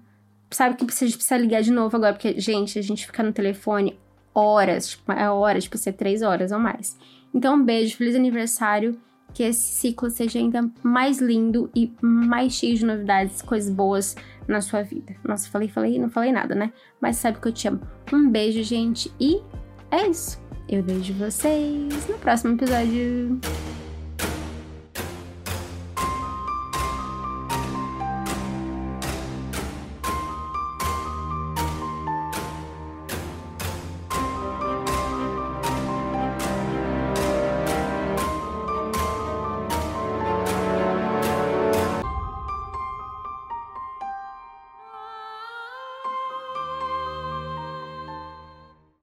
Sabe 0.50 0.76
que 0.76 0.84
a 0.84 0.88
gente 0.88 1.16
precisa 1.16 1.36
ligar 1.36 1.62
de 1.62 1.70
novo 1.70 1.96
agora, 1.96 2.14
porque, 2.14 2.40
gente, 2.40 2.78
a 2.78 2.82
gente 2.82 3.06
fica 3.06 3.22
no 3.22 3.32
telefone 3.32 3.98
horas, 4.34 4.90
tipo, 4.90 5.12
é 5.12 5.30
hora, 5.30 5.60
tipo, 5.60 5.76
ser 5.76 5.92
três 5.92 6.22
horas 6.22 6.52
ou 6.52 6.58
mais. 6.58 6.96
Então, 7.34 7.56
um 7.56 7.64
beijo, 7.64 7.96
feliz 7.96 8.14
aniversário 8.14 8.98
que 9.34 9.42
esse 9.42 9.72
ciclo 9.72 10.10
seja 10.10 10.38
ainda 10.38 10.68
mais 10.82 11.18
lindo 11.18 11.70
e 11.74 11.92
mais 12.00 12.54
cheio 12.54 12.76
de 12.76 12.84
novidades, 12.84 13.42
coisas 13.42 13.70
boas 13.70 14.16
na 14.46 14.60
sua 14.60 14.82
vida. 14.82 15.14
Nossa, 15.22 15.48
falei, 15.50 15.68
falei, 15.68 15.98
não 15.98 16.08
falei 16.08 16.32
nada, 16.32 16.54
né? 16.54 16.72
Mas 17.00 17.16
sabe 17.16 17.38
que 17.38 17.48
eu 17.48 17.52
te 17.52 17.68
amo. 17.68 17.80
Um 18.12 18.30
beijo, 18.30 18.62
gente, 18.62 19.12
e 19.20 19.40
é 19.90 20.06
isso. 20.08 20.40
Eu 20.68 20.82
vejo 20.82 21.12
vocês 21.14 22.08
no 22.08 22.18
próximo 22.18 22.54
episódio. 22.54 23.38